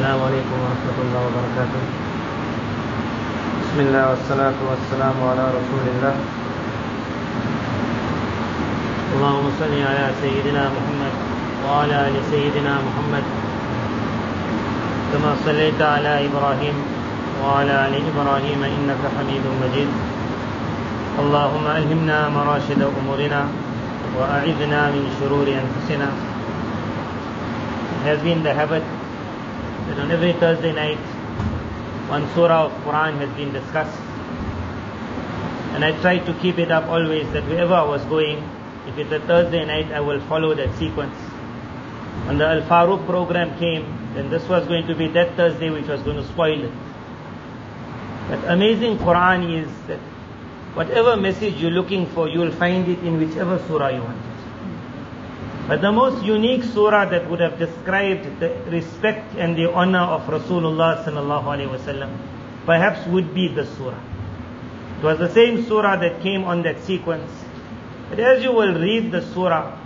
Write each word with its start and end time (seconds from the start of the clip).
السلام 0.00 0.22
عليكم 0.32 0.56
ورحمة 0.64 0.96
الله 1.04 1.20
وبركاته. 1.28 1.82
بسم 3.60 3.78
الله 3.84 4.04
والصلاة 4.10 4.58
والسلام 4.68 5.16
على 5.28 5.44
رسول 5.60 5.84
الله. 5.92 6.14
اللهم 9.12 9.46
صل 9.60 9.74
على 9.76 10.04
سيدنا 10.24 10.62
محمد 10.72 11.14
وعلى 11.68 11.96
آل 12.08 12.16
سيدنا 12.32 12.74
محمد. 12.80 13.24
كما 15.12 15.30
صليت 15.44 15.80
على 15.82 16.12
إبراهيم 16.32 16.76
وعلى 17.44 17.74
آل 17.86 17.94
إبراهيم 18.00 18.60
إنك 18.64 19.02
حميد 19.04 19.44
مجيد. 19.62 19.90
اللهم 21.20 21.64
ألهمنا 21.76 22.18
مراشد 22.28 22.80
أمورنا 22.80 23.42
وأعذنا 24.16 24.80
من 24.96 25.04
شرور 25.20 25.44
أنفسنا. 25.44 26.08
It 28.00 28.02
has 28.08 28.18
been 28.24 28.40
the 28.40 28.56
habit 28.56 28.80
that 29.90 29.98
on 29.98 30.10
every 30.12 30.32
Thursday 30.34 30.72
night 30.72 30.98
one 32.08 32.26
surah 32.34 32.66
of 32.66 32.72
Quran 32.84 33.18
has 33.18 33.30
been 33.36 33.52
discussed. 33.52 33.98
And 35.74 35.84
I 35.84 35.90
try 36.00 36.18
to 36.18 36.34
keep 36.34 36.58
it 36.58 36.70
up 36.70 36.84
always 36.88 37.30
that 37.32 37.44
wherever 37.46 37.74
I 37.74 37.82
was 37.82 38.04
going 38.04 38.38
if 38.86 38.98
it's 38.98 39.12
a 39.12 39.20
Thursday 39.20 39.64
night 39.64 39.90
I 39.92 40.00
will 40.00 40.20
follow 40.28 40.54
that 40.54 40.76
sequence. 40.78 41.16
When 42.26 42.38
the 42.38 42.46
Al 42.46 42.62
Farouk 42.62 43.04
program 43.06 43.58
came 43.58 43.84
then 44.14 44.30
this 44.30 44.48
was 44.48 44.66
going 44.68 44.86
to 44.86 44.94
be 44.94 45.08
that 45.08 45.36
Thursday 45.36 45.70
which 45.70 45.88
was 45.88 46.02
going 46.02 46.16
to 46.18 46.26
spoil 46.28 46.64
it. 46.64 46.72
But 48.28 48.44
amazing 48.56 48.98
Quran 48.98 49.62
is 49.62 49.68
that 49.88 49.98
whatever 50.74 51.16
message 51.16 51.54
you're 51.54 51.78
looking 51.82 52.06
for 52.06 52.28
you 52.28 52.38
will 52.38 52.52
find 52.52 52.88
it 52.88 53.00
in 53.00 53.18
whichever 53.18 53.58
surah 53.66 53.88
you 53.88 54.02
want 54.02 54.29
but 55.70 55.82
the 55.82 55.92
most 55.92 56.24
unique 56.24 56.64
surah 56.64 57.04
that 57.10 57.30
would 57.30 57.38
have 57.38 57.56
described 57.56 58.40
the 58.40 58.48
respect 58.70 59.36
and 59.36 59.56
the 59.56 59.70
honor 59.70 60.00
of 60.00 60.22
Rasulullah 60.22 61.04
sallallahu 61.04 61.44
alaihi 61.44 61.70
wasallam 61.70 62.10
perhaps 62.66 63.06
would 63.06 63.32
be 63.32 63.46
the 63.46 63.64
surah. 63.76 64.02
It 64.98 65.04
was 65.04 65.20
the 65.20 65.32
same 65.32 65.64
surah 65.66 65.94
that 66.00 66.22
came 66.22 66.42
on 66.42 66.62
that 66.62 66.82
sequence. 66.82 67.30
But 68.08 68.18
as 68.18 68.42
you 68.42 68.50
will 68.50 68.74
read 68.74 69.12
the 69.12 69.22
surah, 69.32 69.78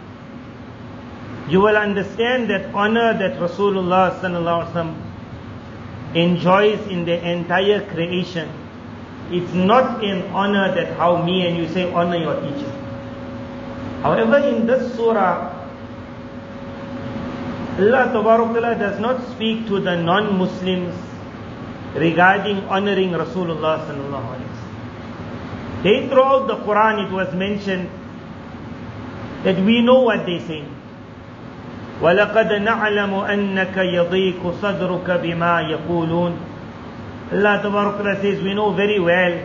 you 1.50 1.60
will 1.60 1.76
understand 1.76 2.48
that 2.48 2.74
honor 2.74 3.12
that 3.18 3.36
Rasulullah 3.36 4.18
sallallahu 4.22 4.64
alaihi 4.64 4.72
wasallam 4.72 6.16
enjoys 6.16 6.80
in 6.86 7.04
the 7.04 7.20
entire 7.30 7.84
creation. 7.90 8.48
It's 9.30 9.52
not 9.52 10.02
an 10.02 10.22
honor 10.32 10.74
that 10.76 10.96
how 10.96 11.22
me 11.22 11.46
and 11.46 11.58
you 11.58 11.68
say 11.68 11.92
honor 11.92 12.16
your 12.16 12.40
teacher. 12.40 12.70
However, 14.00 14.38
in 14.38 14.66
this 14.66 14.96
surah, 14.96 15.53
Allah 17.79 18.11
Ta'ala 18.11 18.75
does 18.75 18.99
not 18.99 19.25
speak 19.31 19.67
to 19.67 19.79
the 19.79 19.95
non-Muslims 19.95 20.95
regarding 21.95 22.67
honoring 22.67 23.11
Rasulullah 23.11 23.87
sallallahu 23.87 24.27
alaihi 24.35 24.51
wasallam. 24.51 25.83
They 25.83 26.07
throughout 26.09 26.47
the 26.47 26.57
Quran 26.67 27.07
it 27.07 27.11
was 27.11 27.33
mentioned 27.33 27.89
that 29.43 29.55
we 29.63 29.81
know 29.81 30.01
what 30.01 30.25
they 30.25 30.39
say. 30.39 30.65
وَلَقَدْ 32.01 32.51
نَعْلَمُ 32.63 33.11
أَنَّكَ 33.11 33.75
يَضِيقُ 33.75 34.43
صَدْرُكَ 34.59 35.07
بِمَا 35.07 35.71
يَقُولُونَ 35.71 36.33
Allah 37.31 37.61
Ta'ala 37.61 38.21
says 38.21 38.41
we 38.41 38.53
know 38.53 38.73
very 38.73 38.99
well 38.99 39.37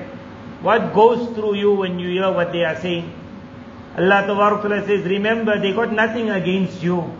what 0.62 0.94
goes 0.94 1.34
through 1.36 1.54
you 1.56 1.72
when 1.72 1.98
you 1.98 2.08
hear 2.08 2.32
what 2.32 2.50
they 2.50 2.64
are 2.64 2.76
saying. 2.80 3.12
Allah 3.98 4.24
Ta'ala 4.26 4.86
says 4.86 5.04
remember 5.04 5.60
they 5.60 5.72
got 5.72 5.92
nothing 5.92 6.30
against 6.30 6.82
you. 6.82 7.12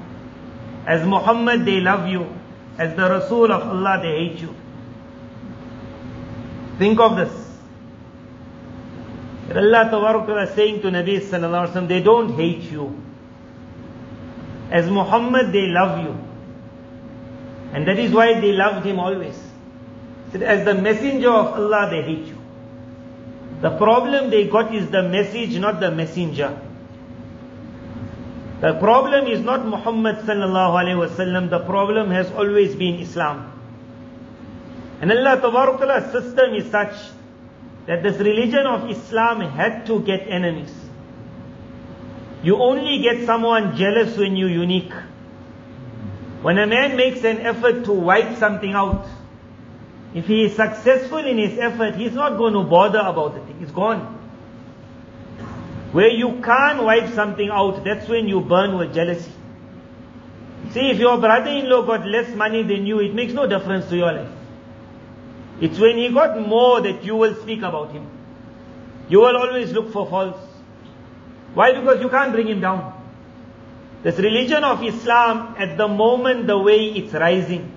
As 0.85 1.05
Muhammad, 1.05 1.65
they 1.65 1.79
love 1.79 2.07
you. 2.07 2.27
As 2.77 2.95
the 2.95 3.09
Rasul 3.09 3.51
of 3.51 3.61
Allah, 3.63 3.99
they 4.01 4.29
hate 4.29 4.39
you. 4.41 4.55
Think 6.77 6.99
of 6.99 7.17
this. 7.17 7.49
Allah 9.55 9.89
Tabaraka 9.91 10.47
is 10.47 10.55
saying 10.55 10.81
to 10.81 10.87
Nabi 10.89 11.19
Sallallahu 11.19 11.67
Alaihi 11.67 11.73
Wasallam, 11.73 11.87
they 11.87 12.01
don't 12.01 12.35
hate 12.35 12.71
you. 12.71 13.01
As 14.71 14.89
Muhammad, 14.89 15.51
they 15.51 15.67
love 15.67 16.03
you. 16.03 16.15
And 17.73 17.87
that 17.87 17.99
is 17.99 18.11
why 18.11 18.39
they 18.39 18.53
loved 18.53 18.85
him 18.85 18.99
always. 18.99 19.37
As 20.33 20.63
the 20.65 20.75
messenger 20.75 21.31
of 21.31 21.47
Allah, 21.47 21.89
they 21.89 22.01
hate 22.03 22.27
you. 22.27 22.37
The 23.61 23.71
problem 23.77 24.29
they 24.29 24.47
got 24.47 24.73
is 24.73 24.89
the 24.89 25.03
message, 25.03 25.57
not 25.57 25.79
the 25.79 25.91
messenger. 25.91 26.57
The 28.61 28.73
problem 28.73 29.27
is 29.27 29.39
not 29.39 29.65
Muhammad 29.65 30.17
sallallahu 30.17 30.75
alaihi 30.83 31.07
wasallam. 31.07 31.49
The 31.49 31.59
problem 31.59 32.11
has 32.11 32.29
always 32.31 32.75
been 32.75 32.95
Islam. 32.99 33.53
And 35.01 35.11
Allah 35.11 35.39
Ta'ala's 35.39 36.11
system 36.11 36.53
is 36.55 36.69
such 36.69 36.93
that 37.87 38.03
this 38.03 38.17
religion 38.17 38.65
of 38.67 38.89
Islam 38.89 39.39
had 39.41 39.85
to 39.85 40.01
get 40.01 40.27
enemies. 40.27 40.73
You 42.43 42.57
only 42.57 43.01
get 43.01 43.25
someone 43.25 43.77
jealous 43.77 44.17
when 44.17 44.35
you're 44.35 44.49
unique. 44.49 44.93
When 46.41 46.57
a 46.57 46.67
man 46.67 46.97
makes 46.97 47.23
an 47.23 47.39
effort 47.39 47.85
to 47.85 47.93
wipe 47.93 48.37
something 48.37 48.73
out, 48.73 49.07
if 50.13 50.25
he 50.25 50.43
is 50.45 50.55
successful 50.55 51.19
in 51.19 51.37
his 51.37 51.57
effort, 51.57 51.95
he's 51.95 52.13
not 52.13 52.37
going 52.37 52.53
to 52.53 52.63
bother 52.63 52.99
about 52.99 53.35
the 53.35 53.41
thing. 53.41 53.59
It's 53.61 53.71
gone. 53.71 54.18
Where 55.91 56.09
you 56.09 56.41
can't 56.43 56.83
wipe 56.83 57.13
something 57.13 57.49
out, 57.49 57.83
that's 57.83 58.07
when 58.07 58.27
you 58.27 58.41
burn 58.41 58.77
with 58.77 58.93
jealousy. 58.93 59.31
See, 60.71 60.91
if 60.91 60.99
your 60.99 61.17
brother-in-law 61.17 61.87
got 61.87 62.05
less 62.05 62.29
money 62.35 62.61
than 62.61 62.85
you, 62.85 62.99
it 62.99 63.15
makes 63.15 63.33
no 63.33 63.47
difference 63.47 63.87
to 63.89 63.97
your 63.97 64.11
life. 64.11 64.29
It's 65.61 65.79
when 65.79 65.97
he 65.97 66.09
got 66.09 66.39
more 66.39 66.81
that 66.81 67.03
you 67.03 67.15
will 67.15 67.33
speak 67.41 67.59
about 67.59 67.91
him. 67.91 68.07
You 69.09 69.19
will 69.19 69.35
always 69.35 69.71
look 69.71 69.91
for 69.91 70.07
faults. 70.07 70.39
Why? 71.55 71.73
Because 71.73 72.01
you 72.01 72.09
can't 72.09 72.31
bring 72.31 72.47
him 72.47 72.61
down. 72.61 72.93
This 74.03 74.17
religion 74.17 74.63
of 74.63 74.83
Islam, 74.83 75.55
at 75.57 75.75
the 75.75 75.87
moment, 75.87 76.47
the 76.47 76.57
way 76.57 76.85
it's 76.91 77.13
rising, 77.13 77.75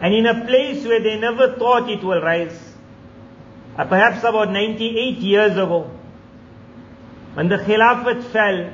and 0.00 0.14
in 0.14 0.26
a 0.26 0.46
place 0.46 0.84
where 0.84 1.00
they 1.00 1.18
never 1.18 1.54
thought 1.54 1.88
it 1.90 2.02
will 2.02 2.20
rise, 2.20 2.58
uh, 3.76 3.84
perhaps 3.84 4.24
about 4.24 4.50
98 4.50 5.18
years 5.18 5.52
ago, 5.52 5.90
when 7.38 7.48
the 7.48 7.58
Khilafat 7.58 8.24
fell, 8.32 8.72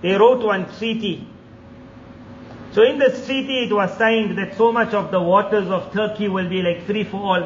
they 0.00 0.12
wrote 0.12 0.42
one 0.42 0.64
treaty. 0.78 1.28
So 2.72 2.82
in 2.82 2.98
this 2.98 3.26
treaty 3.26 3.64
it 3.64 3.70
was 3.70 3.98
signed 3.98 4.38
that 4.38 4.56
so 4.56 4.72
much 4.72 4.94
of 4.94 5.10
the 5.10 5.20
waters 5.20 5.68
of 5.68 5.92
Turkey 5.92 6.26
will 6.26 6.48
be 6.48 6.62
like 6.62 6.86
free 6.86 7.04
for 7.04 7.18
all. 7.18 7.42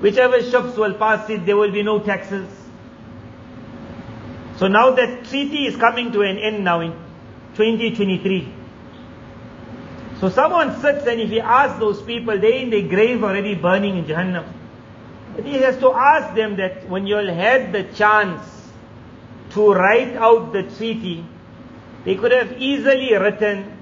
Whichever 0.00 0.42
ships 0.42 0.76
will 0.76 0.94
pass 0.94 1.30
it, 1.30 1.46
there 1.46 1.56
will 1.56 1.70
be 1.70 1.84
no 1.84 2.00
taxes. 2.00 2.48
So 4.56 4.66
now 4.66 4.90
that 4.90 5.26
treaty 5.26 5.66
is 5.66 5.76
coming 5.76 6.10
to 6.10 6.22
an 6.22 6.38
end 6.38 6.64
now 6.64 6.80
in 6.80 6.90
2023. 7.54 8.52
So 10.18 10.30
someone 10.30 10.80
sits 10.80 11.06
and 11.06 11.20
if 11.20 11.30
he 11.30 11.38
asks 11.38 11.78
those 11.78 12.02
people, 12.02 12.40
they 12.40 12.62
in 12.62 12.70
their 12.70 12.88
grave 12.88 13.22
already 13.22 13.54
burning 13.54 13.98
in 13.98 14.04
Jahannam. 14.04 14.52
But 15.36 15.44
he 15.44 15.58
has 15.58 15.78
to 15.78 15.92
ask 15.92 16.34
them 16.34 16.56
that 16.56 16.88
when 16.88 17.06
you'll 17.06 17.32
had 17.32 17.72
the 17.72 17.84
chance 17.84 18.61
to 19.54 19.72
write 19.72 20.16
out 20.16 20.52
the 20.52 20.62
treaty, 20.62 21.24
they 22.04 22.14
could 22.14 22.32
have 22.32 22.52
easily 22.60 23.14
written 23.14 23.78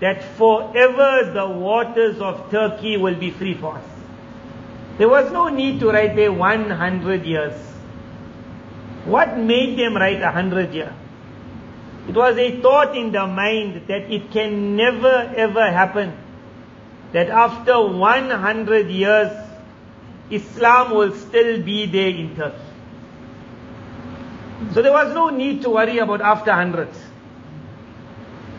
that 0.00 0.22
forever 0.36 1.30
the 1.32 1.46
waters 1.46 2.18
of 2.20 2.50
Turkey 2.50 2.96
will 2.96 3.14
be 3.14 3.30
free 3.30 3.54
for 3.54 3.76
us. 3.76 3.84
There 4.98 5.08
was 5.08 5.32
no 5.32 5.48
need 5.48 5.80
to 5.80 5.90
write 5.90 6.16
there 6.16 6.32
100 6.32 7.24
years. 7.24 7.54
What 9.04 9.38
made 9.38 9.78
them 9.78 9.96
write 9.96 10.20
100 10.20 10.74
years? 10.74 10.92
It 12.08 12.16
was 12.16 12.36
a 12.36 12.60
thought 12.60 12.96
in 12.96 13.12
the 13.12 13.26
mind 13.26 13.86
that 13.86 14.10
it 14.10 14.32
can 14.32 14.76
never 14.76 15.32
ever 15.36 15.70
happen 15.70 16.18
that 17.12 17.28
after 17.28 17.80
100 17.80 18.88
years 18.88 19.30
Islam 20.30 20.94
will 20.94 21.14
still 21.14 21.62
be 21.62 21.86
there 21.86 22.08
in 22.08 22.34
Turkey. 22.34 22.71
So 24.72 24.82
there 24.82 24.92
was 24.92 25.12
no 25.14 25.28
need 25.28 25.62
to 25.62 25.70
worry 25.70 25.98
about 25.98 26.20
after 26.20 26.52
hundreds. 26.52 26.98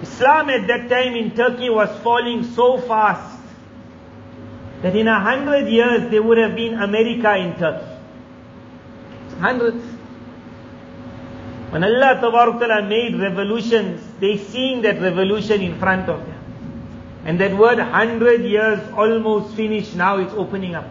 Islam 0.02 0.50
at 0.50 0.68
that 0.68 0.90
time 0.90 1.16
in 1.16 1.32
Turkey 1.32 1.70
was 1.70 1.90
falling 2.04 2.44
so 2.44 2.78
fast 2.78 3.40
that 4.82 4.96
in 4.96 5.08
a 5.08 5.20
hundred 5.20 5.70
years 5.70 6.12
there 6.12 6.22
would 6.22 6.38
have 6.38 6.56
been 6.56 6.74
America 6.76 7.36
in 7.38 7.56
Turkey. 7.58 7.88
Hundreds. 9.40 9.84
When 11.70 11.84
Allah 11.84 12.20
Ta'ala 12.22 12.88
made 12.88 13.16
revolutions, 13.16 14.04
they 14.20 14.38
seen 14.38 14.82
that 14.84 15.02
revolution 15.02 15.62
in 15.62 15.80
front 15.80 16.10
of 16.10 16.20
them. 16.20 16.44
And 17.26 17.40
that 17.40 17.58
word 17.58 17.80
hundred 17.80 18.44
years 18.44 18.80
almost 18.92 19.56
finished, 19.56 19.96
now 19.96 20.18
it's 20.18 20.34
opening 20.34 20.76
up. 20.76 20.88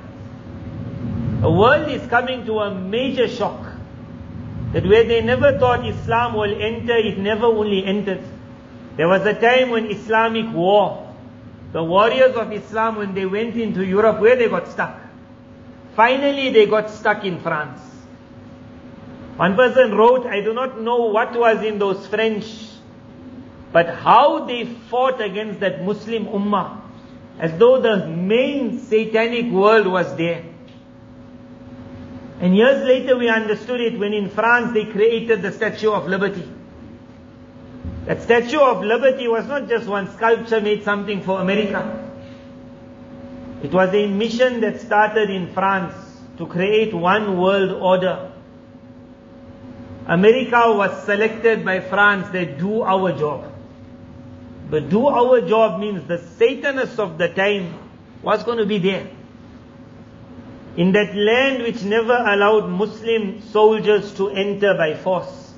The 1.43 1.51
world 1.51 1.89
is 1.91 2.05
coming 2.09 2.47
to 2.47 2.61
a 2.61 2.75
major 2.75 3.29
shock. 3.29 3.72
That 4.73 4.87
where 4.87 5.05
they 5.05 5.21
never 5.21 5.59
thought 5.59 5.87
Islam 5.87 6.35
will 6.35 6.55
enter, 6.61 6.97
it 6.97 7.19
never 7.19 7.47
only 7.47 7.85
entered. 7.85 8.23
There 8.97 9.09
was 9.09 9.25
a 9.27 9.35
time 9.35 9.71
when 9.71 9.87
Islamic 9.91 10.53
war 10.55 11.13
The 11.73 11.83
warriors 11.83 12.37
of 12.37 12.53
Islam, 12.53 12.97
when 12.97 13.15
they 13.15 13.25
went 13.25 13.57
into 13.57 13.85
Europe, 13.85 14.21
where 14.21 14.37
they 14.37 14.49
got 14.49 14.69
stuck? 14.69 15.01
Finally, 15.97 16.51
they 16.51 16.67
got 16.67 16.91
stuck 16.91 17.25
in 17.25 17.41
France. 17.41 17.81
One 19.37 19.57
person 19.57 19.97
wrote, 19.97 20.27
I 20.27 20.43
do 20.43 20.53
not 20.53 20.81
know 20.81 21.07
what 21.07 21.35
was 21.35 21.65
in 21.65 21.79
those 21.79 22.07
French, 22.07 22.45
but 23.73 23.89
how 23.89 24.45
they 24.45 24.67
fought 24.67 25.23
against 25.23 25.61
that 25.61 25.83
Muslim 25.83 26.27
ummah, 26.27 26.83
as 27.39 27.57
though 27.59 27.81
the 27.81 28.07
main 28.07 28.79
satanic 28.79 29.51
world 29.51 29.87
was 29.87 30.15
there. 30.17 30.45
And 32.43 32.57
years 32.57 32.85
later 32.85 33.17
we 33.17 33.29
understood 33.29 33.81
it 33.81 33.97
when 34.01 34.13
in 34.13 34.29
France 34.29 34.75
they 34.75 34.85
created 34.85 35.43
the 35.43 35.53
Statue 35.53 35.93
of 35.93 36.09
Liberty. 36.09 36.43
That 38.07 38.21
Statue 38.21 38.59
of 38.59 38.83
Liberty 38.83 39.29
was 39.29 39.47
not 39.47 39.69
just 39.69 39.87
one 39.87 40.13
sculpture 40.13 40.61
made 40.61 40.83
something 40.83 41.23
for 41.23 41.41
America. 41.41 42.11
It 43.63 43.73
was 43.73 43.95
a 43.95 44.09
mission 44.09 44.61
that 44.63 44.81
started 44.81 45.31
in 45.31 45.53
France 45.55 45.95
to 46.39 46.49
create 46.49 46.93
one 46.93 47.39
world 47.39 47.71
order. 47.71 48.33
America 50.07 50.75
was 50.75 51.05
selected 51.05 51.65
by 51.65 51.79
France 51.79 52.29
that 52.31 52.59
do 52.59 52.83
our 52.83 53.13
job. 53.17 53.53
But 54.69 54.89
do 54.89 55.07
our 55.07 55.43
job 55.43 55.79
means 55.79 56.09
the 56.09 56.19
Satanists 56.19 56.99
of 56.99 57.19
the 57.19 57.29
time 57.29 57.73
was 58.21 58.43
going 58.43 58.59
to 58.59 58.67
be 58.67 58.79
there. 58.79 59.07
In 60.77 60.93
that 60.93 61.15
land 61.15 61.63
which 61.63 61.83
never 61.83 62.17
allowed 62.17 62.69
Muslim 62.69 63.43
soldiers 63.43 64.15
to 64.15 64.31
enter 64.31 64.75
by 64.75 64.95
force. 64.95 65.53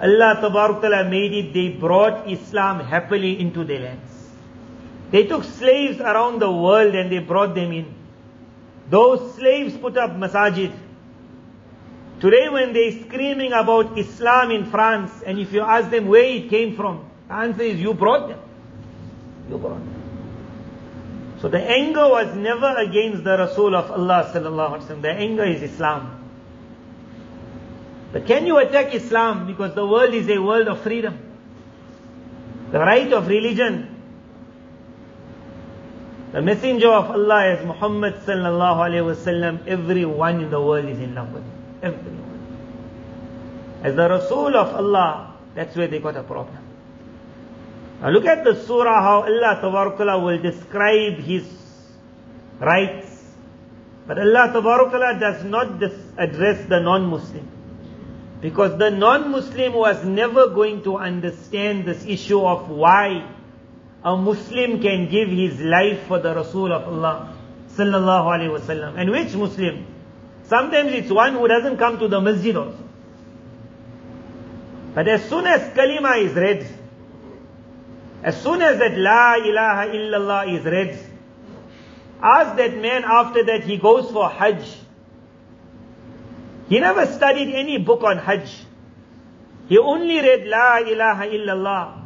Allah 0.00 0.38
Ta'ala 0.40 1.08
made 1.08 1.32
it, 1.32 1.52
they 1.52 1.68
brought 1.68 2.30
Islam 2.30 2.80
happily 2.80 3.38
into 3.40 3.64
their 3.64 3.80
lands. 3.80 4.30
They 5.10 5.24
took 5.26 5.44
slaves 5.44 6.00
around 6.00 6.40
the 6.40 6.50
world 6.50 6.94
and 6.94 7.10
they 7.10 7.18
brought 7.18 7.54
them 7.54 7.72
in. 7.72 7.94
Those 8.88 9.34
slaves 9.34 9.76
put 9.76 9.96
up 9.96 10.12
masajid. 10.12 10.72
Today 12.20 12.48
when 12.48 12.72
they're 12.72 12.92
screaming 12.92 13.52
about 13.52 13.98
Islam 13.98 14.50
in 14.50 14.70
France 14.70 15.22
and 15.26 15.38
if 15.38 15.52
you 15.52 15.60
ask 15.60 15.90
them 15.90 16.06
where 16.08 16.24
it 16.24 16.48
came 16.48 16.76
from, 16.76 17.08
the 17.28 17.34
answer 17.34 17.62
is 17.62 17.80
you 17.80 17.94
brought 17.94 18.28
them. 18.28 18.40
You 19.50 19.58
brought 19.58 19.78
them. 19.78 20.07
So 21.40 21.48
the 21.48 21.60
anger 21.60 22.08
was 22.08 22.34
never 22.34 22.74
against 22.76 23.22
the 23.22 23.38
Rasul 23.38 23.76
of 23.76 23.90
Allah 23.90 24.30
sallallahu 24.34 24.78
alaihi 24.78 24.86
wasallam. 24.86 25.02
The 25.02 25.12
anger 25.12 25.44
is 25.44 25.62
Islam. 25.62 26.24
But 28.12 28.26
can 28.26 28.46
you 28.46 28.58
attack 28.58 28.94
Islam? 28.94 29.46
Because 29.46 29.74
the 29.74 29.86
world 29.86 30.14
is 30.14 30.28
a 30.28 30.38
world 30.38 30.66
of 30.66 30.80
freedom. 30.80 31.18
The 32.72 32.78
right 32.78 33.12
of 33.12 33.28
religion. 33.28 33.94
The 36.32 36.42
messenger 36.42 36.90
of 36.90 37.10
Allah 37.10 37.54
is 37.54 37.64
Muhammad 37.64 38.14
sallallahu 38.26 38.76
alayhi 38.76 39.14
wasallam. 39.14 39.66
Everyone 39.66 40.42
in 40.42 40.50
the 40.50 40.60
world 40.60 40.86
is 40.86 40.98
in 40.98 41.14
love 41.14 41.32
with 41.32 41.44
him. 41.44 41.52
Everyone. 41.82 42.18
As 43.84 43.94
the 43.94 44.08
Rasul 44.08 44.56
of 44.56 44.74
Allah, 44.74 45.36
that's 45.54 45.76
where 45.76 45.86
they 45.86 46.00
got 46.00 46.16
a 46.16 46.22
problem. 46.24 46.67
Now 48.00 48.10
look 48.10 48.26
at 48.26 48.44
the 48.44 48.54
surah 48.64 49.02
how 49.02 49.22
Allah 49.22 49.60
Tabarakala 49.62 50.22
will 50.22 50.40
describe 50.40 51.18
His 51.18 51.44
rights. 52.60 53.14
But 54.06 54.18
Allah 54.18 54.52
Tabarakala 54.54 55.20
does 55.20 55.44
not 55.44 55.82
address 56.16 56.66
the 56.68 56.80
non-Muslim. 56.80 57.46
Because 58.40 58.78
the 58.78 58.90
non-Muslim 58.90 59.72
was 59.72 60.04
never 60.04 60.48
going 60.50 60.82
to 60.84 60.96
understand 60.96 61.86
this 61.86 62.04
issue 62.06 62.40
of 62.40 62.68
why 62.70 63.28
a 64.04 64.16
Muslim 64.16 64.80
can 64.80 65.10
give 65.10 65.28
his 65.28 65.60
life 65.60 66.06
for 66.06 66.20
the 66.20 66.34
Rasul 66.34 66.72
of 66.72 66.84
Allah 66.84 67.34
sallallahu 67.74 68.26
alaihi 68.26 68.58
wasallam. 68.58 68.94
And 68.96 69.10
which 69.10 69.34
Muslim? 69.34 69.86
Sometimes 70.44 70.92
it's 70.92 71.10
one 71.10 71.34
who 71.34 71.48
doesn't 71.48 71.78
come 71.78 71.98
to 71.98 72.08
the 72.08 72.20
masjid 72.20 72.56
also. 72.56 72.78
But 74.94 75.08
as 75.08 75.28
soon 75.28 75.46
as 75.46 75.74
kalima 75.76 76.24
is 76.24 76.32
read, 76.34 76.66
as 78.22 78.40
soon 78.42 78.62
as 78.62 78.78
that 78.78 78.98
La 78.98 79.36
ilaha 79.36 79.90
illallah 79.90 80.58
is 80.58 80.64
read, 80.64 80.98
ask 82.20 82.56
that 82.56 82.76
man 82.76 83.04
after 83.04 83.44
that 83.44 83.64
he 83.64 83.76
goes 83.76 84.10
for 84.10 84.28
Hajj. 84.28 84.64
He 86.68 86.80
never 86.80 87.06
studied 87.06 87.54
any 87.54 87.78
book 87.78 88.02
on 88.02 88.18
Hajj. 88.18 88.50
He 89.68 89.78
only 89.78 90.20
read 90.20 90.46
La 90.46 90.78
ilaha 90.78 91.26
illallah. 91.26 92.02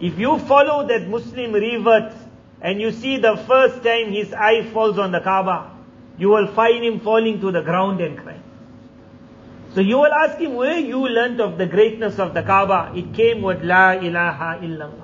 If 0.00 0.18
you 0.18 0.38
follow 0.38 0.86
that 0.88 1.08
Muslim 1.08 1.52
revert 1.52 2.12
and 2.60 2.80
you 2.80 2.90
see 2.92 3.18
the 3.18 3.36
first 3.46 3.84
time 3.84 4.10
his 4.10 4.32
eye 4.32 4.68
falls 4.72 4.98
on 4.98 5.12
the 5.12 5.20
Kaaba, 5.20 5.70
you 6.18 6.28
will 6.28 6.46
find 6.48 6.84
him 6.84 7.00
falling 7.00 7.40
to 7.40 7.52
the 7.52 7.62
ground 7.62 8.00
and 8.00 8.18
crying. 8.18 8.42
So 9.74 9.80
you 9.80 9.96
will 9.98 10.12
ask 10.12 10.38
him 10.38 10.54
where 10.54 10.78
you 10.78 10.98
learnt 11.08 11.40
of 11.40 11.58
the 11.58 11.66
greatness 11.66 12.18
of 12.18 12.34
the 12.34 12.42
Kaaba. 12.42 12.92
It 12.94 13.14
came 13.14 13.42
with 13.42 13.62
La 13.62 13.92
ilaha 13.92 14.60
illallah. 14.60 15.01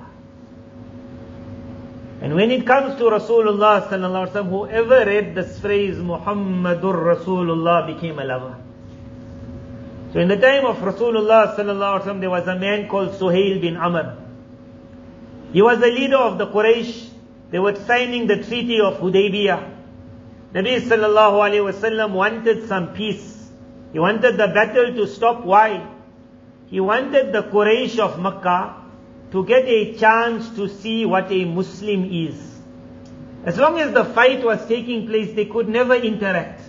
And 2.21 2.35
when 2.35 2.51
it 2.51 2.67
comes 2.67 2.97
to 2.97 3.05
Rasulullah 3.05 3.87
sallallahu 3.87 4.27
alaihi 4.27 4.31
wasallam, 4.33 4.49
whoever 4.49 5.05
read 5.05 5.35
this 5.35 5.57
phrase 5.59 5.95
Muhammadur 5.95 7.15
Rasulullah 7.15 7.87
became 7.87 8.19
a 8.19 8.25
lover. 8.25 8.57
So 10.11 10.19
in 10.19 10.27
the 10.27 10.35
time 10.35 10.65
of 10.65 10.77
Rasulullah 10.77 11.55
sallallahu 11.55 12.01
alaihi 12.01 12.03
wasallam, 12.03 12.19
there 12.19 12.29
was 12.29 12.47
a 12.47 12.59
man 12.59 12.89
called 12.89 13.11
Suhail 13.11 13.61
bin 13.61 13.77
Amr. 13.77 14.17
He 15.53 15.61
was 15.61 15.79
the 15.79 15.87
leader 15.87 16.17
of 16.17 16.37
the 16.37 16.47
Quraysh. 16.47 17.09
They 17.51 17.59
were 17.59 17.75
signing 17.75 18.27
the 18.27 18.43
treaty 18.43 18.81
of 18.81 18.97
Hudaybiyah. 18.97 19.77
Nabi 20.53 20.81
sallallahu 20.81 21.39
alaihi 21.39 21.71
wasallam 21.71 22.11
wanted 22.11 22.67
some 22.67 22.93
peace. 22.93 23.49
He 23.93 23.99
wanted 23.99 24.33
the 24.33 24.47
battle 24.47 24.93
to 24.93 25.07
stop. 25.07 25.45
Why? 25.45 25.87
He 26.67 26.81
wanted 26.81 27.31
the 27.31 27.43
Quraysh 27.43 27.97
of 27.97 28.19
Makkah 28.19 28.78
to 29.31 29.45
get 29.45 29.65
a 29.65 29.93
chance 29.95 30.49
to 30.55 30.67
see 30.67 31.05
what 31.05 31.31
a 31.31 31.45
Muslim 31.45 32.09
is. 32.11 32.49
As 33.45 33.57
long 33.57 33.79
as 33.79 33.93
the 33.93 34.05
fight 34.05 34.43
was 34.43 34.65
taking 34.67 35.07
place, 35.07 35.33
they 35.35 35.45
could 35.45 35.69
never 35.69 35.95
interact. 35.95 36.61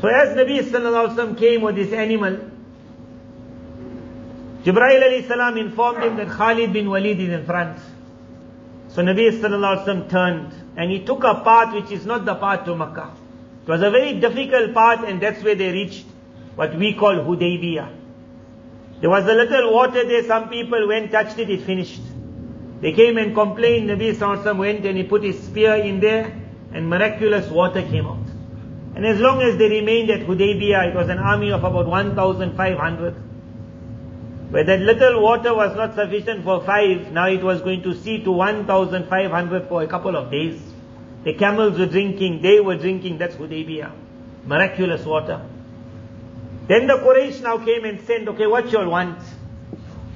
So 0.00 0.08
as 0.08 0.36
Nabi 0.36 0.60
sallallahu 0.60 1.08
alaihi 1.08 1.16
wasallam 1.16 1.38
came 1.38 1.62
with 1.62 1.76
this 1.76 1.92
animal, 1.92 2.38
Jibreel 4.64 5.02
alayhi 5.02 5.26
salam 5.26 5.56
informed 5.56 6.04
him 6.04 6.16
that 6.16 6.28
Khalid 6.28 6.72
bin 6.72 6.88
Walid 6.90 7.18
is 7.20 7.30
in 7.30 7.44
front. 7.46 7.78
So 8.88 9.02
Nabi 9.02 9.30
sallallahu 9.40 9.84
wasallam 9.84 10.10
turned 10.10 10.52
and 10.76 10.90
he 10.90 11.04
took 11.04 11.24
a 11.24 11.40
path 11.42 11.74
which 11.74 11.90
is 11.90 12.04
not 12.04 12.24
the 12.24 12.34
path 12.34 12.64
to 12.66 12.76
Makkah. 12.76 13.12
It 13.66 13.70
was 13.70 13.82
a 13.82 13.90
very 13.90 14.20
difficult 14.20 14.74
path 14.74 15.04
and 15.06 15.20
that's 15.22 15.42
where 15.42 15.54
they 15.54 15.72
reached 15.72 16.04
what 16.54 16.76
we 16.76 16.94
call 16.94 17.14
Hudaybiyah. 17.14 18.01
There 19.02 19.10
was 19.10 19.24
a 19.26 19.34
little 19.34 19.72
water 19.74 20.06
there, 20.06 20.22
some 20.22 20.48
people 20.48 20.86
went, 20.86 21.10
touched 21.10 21.36
it, 21.36 21.50
it 21.50 21.62
finished. 21.62 22.00
They 22.80 22.92
came 22.92 23.18
and 23.18 23.34
complained, 23.34 23.90
Nabi 23.90 24.14
Sallallahu 24.14 24.58
went 24.58 24.86
and 24.86 24.96
he 24.96 25.02
put 25.02 25.24
his 25.24 25.42
spear 25.42 25.74
in 25.74 25.98
there 25.98 26.32
and 26.72 26.88
miraculous 26.88 27.50
water 27.50 27.82
came 27.82 28.06
out. 28.06 28.24
And 28.94 29.04
as 29.04 29.18
long 29.18 29.42
as 29.42 29.58
they 29.58 29.68
remained 29.68 30.08
at 30.10 30.20
Hudaybiyah, 30.20 30.90
it 30.90 30.94
was 30.94 31.08
an 31.08 31.18
army 31.18 31.50
of 31.50 31.64
about 31.64 31.88
1,500. 31.88 33.14
Where 34.52 34.62
that 34.62 34.80
little 34.80 35.20
water 35.20 35.52
was 35.52 35.76
not 35.76 35.96
sufficient 35.96 36.44
for 36.44 36.62
five, 36.62 37.10
now 37.10 37.26
it 37.26 37.42
was 37.42 37.60
going 37.60 37.82
to 37.82 37.94
see 37.96 38.22
to 38.22 38.30
1,500 38.30 39.66
for 39.66 39.82
a 39.82 39.88
couple 39.88 40.14
of 40.14 40.30
days. 40.30 40.62
The 41.24 41.34
camels 41.34 41.76
were 41.76 41.86
drinking, 41.86 42.40
they 42.40 42.60
were 42.60 42.76
drinking, 42.76 43.18
that's 43.18 43.34
Hudaybiyah. 43.34 43.90
Miraculous 44.46 45.04
water. 45.04 45.44
Then 46.66 46.86
the 46.86 46.94
Quraysh 46.94 47.42
now 47.42 47.58
came 47.58 47.84
and 47.84 48.00
said, 48.02 48.28
okay, 48.28 48.46
what 48.46 48.70
you 48.70 48.78
all 48.78 48.88
want? 48.88 49.18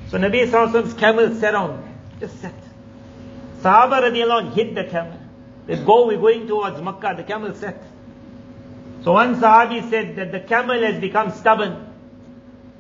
So 0.09 0.19
Nabi 0.19 0.49
Sallallahu 0.49 0.99
camel 0.99 1.35
sat 1.35 1.53
down, 1.53 1.97
just 2.21 2.41
sat. 2.41 2.55
Sahaba 3.61 4.01
radiallahu 4.03 4.55
hit 4.55 4.75
the 4.75 4.85
camel. 4.85 5.19
They 5.67 5.77
go, 5.77 6.07
we're 6.07 6.19
going 6.19 6.47
towards 6.47 6.81
Makkah, 6.81 7.15
the 7.17 7.25
camel 7.25 7.55
sat. 7.55 7.83
So 9.03 9.13
one 9.13 9.37
Sahabi 9.41 9.89
said 9.91 10.17
that 10.17 10.33
the 10.33 10.41
camel 10.41 10.81
has 10.81 11.01
become 11.01 11.33
stubborn. 11.33 11.93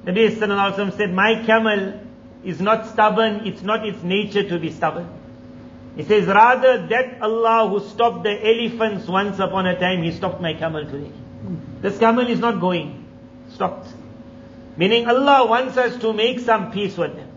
Nabi 0.04 0.30
Sallallahu 0.30 0.96
said, 0.96 1.12
my 1.12 1.42
camel 1.44 2.00
is 2.44 2.60
not 2.60 2.86
stubborn, 2.86 3.46
it's 3.46 3.62
not 3.62 3.86
its 3.86 4.02
nature 4.04 4.48
to 4.48 4.58
be 4.60 4.70
stubborn. 4.70 5.08
He 5.96 6.04
says, 6.04 6.26
rather 6.26 6.86
that 6.86 7.22
Allah 7.22 7.68
who 7.68 7.80
stopped 7.88 8.22
the 8.22 8.46
elephants 8.46 9.08
once 9.08 9.38
upon 9.38 9.66
a 9.66 9.78
time, 9.78 10.02
He 10.02 10.12
stopped 10.12 10.40
my 10.40 10.52
camel 10.52 10.84
today. 10.84 11.10
This 11.80 11.98
camel 11.98 12.28
is 12.28 12.38
not 12.38 12.60
going. 12.60 13.05
Stopped. 13.54 13.88
Meaning 14.76 15.08
Allah 15.08 15.46
wants 15.46 15.76
us 15.76 15.96
to 16.00 16.12
make 16.12 16.40
some 16.40 16.70
peace 16.72 16.96
with 16.96 17.16
them. 17.16 17.28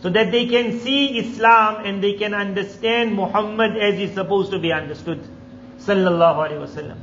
So 0.00 0.10
that 0.10 0.30
they 0.32 0.46
can 0.46 0.80
see 0.80 1.18
Islam 1.18 1.84
and 1.84 2.02
they 2.02 2.14
can 2.14 2.34
understand 2.34 3.14
Muhammad 3.14 3.76
as 3.76 3.98
is 3.98 4.14
supposed 4.14 4.50
to 4.52 4.58
be 4.58 4.72
understood. 4.72 5.22
Sallallahu 5.78 6.48
Alaihi 6.48 6.60
Wasallam. 6.66 6.98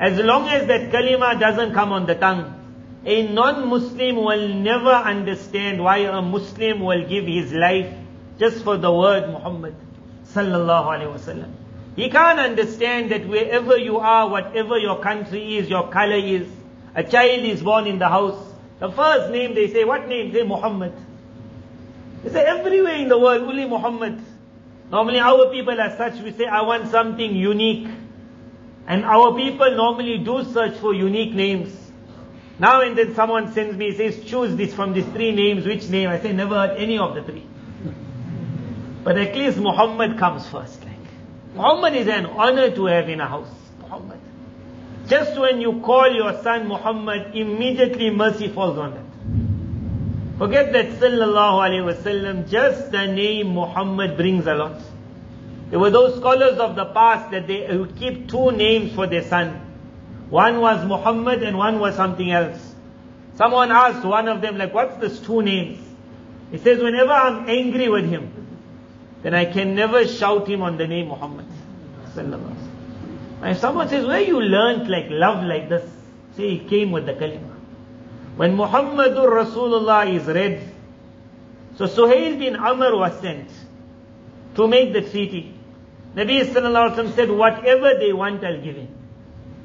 As 0.00 0.18
long 0.18 0.48
as 0.48 0.66
that 0.66 0.90
kalima 0.90 1.38
doesn't 1.38 1.72
come 1.74 1.92
on 1.92 2.06
the 2.06 2.14
tongue, 2.16 2.60
a 3.04 3.28
non-Muslim 3.32 4.16
will 4.16 4.48
never 4.48 4.90
understand 4.90 5.82
why 5.82 5.98
a 5.98 6.22
Muslim 6.22 6.80
will 6.80 7.06
give 7.06 7.26
his 7.26 7.52
life 7.52 7.92
just 8.38 8.64
for 8.64 8.76
the 8.76 8.90
word 8.90 9.28
Muhammad 9.30 9.74
Sallallahu 10.26 10.86
Alaihi 10.86 11.12
Wasallam. 11.14 11.52
He 11.96 12.10
can't 12.10 12.40
understand 12.40 13.12
that 13.12 13.28
wherever 13.28 13.76
you 13.76 13.98
are, 13.98 14.28
whatever 14.28 14.78
your 14.78 15.00
country 15.00 15.58
is, 15.58 15.68
your 15.68 15.88
color 15.90 16.16
is, 16.16 16.48
a 16.94 17.02
child 17.04 17.44
is 17.44 17.62
born 17.62 17.86
in 17.86 17.98
the 17.98 18.08
house. 18.08 18.52
The 18.78 18.90
first 18.90 19.30
name 19.30 19.54
they 19.54 19.68
say, 19.72 19.84
what 19.84 20.08
name? 20.08 20.32
They 20.32 20.40
say 20.40 20.46
Muhammad. 20.46 20.92
They 22.22 22.30
say 22.30 22.44
everywhere 22.44 22.96
in 22.96 23.08
the 23.08 23.18
world, 23.18 23.42
only 23.42 23.66
Muhammad. 23.66 24.20
Normally 24.90 25.18
our 25.18 25.50
people 25.50 25.80
as 25.80 25.96
such, 25.96 26.20
we 26.22 26.32
say, 26.32 26.46
I 26.46 26.62
want 26.62 26.90
something 26.90 27.34
unique. 27.34 27.88
And 28.86 29.04
our 29.04 29.34
people 29.34 29.74
normally 29.74 30.18
do 30.18 30.44
search 30.44 30.76
for 30.76 30.92
unique 30.92 31.32
names. 31.32 31.74
Now 32.58 32.82
and 32.82 32.96
then 32.96 33.14
someone 33.14 33.52
sends 33.52 33.76
me, 33.76 33.94
says, 33.96 34.24
choose 34.24 34.54
this 34.56 34.72
from 34.72 34.92
these 34.92 35.06
three 35.06 35.32
names, 35.32 35.66
which 35.66 35.88
name? 35.88 36.08
I 36.08 36.20
say, 36.20 36.32
never 36.32 36.54
heard 36.54 36.76
any 36.78 36.98
of 36.98 37.14
the 37.14 37.22
three. 37.22 37.44
But 39.02 39.18
at 39.18 39.34
least 39.34 39.58
Muhammad 39.58 40.18
comes 40.18 40.46
first. 40.46 40.84
Like. 40.84 40.94
Muhammad 41.54 41.94
is 41.94 42.08
an 42.08 42.26
honor 42.26 42.70
to 42.70 42.86
have 42.86 43.08
in 43.08 43.20
a 43.20 43.28
house. 43.28 43.50
Muhammad. 43.80 44.20
Just 45.06 45.38
when 45.38 45.60
you 45.60 45.80
call 45.80 46.10
your 46.10 46.42
son 46.42 46.66
Muhammad, 46.66 47.34
immediately 47.34 48.10
mercy 48.10 48.48
falls 48.48 48.78
on 48.78 48.94
that. 48.94 50.38
Forget 50.38 50.72
that 50.72 50.86
sallallahu 50.98 51.60
alayhi 51.68 51.94
wasallam, 51.94 52.48
just 52.48 52.90
the 52.90 53.06
name 53.06 53.54
Muhammad 53.54 54.16
brings 54.16 54.46
a 54.46 54.54
lot. 54.54 54.80
There 55.70 55.78
were 55.78 55.90
those 55.90 56.16
scholars 56.16 56.58
of 56.58 56.74
the 56.74 56.86
past 56.86 57.30
that 57.30 57.46
they 57.46 57.76
would 57.76 57.96
keep 57.96 58.28
two 58.28 58.50
names 58.52 58.94
for 58.94 59.06
their 59.06 59.22
son. 59.22 59.60
One 60.30 60.60
was 60.60 60.84
Muhammad 60.86 61.42
and 61.42 61.56
one 61.58 61.78
was 61.78 61.94
something 61.96 62.30
else. 62.30 62.74
Someone 63.36 63.70
asked 63.70 64.04
one 64.04 64.28
of 64.28 64.40
them, 64.40 64.56
like, 64.56 64.72
what's 64.72 64.96
this 64.96 65.20
two 65.20 65.42
names? 65.42 65.78
He 66.50 66.58
says, 66.58 66.82
whenever 66.82 67.12
I'm 67.12 67.48
angry 67.48 67.88
with 67.88 68.08
him, 68.08 68.30
then 69.22 69.34
I 69.34 69.44
can 69.44 69.74
never 69.74 70.06
shout 70.06 70.48
him 70.48 70.62
on 70.62 70.76
the 70.76 70.86
name 70.86 71.08
Muhammad. 71.08 71.46
And 73.44 73.52
if 73.52 73.58
someone 73.58 73.90
says, 73.90 74.06
where 74.06 74.22
you 74.22 74.40
learnt 74.40 74.88
like 74.88 75.08
love 75.10 75.44
like 75.44 75.68
this? 75.68 75.86
Say, 76.34 76.54
it 76.54 76.68
came 76.70 76.90
with 76.90 77.04
the 77.04 77.12
kalima. 77.12 77.54
When 78.36 78.56
Muhammadur 78.56 79.28
Rasulullah 79.28 80.10
is 80.10 80.24
read, 80.26 80.66
so 81.76 81.84
Suhail 81.84 82.38
bin 82.38 82.56
Amr 82.56 82.96
was 82.96 83.20
sent 83.20 83.50
to 84.54 84.66
make 84.66 84.94
the 84.94 85.02
treaty. 85.02 85.52
Nabi 86.14 86.42
Sallallahu 86.42 86.92
Alaihi 86.92 86.96
Wasallam 86.96 87.14
said, 87.14 87.30
whatever 87.30 87.98
they 87.98 88.14
want, 88.14 88.42
I'll 88.42 88.62
give 88.62 88.76
him. 88.76 88.88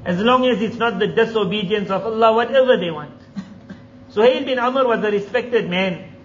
As 0.04 0.18
long 0.18 0.44
as 0.44 0.60
it's 0.60 0.76
not 0.76 0.98
the 0.98 1.06
disobedience 1.06 1.88
of 1.88 2.04
Allah, 2.04 2.34
whatever 2.34 2.76
they 2.76 2.90
want. 2.90 3.18
Suhail 4.12 4.44
bin 4.44 4.58
Amr 4.58 4.86
was 4.86 5.02
a 5.02 5.10
respected 5.10 5.70
man. 5.70 6.16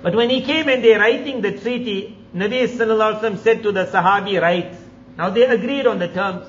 But 0.00 0.14
when 0.14 0.30
he 0.30 0.40
came 0.40 0.70
and 0.70 0.82
they're 0.82 1.00
writing 1.00 1.42
the 1.42 1.52
treaty, 1.52 2.16
Nabi 2.34 2.66
Sallallahu 2.66 3.20
Alaihi 3.20 3.20
Wasallam 3.20 3.38
said 3.40 3.62
to 3.62 3.72
the 3.72 3.84
Sahabi, 3.84 4.40
write. 4.40 4.83
Now 5.17 5.29
they 5.29 5.43
agreed 5.43 5.85
on 5.85 5.99
the 5.99 6.07
terms. 6.07 6.45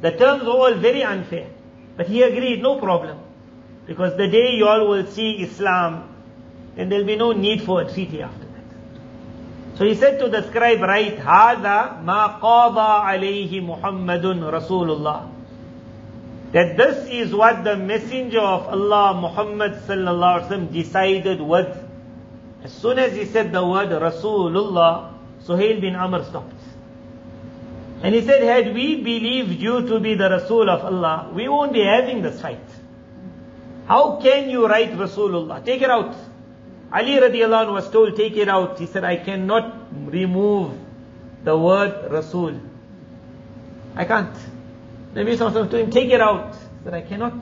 The 0.00 0.12
terms 0.12 0.44
were 0.44 0.50
all 0.50 0.74
very 0.74 1.02
unfair. 1.02 1.48
But 1.96 2.06
he 2.06 2.22
agreed, 2.22 2.62
no 2.62 2.78
problem. 2.78 3.18
Because 3.86 4.16
the 4.16 4.28
day 4.28 4.52
you 4.52 4.66
all 4.66 4.88
will 4.88 5.06
see 5.06 5.42
Islam, 5.42 6.08
then 6.74 6.88
there'll 6.88 7.06
be 7.06 7.16
no 7.16 7.32
need 7.32 7.62
for 7.62 7.82
a 7.82 7.92
treaty 7.92 8.22
after 8.22 8.44
that. 8.44 9.78
So 9.78 9.84
he 9.84 9.94
said 9.94 10.18
to 10.20 10.28
the 10.28 10.48
scribe, 10.48 10.80
write, 10.80 11.18
هذا 11.18 12.02
ما 12.04 12.40
قضى 12.40 12.80
عليه 12.80 13.60
محمد 13.60 14.24
رسول 14.24 14.90
الله. 14.90 15.30
That 16.52 16.76
this 16.76 17.08
is 17.10 17.34
what 17.34 17.64
the 17.64 17.76
messenger 17.76 18.40
of 18.40 18.68
Allah, 18.68 19.20
Muhammad 19.20 19.72
sallallahu 19.86 20.42
alaihi 20.42 20.48
wasallam, 20.48 20.72
decided 20.72 21.40
with. 21.40 21.76
As 22.62 22.72
soon 22.72 22.98
as 22.98 23.14
he 23.14 23.24
said 23.24 23.52
the 23.52 23.66
word 23.66 23.88
Rasulullah, 23.90 25.14
Suhail 25.44 25.80
bin 25.80 25.96
Amr 25.96 26.24
stopped. 26.24 26.54
And 28.01 28.15
he 28.15 28.21
said, 28.21 28.43
had 28.43 28.73
we 28.73 28.95
believed 28.95 29.61
you 29.61 29.85
to 29.87 29.99
be 29.99 30.15
the 30.15 30.29
Rasul 30.29 30.69
of 30.69 30.85
Allah, 30.85 31.31
we 31.33 31.49
won't 31.49 31.73
be 31.73 31.83
having 31.83 32.21
this 32.21 32.41
fight. 32.41 32.59
How 33.87 34.21
can 34.21 34.49
you 34.49 34.67
write 34.67 34.91
Rasulullah? 34.91 35.63
Take 35.65 35.81
it 35.81 35.89
out. 35.89 36.15
Ali 36.91 37.13
radiallahu 37.13 37.65
anhu 37.65 37.73
was 37.73 37.89
told, 37.89 38.15
take 38.15 38.37
it 38.37 38.47
out. 38.47 38.79
He 38.79 38.85
said, 38.85 39.03
I 39.03 39.17
cannot 39.17 39.87
remove 39.91 40.77
the 41.43 41.57
word 41.57 42.09
Rasul. 42.09 42.59
I 43.95 44.05
can't. 44.05 44.35
Nabi 45.13 45.35
Sallallahu 45.35 45.69
told 45.69 45.73
him, 45.73 45.91
take 45.91 46.09
it 46.09 46.21
out. 46.21 46.55
He 46.55 46.83
said, 46.83 46.93
I 46.93 47.01
cannot. 47.01 47.33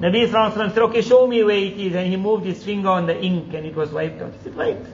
Nabi 0.00 0.26
Sallallahu 0.28 0.72
said, 0.72 0.78
okay, 0.78 1.02
show 1.02 1.26
me 1.26 1.44
where 1.44 1.58
it 1.58 1.78
is. 1.78 1.94
And 1.94 2.08
he 2.08 2.16
moved 2.16 2.46
his 2.46 2.64
finger 2.64 2.88
on 2.88 3.06
the 3.06 3.20
ink 3.20 3.52
and 3.52 3.66
it 3.66 3.76
was 3.76 3.90
wiped 3.90 4.22
out. 4.22 4.32
He 4.32 4.38
said, 4.44 4.56
right. 4.56 4.84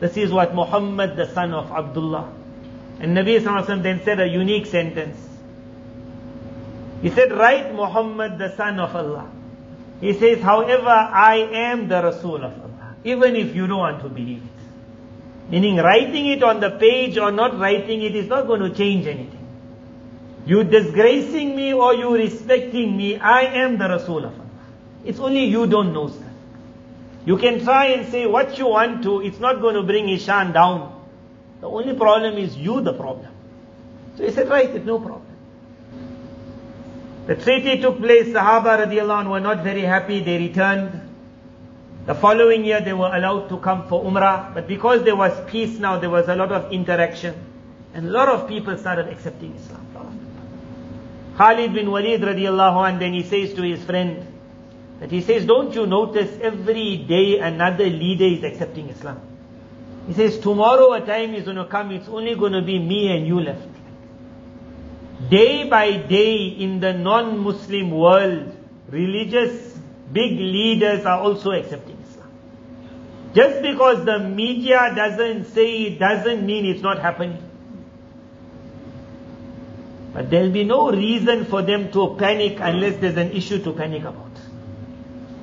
This 0.00 0.16
is 0.16 0.32
what 0.32 0.54
Muhammad, 0.54 1.16
the 1.16 1.32
son 1.32 1.54
of 1.54 1.70
Abdullah. 1.70 2.39
And 3.00 3.16
Nabi 3.16 3.40
Sallallahu 3.40 3.82
then 3.82 4.02
said 4.04 4.20
a 4.20 4.26
unique 4.26 4.66
sentence. 4.66 5.16
He 7.02 7.08
said, 7.08 7.32
write 7.32 7.74
Muhammad, 7.74 8.38
the 8.38 8.54
son 8.56 8.78
of 8.78 8.94
Allah. 8.94 9.30
He 10.00 10.12
says, 10.12 10.42
however, 10.42 10.88
I 10.88 11.36
am 11.52 11.88
the 11.88 12.02
Rasul 12.02 12.36
of 12.36 12.52
Allah. 12.52 12.94
Even 13.04 13.36
if 13.36 13.54
you 13.54 13.66
don't 13.66 13.78
want 13.78 14.02
to 14.02 14.08
believe 14.10 14.42
it. 14.42 15.50
Meaning 15.50 15.78
writing 15.78 16.26
it 16.26 16.42
on 16.42 16.60
the 16.60 16.70
page 16.70 17.16
or 17.16 17.32
not 17.32 17.58
writing 17.58 18.02
it 18.02 18.14
is 18.14 18.28
not 18.28 18.46
going 18.46 18.60
to 18.60 18.70
change 18.70 19.06
anything. 19.06 19.46
You 20.46 20.62
disgracing 20.64 21.56
me 21.56 21.72
or 21.72 21.94
you 21.94 22.14
respecting 22.14 22.96
me, 22.96 23.18
I 23.18 23.42
am 23.62 23.78
the 23.78 23.88
Rasul 23.88 24.24
of 24.26 24.34
Allah. 24.34 24.46
It's 25.04 25.18
only 25.18 25.44
you 25.44 25.66
don't 25.66 25.94
know 25.94 26.08
that. 26.08 26.32
You 27.24 27.38
can 27.38 27.64
try 27.64 27.86
and 27.86 28.10
say 28.10 28.26
what 28.26 28.58
you 28.58 28.68
want 28.68 29.02
to, 29.04 29.22
it's 29.22 29.40
not 29.40 29.60
going 29.60 29.74
to 29.74 29.82
bring 29.82 30.08
Ishan 30.08 30.52
down. 30.52 30.99
The 31.60 31.68
only 31.68 31.94
problem 31.94 32.38
is 32.38 32.56
you 32.56 32.80
the 32.80 32.92
problem. 32.92 33.28
So 34.16 34.24
he 34.24 34.32
said, 34.32 34.48
right, 34.48 34.68
it's 34.68 34.86
no 34.86 34.98
problem. 34.98 35.26
The 37.26 37.36
treaty 37.36 37.80
took 37.80 37.98
place, 37.98 38.28
Sahaba 38.28 38.86
radiallahu 38.86 39.24
anhu 39.24 39.30
were 39.30 39.40
not 39.40 39.62
very 39.62 39.82
happy, 39.82 40.20
they 40.20 40.38
returned. 40.38 41.08
The 42.06 42.14
following 42.14 42.64
year 42.64 42.80
they 42.80 42.94
were 42.94 43.14
allowed 43.14 43.48
to 43.50 43.58
come 43.58 43.86
for 43.88 44.02
Umrah, 44.02 44.52
but 44.54 44.66
because 44.66 45.04
there 45.04 45.14
was 45.16 45.32
peace 45.50 45.78
now, 45.78 45.98
there 45.98 46.10
was 46.10 46.28
a 46.28 46.34
lot 46.34 46.50
of 46.50 46.72
interaction. 46.72 47.34
And 47.92 48.08
a 48.08 48.10
lot 48.10 48.28
of 48.28 48.48
people 48.48 48.76
started 48.78 49.08
accepting 49.08 49.54
Islam. 49.54 49.86
Khalid 51.36 51.72
bin 51.72 51.90
Walid 51.90 52.20
radiallahu 52.22 52.88
anh, 52.88 52.98
then 52.98 53.12
he 53.12 53.22
says 53.22 53.54
to 53.54 53.62
his 53.62 53.84
friend, 53.84 54.26
that 55.00 55.10
he 55.10 55.20
says, 55.20 55.46
don't 55.46 55.74
you 55.74 55.86
notice 55.86 56.38
every 56.42 56.98
day 56.98 57.38
another 57.38 57.86
leader 57.86 58.24
is 58.24 58.44
accepting 58.44 58.88
Islam? 58.90 59.20
He 60.10 60.16
says, 60.16 60.40
tomorrow 60.40 60.92
a 60.94 61.06
time 61.06 61.34
is 61.36 61.44
going 61.44 61.56
to 61.56 61.66
come, 61.66 61.92
it's 61.92 62.08
only 62.08 62.34
going 62.34 62.52
to 62.52 62.62
be 62.62 62.80
me 62.80 63.16
and 63.16 63.28
you 63.28 63.40
left. 63.40 63.68
Day 65.30 65.68
by 65.68 65.98
day 65.98 66.48
in 66.48 66.80
the 66.80 66.92
non-Muslim 66.92 67.92
world, 67.92 68.52
religious 68.88 69.78
big 70.12 70.32
leaders 70.32 71.06
are 71.06 71.20
also 71.20 71.52
accepting 71.52 71.96
Islam. 72.08 72.28
Just 73.34 73.62
because 73.62 74.04
the 74.04 74.18
media 74.18 74.92
doesn't 74.96 75.44
say 75.44 75.82
it 75.82 76.00
doesn't 76.00 76.44
mean 76.44 76.66
it's 76.66 76.82
not 76.82 76.98
happening. 76.98 77.40
But 80.12 80.28
there'll 80.28 80.50
be 80.50 80.64
no 80.64 80.90
reason 80.90 81.44
for 81.44 81.62
them 81.62 81.92
to 81.92 82.16
panic 82.18 82.58
unless 82.60 82.96
there's 82.96 83.16
an 83.16 83.30
issue 83.30 83.62
to 83.62 83.72
panic 83.74 84.02
about. 84.02 84.32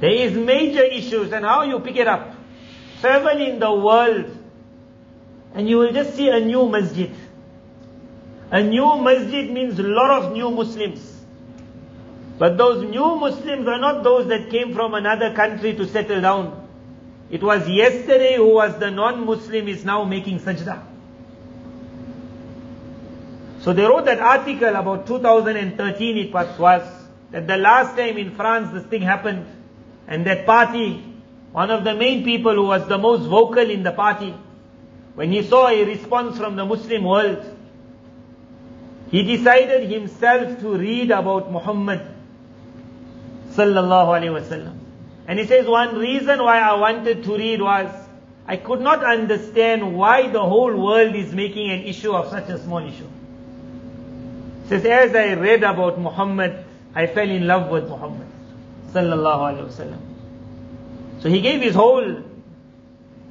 There 0.01 0.12
is 0.12 0.33
major 0.33 0.83
issues 0.83 1.31
and 1.31 1.45
how 1.45 1.63
you 1.63 1.79
pick 1.79 1.95
it 1.95 2.07
up. 2.07 2.36
Travel 3.00 3.41
in 3.41 3.59
the 3.59 3.74
world 3.74 4.37
and 5.54 5.68
you 5.68 5.77
will 5.77 5.92
just 5.92 6.16
see 6.16 6.30
a 6.30 6.39
new 6.39 6.68
masjid. 6.70 7.12
A 8.51 8.63
new 8.63 8.98
masjid 9.01 9.50
means 9.50 9.80
a 9.80 9.84
lot 9.84 10.24
of 10.24 10.34
new 10.34 10.50
Muslims. 10.51 11.13
But 12.38 12.58
those 12.58 12.84
new 12.84 13.16
Muslims 13.16 13.68
are 13.68 13.80
not 13.80 14.04
those 14.04 14.27
that 14.27 14.50
came 14.50 14.74
from 14.74 14.94
another 14.94 15.34
country 15.34 15.74
to 15.75 15.88
settle 15.88 16.22
down. 16.22 16.68
It 17.30 17.44
was 17.44 17.68
yesterday 17.68 18.36
who 18.38 18.54
was 18.54 18.77
the 18.80 18.89
non-Muslim 18.92 19.68
is 19.68 19.84
now 19.84 20.04
making 20.06 20.39
sajda. 20.39 20.82
So 23.62 23.74
they 23.74 23.84
wrote 23.84 24.06
that 24.06 24.20
article 24.20 24.75
about 24.75 25.08
2013 25.08 26.18
it 26.18 26.34
was, 26.34 26.58
was 26.58 26.84
that 27.32 27.48
the 27.48 27.58
last 27.58 27.98
time 27.98 28.18
in 28.18 28.34
France 28.36 28.72
this 28.72 28.86
thing 28.86 29.01
happened 29.01 29.46
and 30.08 30.25
that 30.25 30.46
party, 30.46 31.04
one 31.51 31.70
of 31.70 31.84
the 31.84 31.94
main 31.94 32.24
people 32.24 32.54
who 32.54 32.68
was 32.68 32.88
the 32.88 32.98
most 32.98 33.27
vocal 33.27 33.70
in 33.70 33.84
the 33.84 33.92
party, 33.92 34.34
when 35.17 35.31
he 35.31 35.41
saw 35.41 35.67
a 35.67 35.83
response 35.83 36.38
from 36.38 36.55
the 36.55 36.63
Muslim 36.63 37.03
world, 37.03 37.43
he 39.09 39.24
decided 39.24 39.89
himself 39.89 40.59
to 40.59 40.77
read 40.77 41.09
about 41.09 41.51
Muhammad 41.51 42.01
sallallahu 43.53 44.13
alaihi 44.17 44.36
wasallam. 44.39 44.77
And 45.27 45.39
he 45.39 45.47
says 45.47 45.65
one 45.65 45.97
reason 45.97 46.43
why 46.43 46.59
I 46.59 46.75
wanted 46.75 47.24
to 47.24 47.36
read 47.36 47.63
was 47.63 47.89
I 48.45 48.57
could 48.57 48.79
not 48.79 49.03
understand 49.03 49.95
why 49.97 50.27
the 50.27 50.39
whole 50.39 50.77
world 50.77 51.15
is 51.15 51.33
making 51.33 51.71
an 51.71 51.81
issue 51.81 52.12
of 52.12 52.29
such 52.29 52.50
a 52.50 52.59
small 52.59 52.86
issue. 52.88 53.09
He 54.65 54.69
says 54.69 54.86
as 54.86 55.15
I 55.15 55.33
read 55.33 55.63
about 55.63 56.00
Muhammad, 56.00 56.63
I 56.93 57.07
fell 57.07 57.27
in 57.27 57.47
love 57.47 57.71
with 57.71 57.89
Muhammad 57.89 58.27
sallallahu 58.93 59.50
alaihi 59.50 59.67
wasallam. 59.67 61.24
So 61.24 61.29
he 61.29 61.41
gave 61.41 61.63
his 61.63 61.74
whole 61.74 62.21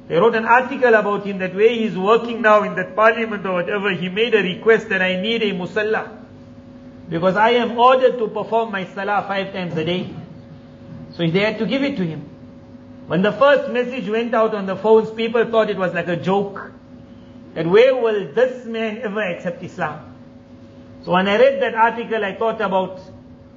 They 0.07 0.15
wrote 0.15 0.35
an 0.35 0.45
article 0.45 0.93
about 0.93 1.25
him 1.25 1.39
that 1.39 1.53
way 1.53 1.79
he's 1.79 1.97
working 1.97 2.41
now 2.41 2.63
in 2.63 2.75
that 2.75 2.95
parliament 2.95 3.45
or 3.45 3.53
whatever, 3.53 3.91
he 3.91 4.07
made 4.07 4.33
a 4.33 4.41
request 4.41 4.87
that 4.89 5.01
I 5.01 5.21
need 5.21 5.43
a 5.43 5.51
musalla. 5.51 6.09
Because 7.09 7.35
I 7.35 7.51
am 7.51 7.77
ordered 7.77 8.17
to 8.17 8.27
perform 8.27 8.71
my 8.71 8.85
salah 8.85 9.25
five 9.27 9.51
times 9.53 9.75
a 9.75 9.83
day. 9.83 10.13
So 11.11 11.27
they 11.27 11.39
had 11.39 11.59
to 11.59 11.65
give 11.65 11.83
it 11.83 11.97
to 11.97 12.05
him. 12.05 12.29
When 13.07 13.21
the 13.21 13.31
first 13.31 13.71
message 13.71 14.09
went 14.09 14.33
out 14.33 14.53
on 14.53 14.65
the 14.65 14.75
phones, 14.75 15.11
people 15.11 15.45
thought 15.45 15.69
it 15.69 15.77
was 15.77 15.93
like 15.93 16.07
a 16.07 16.17
joke. 16.17 16.71
That 17.53 17.65
where 17.65 17.95
will 17.95 18.33
this 18.33 18.65
man 18.65 18.99
ever 18.99 19.21
accept 19.21 19.63
Islam? 19.63 20.15
So 21.03 21.11
when 21.13 21.27
I 21.27 21.37
read 21.37 21.61
that 21.61 21.75
article, 21.75 22.23
I 22.23 22.35
thought 22.35 22.61
about 22.61 22.99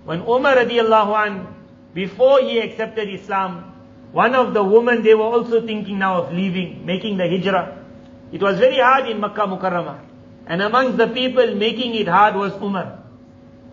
when 0.04 0.20
Umar 0.22 0.56
radiallahu 0.56 1.26
an, 1.26 1.54
before 1.94 2.40
he 2.40 2.58
accepted 2.60 3.08
Islam, 3.08 3.72
one 4.12 4.34
of 4.34 4.54
the 4.54 4.62
women, 4.62 5.02
they 5.02 5.14
were 5.14 5.22
also 5.22 5.64
thinking 5.64 5.98
now 5.98 6.22
of 6.22 6.32
leaving, 6.32 6.84
making 6.84 7.16
the 7.16 7.28
hijrah. 7.28 7.84
It 8.32 8.42
was 8.42 8.58
very 8.58 8.78
hard 8.78 9.08
in 9.08 9.20
Makkah 9.20 9.46
Mukarramah. 9.46 10.00
And 10.46 10.62
amongst 10.62 10.96
the 10.96 11.06
people 11.06 11.54
making 11.54 11.94
it 11.94 12.08
hard 12.08 12.34
was 12.34 12.52
Umar. 12.60 12.98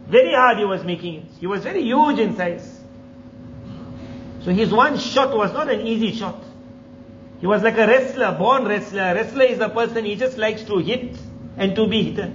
Very 0.08 0.34
hard 0.34 0.60
he 0.60 0.66
was 0.66 0.84
making 0.84 1.16
it. 1.16 1.26
He 1.40 1.48
was 1.48 1.64
very 1.64 1.82
huge 1.82 2.20
in 2.20 2.36
size. 2.36 2.80
So 4.44 4.52
his 4.52 4.72
one 4.72 4.98
shot 4.98 5.36
was 5.36 5.52
not 5.54 5.70
an 5.70 5.82
easy 5.82 6.14
shot. 6.14 6.44
He 7.40 7.48
was 7.48 7.64
like 7.64 7.78
a 7.78 7.88
wrestler, 7.88 8.36
born 8.38 8.66
wrestler. 8.66 9.02
A 9.02 9.16
wrestler 9.16 9.46
is 9.46 9.60
a 9.60 9.70
person, 9.70 10.06
he 10.06 10.16
just 10.16 10.38
likes 10.38 10.64
to 10.64 10.78
hit 10.78 11.18
and 11.58 11.76
to 11.76 11.88
be 11.88 12.12
hit. 12.12 12.32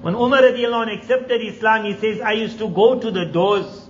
When 0.00 0.14
Umar 0.14 0.40
radiallahu 0.40 0.96
accepted 0.98 1.42
Islam, 1.42 1.84
he 1.84 1.94
says, 1.96 2.20
I 2.20 2.32
used 2.32 2.58
to 2.58 2.68
go 2.68 2.98
to 2.98 3.10
the 3.10 3.26
doors 3.26 3.89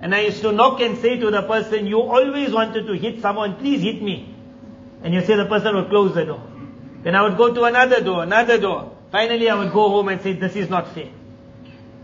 and 0.00 0.14
I 0.14 0.20
used 0.20 0.42
to 0.42 0.52
knock 0.52 0.80
and 0.80 0.96
say 0.98 1.18
to 1.18 1.30
the 1.30 1.42
person, 1.42 1.86
you 1.86 2.00
always 2.00 2.52
wanted 2.52 2.86
to 2.86 2.92
hit 2.92 3.20
someone, 3.20 3.56
please 3.56 3.82
hit 3.82 4.00
me. 4.00 4.34
And 5.02 5.12
you 5.12 5.24
say 5.24 5.36
the 5.36 5.46
person 5.46 5.74
would 5.74 5.88
close 5.88 6.14
the 6.14 6.24
door. 6.24 6.42
Then 7.02 7.14
I 7.14 7.22
would 7.22 7.36
go 7.36 7.52
to 7.52 7.64
another 7.64 8.00
door, 8.00 8.22
another 8.22 8.58
door. 8.58 8.96
Finally 9.10 9.48
I 9.48 9.54
would 9.56 9.72
go 9.72 9.88
home 9.88 10.08
and 10.08 10.20
say, 10.20 10.34
this 10.34 10.54
is 10.54 10.68
not 10.68 10.94
fair. 10.94 11.08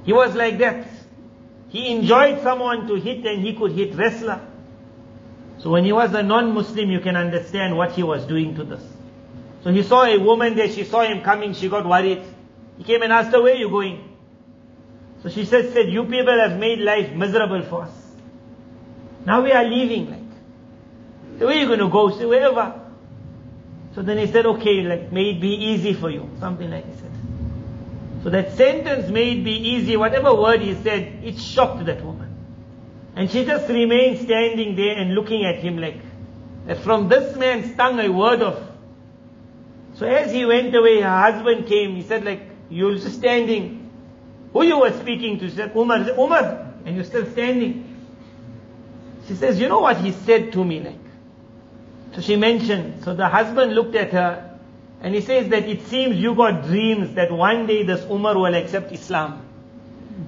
He 0.05 0.13
was 0.13 0.35
like 0.35 0.59
that. 0.59 0.89
He 1.69 1.91
enjoyed 1.91 2.43
someone 2.43 2.87
to 2.89 2.95
hit 2.97 3.25
and 3.27 3.45
he 3.45 3.55
could 3.55 3.73
hit 3.73 3.95
wrestler. 3.95 4.41
So 5.59 5.71
when 5.71 5.85
he 5.85 5.93
was 5.93 6.13
a 6.15 6.23
non-Muslim, 6.23 6.91
you 6.91 7.01
can 7.01 7.17
understand 7.17 7.77
what 7.77 7.93
he 7.93 8.03
was 8.03 8.25
doing 8.27 8.55
to 8.57 8.65
this. 8.65 8.83
So 9.63 9.73
he 9.73 9.83
saw 9.83 10.05
a 10.05 10.19
woman 10.19 10.57
there, 10.57 10.69
she 10.69 10.85
saw 10.85 11.03
him 11.03 11.23
coming, 11.23 11.55
she 11.55 11.69
got 11.69 11.87
worried. 11.87 12.23
He 12.77 12.85
came 12.85 13.03
and 13.03 13.13
asked 13.13 13.31
her, 13.33 13.41
where 13.41 13.55
are 13.55 13.57
you 13.57 13.71
going? 13.71 14.14
So 15.25 15.31
she 15.31 15.47
said, 15.47 15.73
said, 15.73 15.89
you 15.89 16.05
people 16.05 16.39
have 16.39 16.59
made 16.59 16.81
life 16.81 17.13
miserable 17.15 17.63
for 17.63 17.83
us. 17.85 17.93
Now 19.25 19.43
we 19.43 19.53
are 19.53 19.65
leaving, 19.65 20.11
like. 20.11 20.21
So 21.39 21.47
where 21.47 21.57
are 21.57 21.61
you 21.61 21.67
going 21.67 21.79
to 21.79 21.89
go? 21.89 22.11
Say, 22.11 22.27
wherever. 22.27 22.79
So 23.95 24.03
then 24.03 24.19
he 24.19 24.27
said, 24.27 24.45
okay, 24.45 24.83
like, 24.83 25.11
may 25.11 25.31
it 25.31 25.41
be 25.41 25.49
easy 25.49 25.95
for 25.95 26.11
you. 26.11 26.29
Something 26.41 26.71
like 26.71 26.87
he 26.87 26.93
said. 26.93 27.11
So 28.23 28.29
that 28.31 28.53
sentence, 28.53 29.09
may 29.09 29.33
it 29.33 29.45
be 29.45 29.53
easy, 29.53 29.97
whatever 29.97 30.35
word 30.35 30.61
he 30.61 30.75
said, 30.75 31.25
it 31.25 31.39
shocked 31.39 31.87
that 31.87 32.05
woman. 32.05 32.37
And 33.17 33.31
she 33.31 33.47
just 33.47 33.67
remained 33.69 34.19
standing 34.21 34.77
there 34.77 34.97
and 34.99 35.15
looking 35.15 35.47
at 35.47 35.57
him 35.57 35.79
like, 35.79 36.01
that 36.67 36.79
from 36.79 37.09
this 37.09 37.35
man 37.37 37.73
stung 37.73 37.99
a 37.99 38.11
word 38.11 38.43
of. 38.43 38.71
So 39.95 40.07
as 40.07 40.33
he 40.33 40.45
went 40.45 40.75
away, 40.75 41.01
her 41.01 41.33
husband 41.33 41.67
came, 41.67 41.97
he 41.97 42.03
said 42.03 42.25
like, 42.27 42.43
you're 42.69 42.95
just 42.95 43.17
standing. 43.17 43.84
Who 44.55 44.63
you 44.63 44.79
were 44.79 44.93
speaking 44.93 45.39
to? 45.41 45.51
She 45.51 45.57
said, 45.57 45.77
Umar. 45.77 46.05
Said, 46.05 46.19
Umar. 46.19 46.73
And 46.87 46.95
you're 46.95 47.05
still 47.05 47.27
standing. 47.27 47.91
She 49.27 49.35
says, 49.35 49.61
you 49.61 49.69
know 49.69 49.81
what 49.81 49.99
he 49.99 50.13
said 50.13 50.53
to 50.53 50.65
me 50.65 50.81
like? 50.81 50.99
So 52.15 52.21
she 52.21 52.37
mentioned, 52.37 53.03
so 53.05 53.15
the 53.15 53.29
husband 53.29 53.75
looked 53.75 53.97
at 53.97 54.13
her 54.13 54.59
and 55.01 55.15
he 55.15 55.21
says 55.21 55.49
that 55.49 55.69
it 55.69 55.83
seems 55.83 56.17
you 56.17 56.35
got 56.35 56.65
dreams 56.65 57.15
that 57.15 57.33
one 57.33 57.67
day 57.67 57.83
this 57.83 58.05
Umar 58.05 58.39
will 58.39 58.55
accept 58.55 58.93
Islam. 58.93 59.45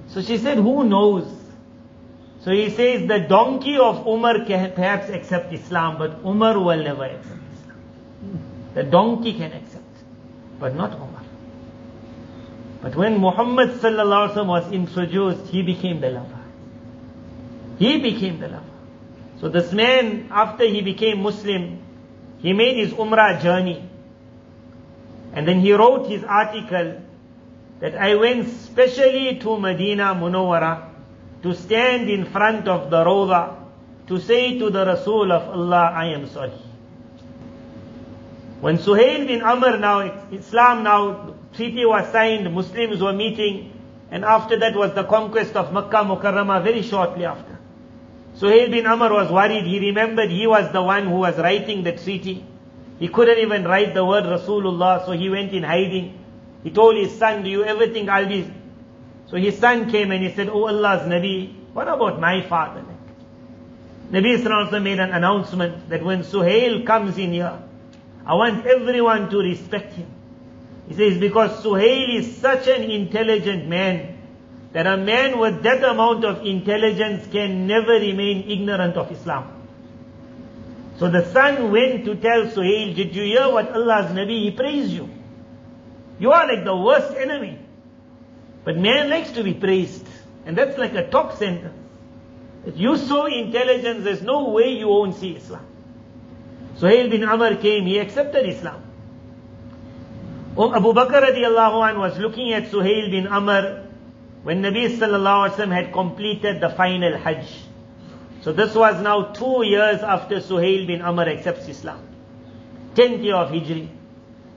So 0.09 0.21
she 0.21 0.37
said, 0.37 0.57
who 0.57 0.83
knows? 0.83 1.33
So 2.41 2.51
he 2.51 2.69
says 2.69 3.07
the 3.07 3.19
donkey 3.19 3.77
of 3.77 4.05
Umar 4.05 4.45
can 4.45 4.73
perhaps 4.73 5.09
accept 5.09 5.53
Islam, 5.53 5.97
but 5.97 6.19
Umar 6.25 6.59
will 6.59 6.83
never 6.83 7.05
accept 7.05 7.39
Islam. 7.53 7.77
The 8.73 8.83
donkey 8.83 9.33
can 9.33 9.53
accept, 9.53 9.83
but 10.59 10.75
not 10.75 10.93
Umar. 10.93 11.16
But 12.87 12.95
when 12.95 13.19
Muhammad 13.19 13.83
was 13.83 14.71
introduced, 14.71 15.47
he 15.47 15.61
became 15.61 15.99
the 15.99 16.09
lover. 16.09 16.39
He 17.79 17.99
became 17.99 18.39
the 18.39 18.47
lover. 18.47 18.63
So 19.41 19.49
this 19.49 19.73
man, 19.73 20.29
after 20.31 20.63
he 20.63 20.79
became 20.79 21.21
Muslim, 21.21 21.81
he 22.37 22.53
made 22.53 22.77
his 22.77 22.93
Umrah 22.93 23.41
journey. 23.41 23.89
And 25.33 25.45
then 25.45 25.59
he 25.59 25.73
wrote 25.73 26.07
his 26.07 26.23
article 26.23 27.01
that 27.81 27.95
I 27.95 28.15
went 28.15 28.47
specially 28.47 29.37
to 29.39 29.59
Medina 29.59 30.15
Munawwara 30.15 30.87
to 31.43 31.53
stand 31.55 32.09
in 32.09 32.23
front 32.23 32.69
of 32.69 32.89
the 32.89 33.03
Rawda 33.03 33.67
to 34.07 34.17
say 34.17 34.57
to 34.59 34.69
the 34.69 34.85
Rasul 34.85 35.33
of 35.33 35.49
Allah, 35.49 35.91
I 35.93 36.13
am 36.13 36.25
sorry. 36.29 36.53
When 38.61 38.77
Suhail 38.77 39.27
bin 39.27 39.41
Amr 39.41 39.77
now, 39.77 39.99
Islam 40.31 40.83
now, 40.83 41.36
treaty 41.57 41.85
was 41.85 42.09
signed, 42.11 42.53
Muslims 42.53 43.01
were 43.01 43.13
meeting, 43.13 43.73
and 44.11 44.23
after 44.23 44.57
that 44.59 44.75
was 44.75 44.93
the 44.93 45.03
conquest 45.03 45.55
of 45.55 45.73
Makkah 45.73 46.05
Mukarramah 46.05 46.63
very 46.63 46.83
shortly 46.83 47.25
after. 47.25 47.57
Suhail 48.37 48.69
bin 48.69 48.85
Amr 48.85 49.11
was 49.11 49.31
worried, 49.31 49.65
he 49.65 49.79
remembered 49.79 50.29
he 50.29 50.45
was 50.45 50.71
the 50.71 50.81
one 50.81 51.07
who 51.07 51.15
was 51.15 51.37
writing 51.37 51.83
the 51.83 51.91
treaty. 51.93 52.45
He 52.99 53.07
couldn't 53.07 53.39
even 53.39 53.65
write 53.65 53.95
the 53.95 54.05
word 54.05 54.25
Rasulullah, 54.25 55.05
so 55.05 55.11
he 55.11 55.29
went 55.29 55.51
in 55.51 55.63
hiding. 55.63 56.23
He 56.63 56.69
told 56.69 56.95
his 56.95 57.17
son, 57.17 57.43
do 57.43 57.49
you 57.49 57.63
ever 57.63 57.87
think 57.87 58.09
I'll 58.09 58.27
be... 58.27 58.51
So 59.27 59.37
his 59.37 59.57
son 59.57 59.89
came 59.89 60.11
and 60.11 60.23
he 60.23 60.31
said, 60.33 60.49
Oh 60.49 60.67
Allah's 60.67 61.01
Nabi, 61.01 61.53
what 61.73 61.87
about 61.87 62.19
my 62.19 62.41
father? 62.43 62.85
Nabi 64.11 64.41
Sallallahu 64.41 64.81
made 64.81 64.99
an 64.99 65.11
announcement 65.11 65.89
that 65.89 66.03
when 66.03 66.21
Suhail 66.21 66.85
comes 66.85 67.17
in 67.17 67.33
here, 67.33 67.61
I 68.25 68.35
want 68.35 68.65
everyone 68.65 69.29
to 69.31 69.37
respect 69.39 69.93
him. 69.93 70.16
He 70.87 70.95
says, 70.95 71.17
because 71.17 71.63
Suhail 71.63 72.17
is 72.17 72.37
such 72.37 72.67
an 72.67 72.83
intelligent 72.83 73.67
man, 73.67 74.17
that 74.73 74.87
a 74.87 74.97
man 74.97 75.39
with 75.39 75.63
that 75.63 75.83
amount 75.83 76.23
of 76.23 76.45
intelligence 76.45 77.27
can 77.31 77.67
never 77.67 77.93
remain 77.93 78.49
ignorant 78.49 78.95
of 78.95 79.11
Islam. 79.11 79.53
So 80.97 81.09
the 81.09 81.31
son 81.31 81.71
went 81.71 82.05
to 82.05 82.15
tell 82.15 82.47
Suhail, 82.47 82.95
did 82.95 83.15
you 83.15 83.23
hear 83.23 83.49
what 83.49 83.71
Allah's 83.71 84.11
Nabi, 84.11 84.43
he 84.43 84.51
praised 84.51 84.91
you. 84.91 85.09
You 86.19 86.31
are 86.31 86.47
like 86.47 86.63
the 86.63 86.75
worst 86.75 87.15
enemy. 87.15 87.59
But 88.63 88.77
man 88.77 89.09
likes 89.09 89.31
to 89.31 89.43
be 89.43 89.53
praised. 89.53 90.07
And 90.45 90.57
that's 90.57 90.77
like 90.77 90.93
a 90.93 91.07
top 91.09 91.37
sentence. 91.37 91.75
If 92.65 92.77
you 92.77 92.97
so 92.97 93.25
intelligent, 93.25 94.03
there's 94.03 94.21
no 94.21 94.49
way 94.49 94.69
you 94.73 94.87
won't 94.87 95.15
see 95.15 95.35
Islam. 95.35 95.65
Suhail 96.77 97.09
bin 97.09 97.23
Amr 97.23 97.55
came, 97.57 97.85
he 97.85 97.99
accepted 97.99 98.47
Islam. 98.47 98.83
Um, 100.57 100.73
Abu 100.73 100.91
Bakr 100.91 101.21
radiallahu 101.21 101.87
anh 101.87 101.99
was 101.99 102.17
looking 102.17 102.51
at 102.51 102.71
Suhail 102.71 103.11
bin 103.11 103.27
Amr 103.27 103.85
when 104.41 104.63
Nabi 104.63 104.87
sallallahu 104.89 105.49
alaihi 105.49 105.53
wasallam 105.53 105.71
had 105.71 105.93
completed 105.93 106.59
the 106.59 106.69
final 106.69 107.15
Hajj. 107.15 107.47
So 108.41 108.53
this 108.53 108.73
was 108.73 108.99
now 109.03 109.33
two 109.33 109.63
years 109.63 110.01
after 110.01 110.37
Suhail 110.37 110.87
bin 110.87 111.03
Amr 111.03 111.29
accepts 111.29 111.67
Islam. 111.67 112.01
Tenth 112.95 113.21
year 113.21 113.35
of 113.35 113.51
Hijri. 113.51 113.87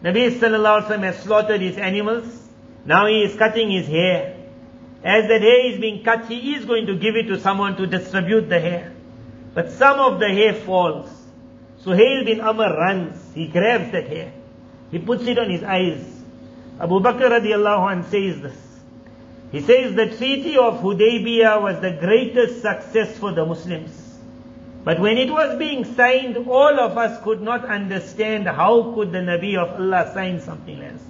Nabi 0.03 0.31
sallallahu 0.31 0.85
alaihi 0.85 0.87
wasallam 0.87 1.03
has 1.03 1.23
slaughtered 1.23 1.61
his 1.61 1.77
animals. 1.77 2.49
Now 2.87 3.07
he 3.07 3.21
is 3.21 3.37
cutting 3.37 3.71
his 3.71 3.87
hair. 3.87 4.37
As 5.05 5.29
that 5.29 5.43
hair 5.43 5.71
is 5.71 5.79
being 5.79 6.03
cut, 6.03 6.25
he 6.29 6.55
is 6.55 6.65
going 6.65 6.87
to 6.87 6.97
give 6.97 7.15
it 7.15 7.25
to 7.25 7.39
someone 7.39 7.77
to 7.77 7.87
distribute 7.87 8.49
the 8.49 8.59
hair. 8.59 8.95
But 9.53 9.71
some 9.73 10.01
of 10.01 10.19
the 10.19 10.29
hair 10.29 10.55
falls. 10.55 11.11
Suhail 11.85 12.25
bin 12.25 12.41
Amr 12.41 12.75
runs. 12.75 13.35
He 13.35 13.49
grabs 13.49 13.93
that 13.93 14.09
hair. 14.09 14.33
He 14.91 14.99
puts 14.99 15.25
it 15.27 15.39
on 15.39 15.51
his 15.51 15.63
eyes. 15.63 16.05
Abu 16.81 17.01
Bakr 17.01 17.31
radiallahu 17.31 17.91
anh 17.93 18.03
says 18.05 18.41
this. 18.41 18.57
He 19.53 19.61
says 19.61 19.95
the 19.95 20.17
treaty 20.17 20.57
of 20.57 20.81
Hudaybiyah 20.81 21.61
was 21.61 21.81
the 21.81 21.93
greatest 22.01 22.63
success 22.63 23.19
for 23.19 23.33
the 23.33 23.45
Muslims. 23.45 24.19
But 24.85 24.99
when 24.99 25.19
it 25.19 25.31
was 25.31 25.59
being 25.59 25.85
signed, 25.85 26.37
all 26.49 26.81
of 26.81 26.97
us 26.97 27.23
could 27.23 27.43
not 27.43 27.65
understand 27.65 28.47
how 28.47 28.95
could 28.95 29.13
the 29.13 29.19
Nabi 29.19 29.57
of 29.57 29.79
Allah 29.79 30.11
sign 30.15 30.41
something 30.41 30.83
else. 30.83 31.03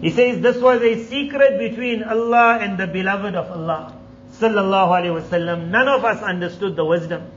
He 0.00 0.10
says 0.10 0.40
this 0.40 0.56
was 0.56 0.82
a 0.82 1.04
secret 1.04 1.58
between 1.58 2.02
Allah 2.02 2.58
and 2.60 2.78
the 2.78 2.86
beloved 2.86 3.34
of 3.34 3.50
Allah. 3.50 3.94
Sallallahu 4.32 4.90
Alaihi 5.00 5.22
Wasallam. 5.22 5.68
None 5.68 5.88
of 5.88 6.04
us 6.04 6.22
understood 6.22 6.76
the 6.76 6.84
wisdom. 6.84 7.30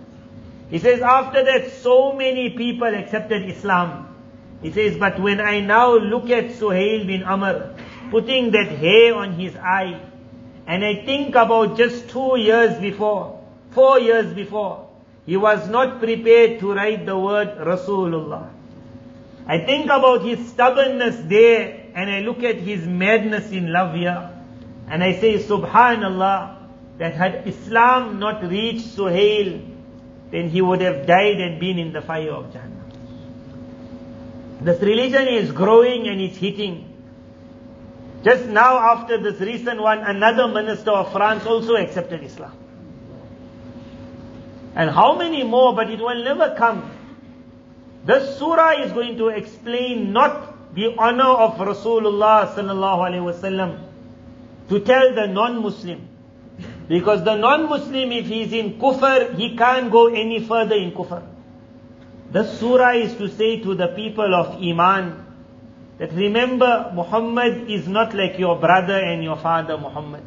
He 0.70 0.80
says 0.80 1.02
after 1.02 1.44
that 1.44 1.72
so 1.72 2.14
many 2.14 2.52
people 2.52 2.88
accepted 2.88 3.50
Islam. 3.50 4.11
He 4.62 4.72
says 4.72 4.98
but 4.98 5.20
when 5.20 5.42
I 5.42 5.60
now 5.62 5.96
look 5.96 6.30
at 6.30 6.52
Suhail 6.52 7.08
bin 7.08 7.24
Amr 7.24 7.76
putting 8.12 8.52
that 8.52 8.68
hair 8.68 9.16
on 9.16 9.34
his 9.34 9.56
eye 9.56 10.00
and 10.68 10.86
I 10.86 11.04
think 11.06 11.36
about 11.36 11.78
just 11.78 12.10
two 12.10 12.38
years 12.38 12.80
before, 12.80 13.42
four 13.72 14.00
years 14.00 14.34
before, 14.34 14.88
he 15.26 15.38
was 15.38 15.68
not 15.68 16.00
prepared 16.00 16.60
to 16.60 16.74
write 16.74 17.06
the 17.06 17.18
word 17.18 17.58
Rasulullah. 17.58 18.50
I 19.48 19.60
think 19.60 19.86
about 19.86 20.24
his 20.24 20.48
stubbornness 20.50 21.18
there 21.28 21.88
and 21.96 22.10
I 22.10 22.20
look 22.20 22.44
at 22.44 22.58
his 22.58 22.86
madness 22.86 23.52
in 23.52 23.72
love 23.72 23.96
here 23.96 24.30
and 24.88 25.04
I 25.04 25.20
say, 25.20 25.40
Subhanallah, 25.40 26.58
that 27.00 27.16
had 27.16 27.48
Islam 27.48 28.20
not 28.20 28.44
reached 28.44 28.86
Suhail, 28.96 29.66
then 30.30 30.50
he 30.50 30.62
would 30.62 30.82
have 30.82 31.08
died 31.08 31.40
and 31.42 31.60
been 31.60 31.80
in 31.80 31.92
the 31.94 32.02
fire 32.02 32.32
of 32.32 32.54
Jannah. 32.54 32.81
This 34.62 34.80
religion 34.82 35.28
is 35.28 35.52
growing 35.52 36.08
and 36.08 36.22
it's 36.22 36.38
hitting. 36.38 36.88
Just 38.24 38.46
now 38.46 38.78
after 38.78 39.18
this 39.18 39.40
recent 39.42 39.82
one, 39.82 40.00
another 40.00 40.48
minister 40.48 40.92
of 40.92 41.12
France 41.12 41.46
also 41.46 41.76
accepted 41.76 42.24
Islam. 42.24 42.56
And 44.76 44.92
how 44.92 45.18
many 45.18 45.44
more, 45.44 45.76
but 45.76 45.90
it 45.90 46.00
will 46.00 46.24
never 46.24 46.56
come. 46.56 46.92
This 48.06 48.38
surah 48.38 48.84
is 48.84 48.92
going 48.92 49.18
to 49.18 49.30
explain 49.30 50.14
not 50.14 50.76
the 50.76 50.96
honor 50.98 51.24
of 51.24 51.56
Rasulullah 51.56 52.54
sallallahu 52.54 53.10
alaihi 53.10 53.34
wasallam 53.34 53.80
to 54.70 54.80
tell 54.80 55.14
the 55.16 55.26
non-Muslim. 55.26 56.08
Because 56.88 57.24
the 57.24 57.36
non-Muslim, 57.36 58.12
if 58.12 58.28
he's 58.28 58.54
in 58.54 58.80
kufr, 58.80 59.36
he 59.36 59.58
can't 59.58 59.92
go 59.92 60.08
any 60.08 60.46
further 60.46 60.76
in 60.76 60.92
kufr. 60.92 61.24
The 62.32 62.46
surah 62.46 62.94
is 62.94 63.14
to 63.16 63.28
say 63.28 63.60
to 63.60 63.76
the 63.76 63.88
people 63.88 64.34
of 64.34 64.62
Iman 64.62 65.26
that 65.98 66.14
remember 66.14 66.92
Muhammad 66.96 67.70
is 67.70 67.88
not 67.88 68.14
like 68.14 68.40
your 68.40 68.58
brother 68.58 68.96
and 68.98 69.22
your 69.24 69.36
father 69.36 69.78
Muhammad. 69.78 70.24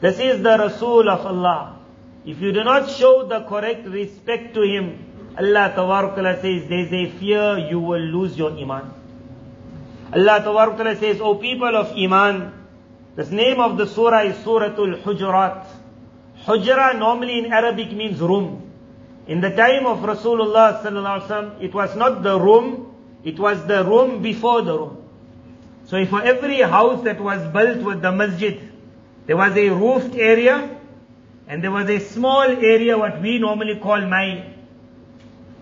This 0.00 0.18
is 0.18 0.42
the 0.42 0.56
Rasul 0.58 1.08
of 1.08 1.26
Allah. 1.26 1.78
If 2.24 2.40
you 2.40 2.52
do 2.52 2.64
not 2.64 2.90
show 2.90 3.26
the 3.28 3.44
correct 3.44 3.86
respect 3.86 4.54
to 4.54 4.62
him, 4.62 5.04
Allah 5.36 5.72
Tabarakala 5.76 6.40
says 6.40 6.68
there's 6.68 6.92
a 6.92 7.10
fear 7.18 7.58
you 7.58 7.78
will 7.78 8.00
lose 8.00 8.36
your 8.36 8.50
Iman. 8.52 8.92
Allah 10.12 10.40
Tabarakala 10.40 10.98
says, 10.98 11.20
O 11.20 11.34
people 11.34 11.76
of 11.76 11.92
Iman, 11.96 12.52
this 13.16 13.30
name 13.30 13.60
of 13.60 13.76
the 13.76 13.86
surah 13.86 14.22
is 14.22 14.36
Suratul 14.36 15.02
Hujurat. 15.02 15.66
Hujra 16.44 16.98
normally 16.98 17.38
in 17.38 17.52
Arabic 17.52 17.92
means 17.92 18.18
room. 18.18 18.67
In 19.28 19.42
the 19.42 19.50
time 19.50 19.84
of 19.84 19.98
Rasulullah 19.98 20.82
sallallahu 20.82 21.62
it 21.62 21.74
was 21.74 21.94
not 21.94 22.22
the 22.22 22.40
room, 22.40 22.94
it 23.22 23.38
was 23.38 23.64
the 23.66 23.84
room 23.84 24.22
before 24.22 24.62
the 24.62 24.72
room. 24.72 25.04
So 25.84 26.02
for 26.06 26.22
every 26.22 26.60
house 26.62 27.04
that 27.04 27.20
was 27.20 27.46
built 27.52 27.84
with 27.84 28.00
the 28.00 28.10
masjid, 28.10 28.58
there 29.26 29.36
was 29.36 29.54
a 29.54 29.68
roofed 29.68 30.14
area, 30.14 30.80
and 31.46 31.62
there 31.62 31.70
was 31.70 31.90
a 31.90 32.00
small 32.00 32.42
area 32.42 32.96
what 32.96 33.20
we 33.20 33.38
normally 33.38 33.78
call 33.78 34.00
my, 34.00 34.46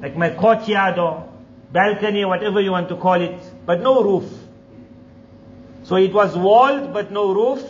like 0.01 0.17
my 0.17 0.31
courtyard 0.31 1.01
or 1.01 1.29
balcony 1.73 2.25
whatever 2.25 2.61
you 2.61 2.71
want 2.71 2.89
to 2.89 2.97
call 2.97 3.21
it, 3.21 3.41
but 3.67 3.81
no 3.81 4.01
roof. 4.01 4.31
So 5.83 5.97
it 5.97 6.13
was 6.13 6.37
walled 6.37 6.93
but 6.93 7.11
no 7.11 7.35
roof, 7.35 7.65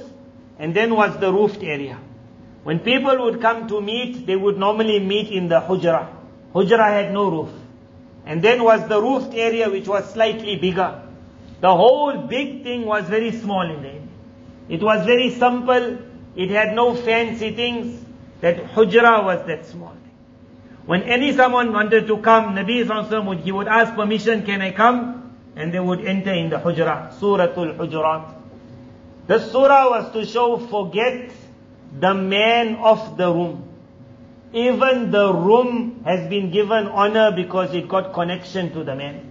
and 0.58 0.74
then 0.74 0.94
was 0.94 1.18
the 1.18 1.32
roofed 1.32 1.62
area. 1.62 1.98
When 2.66 2.80
people 2.80 3.16
would 3.22 3.40
come 3.40 3.68
to 3.68 3.80
meet, 3.80 4.26
they 4.26 4.34
would 4.34 4.58
normally 4.58 4.98
meet 4.98 5.30
in 5.30 5.46
the 5.46 5.60
hujra. 5.60 6.08
Hujra 6.52 6.88
had 6.88 7.12
no 7.12 7.30
roof. 7.30 7.50
And 8.24 8.42
then 8.42 8.64
was 8.64 8.88
the 8.88 9.00
roofed 9.00 9.32
area 9.34 9.70
which 9.70 9.86
was 9.86 10.12
slightly 10.12 10.56
bigger. 10.56 11.00
The 11.60 11.72
whole 11.72 12.26
big 12.26 12.64
thing 12.64 12.84
was 12.84 13.04
very 13.04 13.30
small 13.30 13.70
in 13.70 13.82
the. 13.82 14.74
It 14.74 14.82
was 14.82 15.06
very 15.06 15.30
simple. 15.30 15.98
It 16.34 16.50
had 16.50 16.74
no 16.74 16.96
fancy 16.96 17.54
things. 17.54 18.04
That 18.40 18.56
hujra 18.74 19.22
was 19.22 19.46
that 19.46 19.64
small. 19.66 19.94
When 20.86 21.04
any 21.04 21.34
someone 21.34 21.72
wanted 21.72 22.08
to 22.08 22.16
come, 22.16 22.56
Nabi 22.56 22.84
Sallallahu 22.84 23.26
would, 23.26 23.38
he 23.38 23.52
would 23.52 23.68
ask 23.68 23.94
permission, 23.94 24.42
can 24.44 24.60
I 24.60 24.72
come? 24.72 25.36
And 25.54 25.72
they 25.72 25.78
would 25.78 26.04
enter 26.04 26.32
in 26.32 26.50
the 26.50 26.56
hujra, 26.56 27.16
Suratul 27.16 27.76
Hujurat. 27.76 28.34
The 29.28 29.38
surah 29.38 29.88
was 29.88 30.12
to 30.14 30.26
show 30.26 30.58
forget 30.58 31.30
the 31.99 32.13
man 32.13 32.75
of 32.75 33.17
the 33.17 33.31
room. 33.31 33.67
Even 34.53 35.11
the 35.11 35.33
room 35.33 36.01
has 36.05 36.29
been 36.29 36.51
given 36.51 36.87
honor 36.87 37.31
because 37.31 37.73
it 37.73 37.87
got 37.87 38.13
connection 38.13 38.73
to 38.73 38.83
the 38.83 38.95
man. 38.95 39.29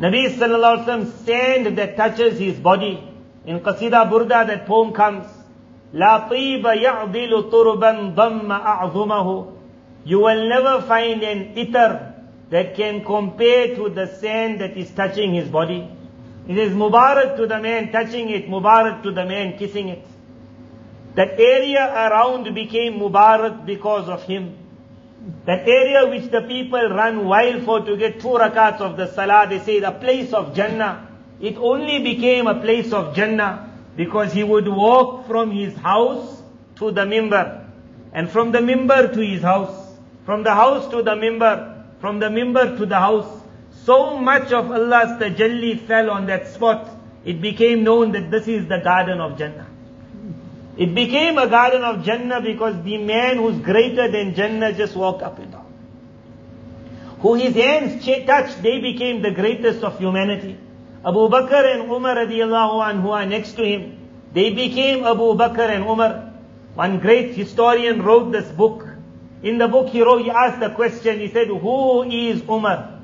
Nabi 0.00 0.28
sallallahu 0.34 0.84
alaihi 0.84 0.86
wasallam 0.86 1.24
sand 1.24 1.78
that 1.78 1.96
touches 1.96 2.38
his 2.38 2.58
body. 2.58 3.02
In 3.46 3.60
Qasida 3.60 4.08
Burda 4.10 4.46
that 4.46 4.66
poem 4.66 4.92
comes. 4.92 5.26
لا 5.94 6.28
طيب 6.28 6.66
يعضل 6.66 7.50
تربا 7.50 8.14
ضم 8.14 8.52
أعظمه 8.52 9.52
You 10.04 10.20
will 10.20 10.48
never 10.48 10.82
find 10.82 11.22
an 11.22 11.56
ether 11.56 12.14
that 12.50 12.74
can 12.74 13.04
compare 13.04 13.74
to 13.74 13.88
the 13.88 14.06
sand 14.06 14.60
that 14.60 14.76
is 14.76 14.90
touching 14.90 15.34
his 15.34 15.48
body. 15.48 15.88
It 16.46 16.56
is 16.56 16.72
Mubarak 16.72 17.36
to 17.36 17.46
the 17.46 17.60
man 17.60 17.92
touching 17.92 18.30
it, 18.30 18.48
Mubarak 18.48 19.02
to 19.02 19.12
the 19.12 19.24
man 19.24 19.58
kissing 19.58 19.88
it. 19.88 20.04
That 21.15 21.39
area 21.39 21.85
around 21.85 22.53
became 22.55 22.99
Mubarak 22.99 23.65
because 23.65 24.09
of 24.09 24.23
him. 24.23 24.57
That 25.45 25.67
area 25.67 26.07
which 26.09 26.31
the 26.31 26.41
people 26.41 26.89
run 26.89 27.25
wild 27.25 27.63
for 27.63 27.81
to 27.81 27.95
get 27.95 28.19
two 28.19 28.29
rakats 28.29 28.81
of 28.81 28.97
the 28.97 29.07
salah, 29.07 29.47
they 29.47 29.59
say 29.59 29.79
the 29.79 29.91
place 29.91 30.33
of 30.33 30.55
Jannah. 30.55 31.07
It 31.39 31.57
only 31.57 32.01
became 32.01 32.47
a 32.47 32.59
place 32.59 32.91
of 32.91 33.15
Jannah 33.15 33.69
because 33.95 34.33
he 34.33 34.43
would 34.43 34.67
walk 34.67 35.27
from 35.27 35.51
his 35.51 35.75
house 35.75 36.41
to 36.77 36.91
the 36.91 37.01
mimbar. 37.01 37.67
And 38.11 38.29
from 38.29 38.51
the 38.51 38.59
mimbar 38.59 39.13
to 39.13 39.21
his 39.21 39.41
house. 39.43 39.95
From 40.25 40.43
the 40.43 40.53
house 40.53 40.89
to 40.89 41.03
the 41.03 41.15
mimbar. 41.15 41.83
From 41.99 42.19
the 42.19 42.27
mimbar 42.27 42.77
to 42.77 42.85
the 42.85 42.99
house. 42.99 43.41
So 43.85 44.17
much 44.17 44.51
of 44.51 44.71
Allah's 44.71 45.19
tajalli 45.21 45.79
fell 45.79 46.09
on 46.09 46.25
that 46.25 46.47
spot. 46.47 46.89
It 47.23 47.39
became 47.39 47.83
known 47.83 48.11
that 48.13 48.31
this 48.31 48.47
is 48.47 48.67
the 48.67 48.79
garden 48.79 49.19
of 49.19 49.37
Jannah. 49.37 49.67
It 50.75 50.95
became 50.95 51.37
a 51.37 51.47
garden 51.47 51.83
of 51.83 52.03
Jannah 52.03 52.41
because 52.41 52.83
the 52.83 52.97
man 52.97 53.37
who's 53.37 53.59
greater 53.59 54.09
than 54.11 54.33
Jannah 54.33 54.73
just 54.73 54.95
walked 54.95 55.21
up 55.21 55.37
and 55.37 55.51
down. 55.51 55.65
Who 57.19 57.35
his 57.35 57.53
hands 57.53 58.03
touched, 58.05 58.61
they 58.63 58.79
became 58.81 59.21
the 59.21 59.31
greatest 59.31 59.83
of 59.83 59.99
humanity. 59.99 60.57
Abu 61.05 61.29
Bakr 61.29 61.75
and 61.75 61.91
Umar 61.91 62.15
radiallahu 62.15 62.81
anhu 62.83 63.09
are 63.09 63.25
next 63.25 63.53
to 63.53 63.63
him. 63.63 63.97
They 64.33 64.49
became 64.49 65.03
Abu 65.03 65.35
Bakr 65.35 65.69
and 65.69 65.83
Umar. 65.85 66.33
One 66.73 66.99
great 66.99 67.35
historian 67.35 68.01
wrote 68.01 68.31
this 68.31 68.49
book. 68.51 68.87
In 69.43 69.59
the 69.59 69.67
book 69.67 69.89
he 69.89 70.01
wrote, 70.01 70.23
he 70.23 70.31
asked 70.31 70.59
the 70.59 70.71
question, 70.71 71.19
he 71.19 71.27
said, 71.27 71.47
who 71.47 72.03
is 72.03 72.41
Umar? 72.49 72.99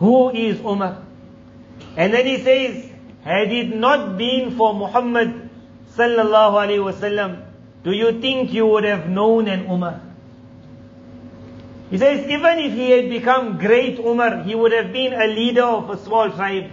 Who 0.00 0.30
is 0.30 0.58
Umar? 0.60 1.02
And 1.96 2.12
then 2.12 2.26
he 2.26 2.42
says, 2.42 2.90
had 3.22 3.52
it 3.52 3.76
not 3.76 4.18
been 4.18 4.56
for 4.56 4.74
Muhammad 4.74 5.47
sallallahu 5.98 6.54
alaihi 6.64 6.84
wasallam, 6.90 7.44
do 7.82 7.92
you 7.92 8.20
think 8.20 8.52
you 8.52 8.66
would 8.66 8.84
have 8.84 9.08
known 9.08 9.48
an 9.48 9.66
Umar? 9.66 10.00
He 11.90 11.98
says, 11.98 12.28
even 12.28 12.58
if 12.58 12.72
he 12.72 12.90
had 12.90 13.08
become 13.10 13.58
great 13.58 13.98
Umar, 13.98 14.42
he 14.42 14.54
would 14.54 14.72
have 14.72 14.92
been 14.92 15.12
a 15.12 15.26
leader 15.26 15.64
of 15.64 15.90
a 15.90 15.98
small 16.04 16.30
tribe. 16.30 16.70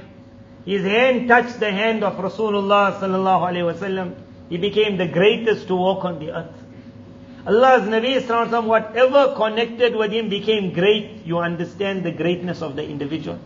His 0.65 0.83
hand 0.83 1.27
touched 1.27 1.59
the 1.59 1.71
hand 1.71 2.03
of 2.03 2.17
Rasulullah 2.17 2.99
sallallahu 2.99 3.49
alaihi 3.49 3.73
wasallam. 3.73 4.15
He 4.49 4.57
became 4.57 4.97
the 4.97 5.07
greatest 5.07 5.67
to 5.67 5.75
walk 5.75 6.05
on 6.05 6.19
the 6.19 6.31
earth. 6.31 6.55
Allah's 7.47 7.88
Nabi 7.88 8.21
sallallahu 8.21 8.65
whatever 8.65 9.35
connected 9.35 9.95
with 9.95 10.11
him 10.11 10.29
became 10.29 10.73
great. 10.73 11.25
You 11.25 11.38
understand 11.39 12.03
the 12.03 12.11
greatness 12.11 12.61
of 12.61 12.75
the 12.75 12.83
individual. 12.83 13.39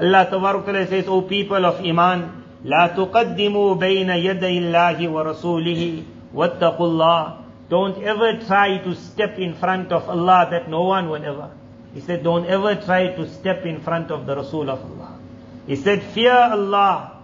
Allah 0.00 0.28
Taala 0.30 0.88
says, 0.88 1.06
O 1.08 1.22
people 1.22 1.66
of 1.66 1.84
Iman, 1.84 2.41
لا 2.63 2.87
تقدموا 2.87 3.75
بين 3.75 4.09
يدي 4.09 4.57
الله 4.57 5.07
ورسوله 5.09 6.03
واتقوا 6.33 6.87
الله 6.87 7.33
Don't 7.69 8.01
ever 8.01 8.39
try 8.47 8.77
to 8.77 8.95
step 8.95 9.37
in 9.37 9.53
front 9.53 9.91
of 9.91 10.07
Allah 10.09 10.47
that 10.51 10.69
no 10.69 10.83
one 10.83 11.09
will 11.09 11.23
ever. 11.23 11.51
He 11.93 11.99
said, 11.99 12.23
don't 12.23 12.45
ever 12.45 12.75
try 12.75 13.07
to 13.07 13.27
step 13.27 13.65
in 13.65 13.81
front 13.81 14.09
of 14.09 14.25
the 14.25 14.35
Rasul 14.35 14.69
of 14.69 14.79
Allah. 14.79 15.19
He 15.65 15.75
said, 15.75 16.01
fear 16.01 16.31
Allah. 16.31 17.19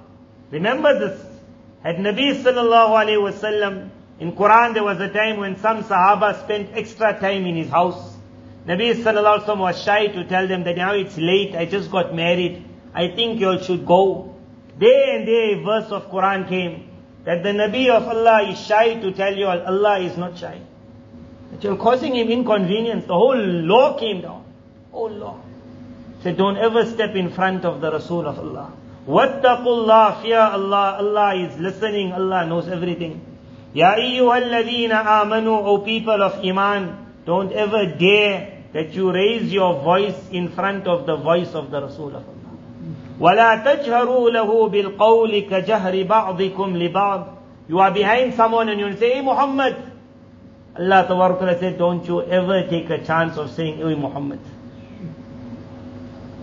Remember 0.52 1.00
this. 1.00 1.26
Had 1.82 1.96
Nabi 1.98 2.34
sallallahu 2.36 2.92
alayhi 2.92 3.32
wasallam, 3.32 3.90
in 4.20 4.34
Quran 4.34 4.74
there 4.74 4.84
was 4.84 5.00
a 5.00 5.10
time 5.10 5.38
when 5.38 5.58
some 5.58 5.84
Sahaba 5.84 6.44
spent 6.44 6.72
extra 6.74 7.18
time 7.20 7.46
in 7.46 7.56
his 7.56 7.70
house. 7.70 8.18
Nabi 8.66 8.94
sallallahu 8.96 9.40
alayhi 9.40 9.46
wasallam 9.46 9.60
was 9.60 9.82
shy 9.82 10.08
to 10.08 10.26
tell 10.26 10.48
them 10.48 10.64
that 10.66 10.76
now 10.76 10.94
it's 10.94 11.18
late, 11.18 11.56
I 11.56 11.66
just 11.66 11.90
got 11.90 12.14
married. 12.14 12.66
I 12.94 13.10
think 13.10 13.40
you 13.40 13.50
all 13.50 13.60
should 13.60 13.86
go. 13.86 14.36
Day 14.79 15.17
and 15.17 15.27
day 15.27 15.53
a 15.55 15.65
verse 15.65 15.91
of 15.91 16.11
Quran 16.11 16.49
came 16.49 16.89
that 17.25 17.43
the 17.43 17.51
Nabi 17.51 17.89
of 17.91 18.07
Allah 18.07 18.49
is 18.49 18.59
shy 18.59 18.95
to 18.95 19.13
tell 19.13 19.35
you 19.35 19.47
all, 19.47 19.61
Allah 19.61 19.99
is 19.99 20.17
not 20.17 20.39
shy. 20.39 20.61
That 21.51 21.65
you're 21.65 21.77
causing 21.77 22.15
him 22.15 22.29
inconvenience. 22.29 23.07
The 23.07 23.15
whole 23.15 23.37
law 23.37 23.99
came 23.99 24.21
down. 24.23 24.45
Oh 24.93 25.07
law. 25.07 25.41
Said 26.23 26.37
don't 26.37 26.57
ever 26.57 26.85
step 26.87 27.15
in 27.15 27.31
front 27.31 27.65
of 27.65 27.81
the 27.81 27.91
Rasul 27.91 28.27
of 28.27 28.39
Allah. 28.39 28.73
Wattaqullah, 29.07 30.23
fear 30.23 30.39
Allah. 30.39 30.97
Allah 30.99 31.35
is 31.35 31.59
listening. 31.59 32.13
Allah 32.13 32.47
knows 32.47 32.69
everything. 32.69 33.21
Ya 33.75 33.95
ayyuhalladhina 33.97 35.05
amanu, 35.05 35.65
O 35.65 35.79
people 35.79 36.23
of 36.23 36.45
Iman, 36.45 37.07
don't 37.25 37.53
ever 37.53 37.97
dare 37.99 38.65
that 38.73 38.95
you 38.95 39.13
raise 39.13 39.53
your 39.53 39.83
voice 39.83 40.17
in 40.31 40.51
front 40.51 40.87
of 40.87 41.07
the 41.07 41.17
voice 41.17 41.55
of 41.55 41.71
the 41.71 41.83
Rasul 41.83 42.17
of 42.17 42.25
Allah. 42.29 42.48
وَلَا 43.21 43.65
تَجْهَرُوا 43.65 44.31
لَهُ 44.31 44.69
بِالْقَوْلِ 44.69 45.51
كَجَهْرِ 45.51 46.07
بَعْضِكُمْ 46.07 46.77
لِبَعْضٍ 46.77 47.27
You 47.69 47.79
are 47.81 47.91
behind 47.91 48.35
someone 48.35 48.69
and 48.69 48.81
you 48.81 48.97
say, 48.97 49.15
Hey 49.15 49.21
Muhammad. 49.23 49.77
Allah 50.79 51.05
Ta'ala 51.09 51.59
said, 51.59 51.77
don't 51.77 52.07
you 52.07 52.23
ever 52.23 52.67
take 52.69 52.89
a 52.91 53.05
chance 53.05 53.37
of 53.37 53.51
saying, 53.51 53.79
Hey 53.79 53.95
Muhammad. 53.95 54.39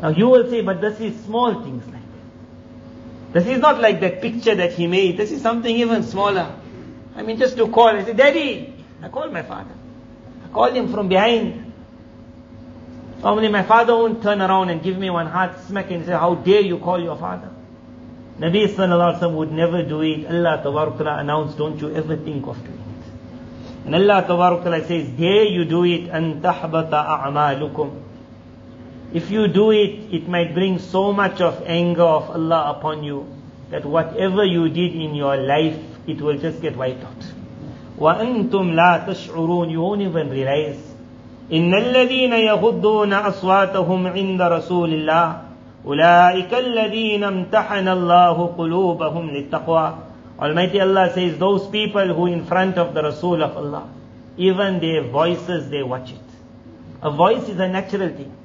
Now 0.02 0.10
you 0.10 0.28
will 0.28 0.50
say, 0.50 0.62
but 0.62 0.82
this 0.82 1.00
is 1.00 1.18
small 1.24 1.64
things 1.64 1.84
like 1.86 1.94
that. 1.94 3.34
This 3.34 3.48
is 3.48 3.60
not 3.60 3.82
like 3.82 4.02
that 4.02 4.22
picture 4.22 4.56
that 4.56 4.74
he 4.74 4.88
made. 4.88 5.18
This 5.18 5.32
is 5.32 5.42
something 5.42 5.74
even 5.76 6.04
smaller. 6.04 6.54
I 7.16 7.24
mean, 7.24 7.38
just 7.38 7.56
to 7.58 7.68
call, 7.70 7.88
I 7.88 8.04
say, 8.04 8.14
Daddy, 8.14 8.74
I 9.02 9.08
call 9.10 9.30
my 9.30 9.42
father. 9.42 9.74
I 10.46 10.54
call 10.54 10.72
him 10.72 10.92
from 10.92 11.08
behind. 11.08 11.72
Normally 13.25 13.49
my 13.49 13.63
father 13.63 13.95
won't 13.95 14.23
turn 14.23 14.41
around 14.41 14.71
and 14.71 14.83
give 14.83 14.97
me 14.97 15.11
one 15.11 15.27
hard 15.27 15.59
smack 15.67 15.91
and 15.91 16.07
say, 16.07 16.13
how 16.13 16.35
dare 16.35 16.63
you 16.63 16.79
call 16.79 17.01
your 17.01 17.17
father? 17.17 17.51
Nabi 18.39 18.67
sallallahu 18.67 19.17
alaihi 19.17 19.21
wasallam 19.21 19.35
would 19.35 19.53
never 19.53 19.83
do 19.83 20.01
it. 20.01 20.27
Allah 20.27 20.61
ta'ala 20.63 21.19
announced, 21.19 21.59
don't 21.59 21.79
you 21.79 21.95
ever 21.95 22.17
think 22.17 22.47
of 22.47 22.57
doing 22.65 22.79
it. 22.79 23.87
And 23.87 23.95
Allah 23.95 24.25
ta'ala 24.27 24.87
says, 24.87 25.09
dare 25.11 25.45
you 25.45 25.67
do 25.67 25.85
it, 25.85 26.09
and 26.09 26.43
tahbata 26.43 27.27
a'malukum. 27.27 28.03
If 29.13 29.31
you 29.31 29.49
do 29.49 29.73
it, 29.73 30.15
it 30.15 30.29
might 30.29 30.55
bring 30.55 30.79
so 30.79 31.13
much 31.13 31.43
of 31.43 31.63
anger 31.67 32.03
of 32.03 32.31
Allah 32.31 32.77
upon 32.79 33.05
you 33.05 33.27
that 33.71 33.85
whatever 33.85 34.45
you 34.45 34.71
did 34.71 34.95
in 34.95 35.15
your 35.15 35.37
life, 35.37 35.77
it 36.07 36.21
will 36.23 36.39
just 36.39 36.63
get 36.63 36.77
wiped 36.77 37.05
out. 37.05 37.25
وَأَنْتُمْ 37.99 38.51
لَا 38.51 39.07
تَشْعُرُونَ 39.07 39.71
You 39.71 39.81
won't 39.83 40.01
even 40.01 40.31
realize. 40.31 40.81
إِنَّ 41.52 41.74
الَّذِينَ 41.74 42.34
يَغُضُّونَ 42.34 43.14
أَصْوَاتَهُمْ 43.14 44.08
عِنْدَ 44.08 44.42
رَسُولِ 44.42 44.90
اللَّهِ 44.94 45.42
أُولَٰئِكَ 45.86 46.54
الَّذِينَ 46.54 47.24
امْتَحَنَ 47.24 47.88
اللَّهُ 47.88 48.38
قُلُوبَهُمْ 48.58 49.26
لِلتَّقْوَى 49.30 49.94
Almighty 50.40 50.82
Allah 50.82 51.14
says, 51.14 51.38
those 51.38 51.68
people 51.68 52.14
who 52.14 52.26
in 52.26 52.46
front 52.46 52.78
of 52.78 52.94
the 52.94 53.02
Rasul 53.02 53.42
of 53.42 53.56
Allah, 53.56 53.90
even 54.38 54.80
their 54.82 55.04
voices, 55.04 55.70
they 55.70 55.82
watch 55.82 56.12
it. 56.12 56.20
A 57.02 57.10
voice 57.10 57.48
is 57.48 57.60
a 57.60 57.70
natural 57.70 58.10
thing. 58.10 58.36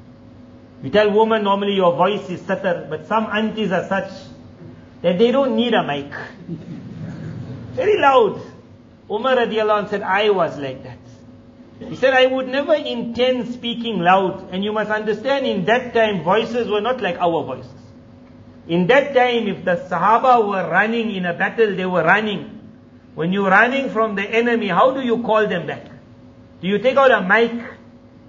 You 0.83 0.91
tell 0.91 1.11
women 1.11 1.43
normally 1.43 1.75
your 1.75 1.97
voice 1.97 2.31
is 2.31 2.43
stutter, 2.43 2.87
but 2.89 3.07
some 3.07 3.27
aunties 3.27 3.73
are 3.73 3.89
such 3.89 4.11
that 5.03 5.19
they 5.19 5.33
don't 5.33 5.57
need 5.57 5.75
a 5.75 5.83
mic. 5.83 6.13
Very 7.75 7.99
loud. 7.99 8.41
Umar 9.11 9.37
radiallahu 9.37 9.83
anh 9.83 9.89
said, 9.89 10.03
I 10.03 10.31
was 10.31 10.57
like 10.59 10.85
that. 10.85 11.00
He 11.81 11.97
said, 11.97 12.13
I 12.13 12.27
would 12.27 12.47
never 12.47 12.75
intend 12.75 13.53
speaking 13.55 14.01
loud. 14.01 14.51
And 14.53 14.63
you 14.63 14.73
must 14.73 14.91
understand, 14.91 15.47
in 15.47 15.65
that 15.65 15.95
time, 15.95 16.23
voices 16.23 16.69
were 16.69 16.83
not 16.83 17.01
like 17.01 17.17
our 17.17 17.43
voices. 17.43 17.73
In 18.69 18.87
that 18.89 19.15
time, 19.15 19.49
if 19.49 19.65
the 19.65 19.77
Sahaba 19.91 20.47
were 20.47 20.71
running 20.71 21.15
in 21.15 21.25
a 21.25 21.33
battle, 21.33 21.75
they 21.75 21.87
were 21.87 22.05
running. 22.05 22.61
When 23.15 23.33
you're 23.33 23.51
running 23.51 23.91
from 23.91 24.15
the 24.15 24.23
enemy, 24.23 24.69
how 24.69 24.93
do 24.93 25.01
you 25.01 25.23
call 25.23 25.49
them 25.49 25.67
back? 25.67 25.87
Do 26.61 26.69
you 26.69 26.79
take 26.79 26.97
out 26.97 27.11
a 27.11 27.23
mic? 27.23 27.53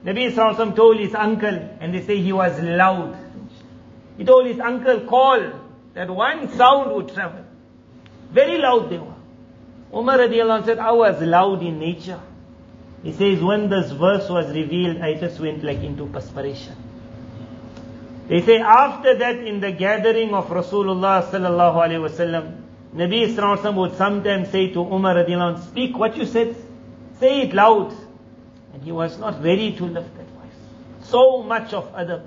Nabi 0.06 0.34
Sallallahu 0.34 0.76
told 0.76 1.00
his 1.00 1.14
uncle, 1.14 1.70
and 1.80 1.94
they 1.94 2.02
say 2.02 2.22
he 2.22 2.32
was 2.32 2.60
loud. 2.62 3.18
He 4.18 4.24
told 4.24 4.48
his 4.48 4.60
uncle, 4.60 5.02
call, 5.02 5.60
that 5.94 6.10
one 6.10 6.50
sound 6.56 6.96
would 6.96 7.14
travel. 7.14 7.46
Very 8.32 8.58
loud 8.58 8.90
they 8.90 8.98
were. 8.98 9.14
Umar 9.94 10.18
radiallahu 10.18 10.66
said, 10.66 10.80
I 10.80 10.92
was 10.92 11.22
loud 11.22 11.62
in 11.62 11.78
nature. 11.80 12.22
He 13.04 13.14
says, 13.14 13.42
when 13.42 13.70
this 13.70 13.92
verse 13.92 14.30
was 14.30 14.54
revealed, 14.54 15.02
I 15.02 15.16
just 15.16 15.40
went 15.40 15.64
like 15.64 15.80
into 15.80 16.06
perspiration. 16.06 16.76
They 18.28 18.42
say 18.42 18.60
after 18.60 19.18
that 19.18 19.40
in 19.40 19.60
the 19.60 19.72
gathering 19.72 20.34
of 20.34 20.48
Rasulullah 20.48 21.30
sallallahu 21.30 21.76
alaihi 21.76 22.10
wasallam, 22.10 22.62
Nabi 22.96 23.34
Sallallahu 23.34 23.76
would 23.76 23.98
sometimes 23.98 24.50
say 24.50 24.70
to 24.70 24.82
Umar 24.82 25.16
radiallahu 25.16 25.64
speak 25.70 25.98
what 25.98 26.16
you 26.16 26.26
said, 26.26 26.56
say 27.20 27.42
it 27.42 27.54
loud. 27.54 27.96
And 28.74 28.84
he 28.84 28.92
was 28.92 29.18
not 29.18 29.44
ready 29.44 29.76
to 29.78 29.86
lift 29.86 30.16
that 30.16 30.28
voice. 30.28 31.10
So 31.10 31.44
much 31.44 31.74
of 31.74 31.92
adab. 31.94 32.24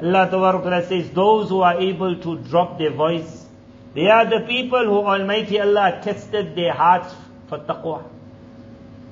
Allah 0.00 0.86
says, 0.86 1.10
those 1.10 1.48
who 1.48 1.60
are 1.62 1.80
able 1.80 2.16
to 2.20 2.38
drop 2.38 2.78
their 2.78 2.92
voice, 2.92 3.46
they 3.94 4.06
are 4.06 4.24
the 4.24 4.46
people 4.46 4.84
who 4.84 4.98
Almighty 4.98 5.60
Allah 5.60 6.00
tested 6.02 6.54
their 6.54 6.72
hearts 6.72 7.14
for 7.48 7.58
taqwa. 7.58 8.04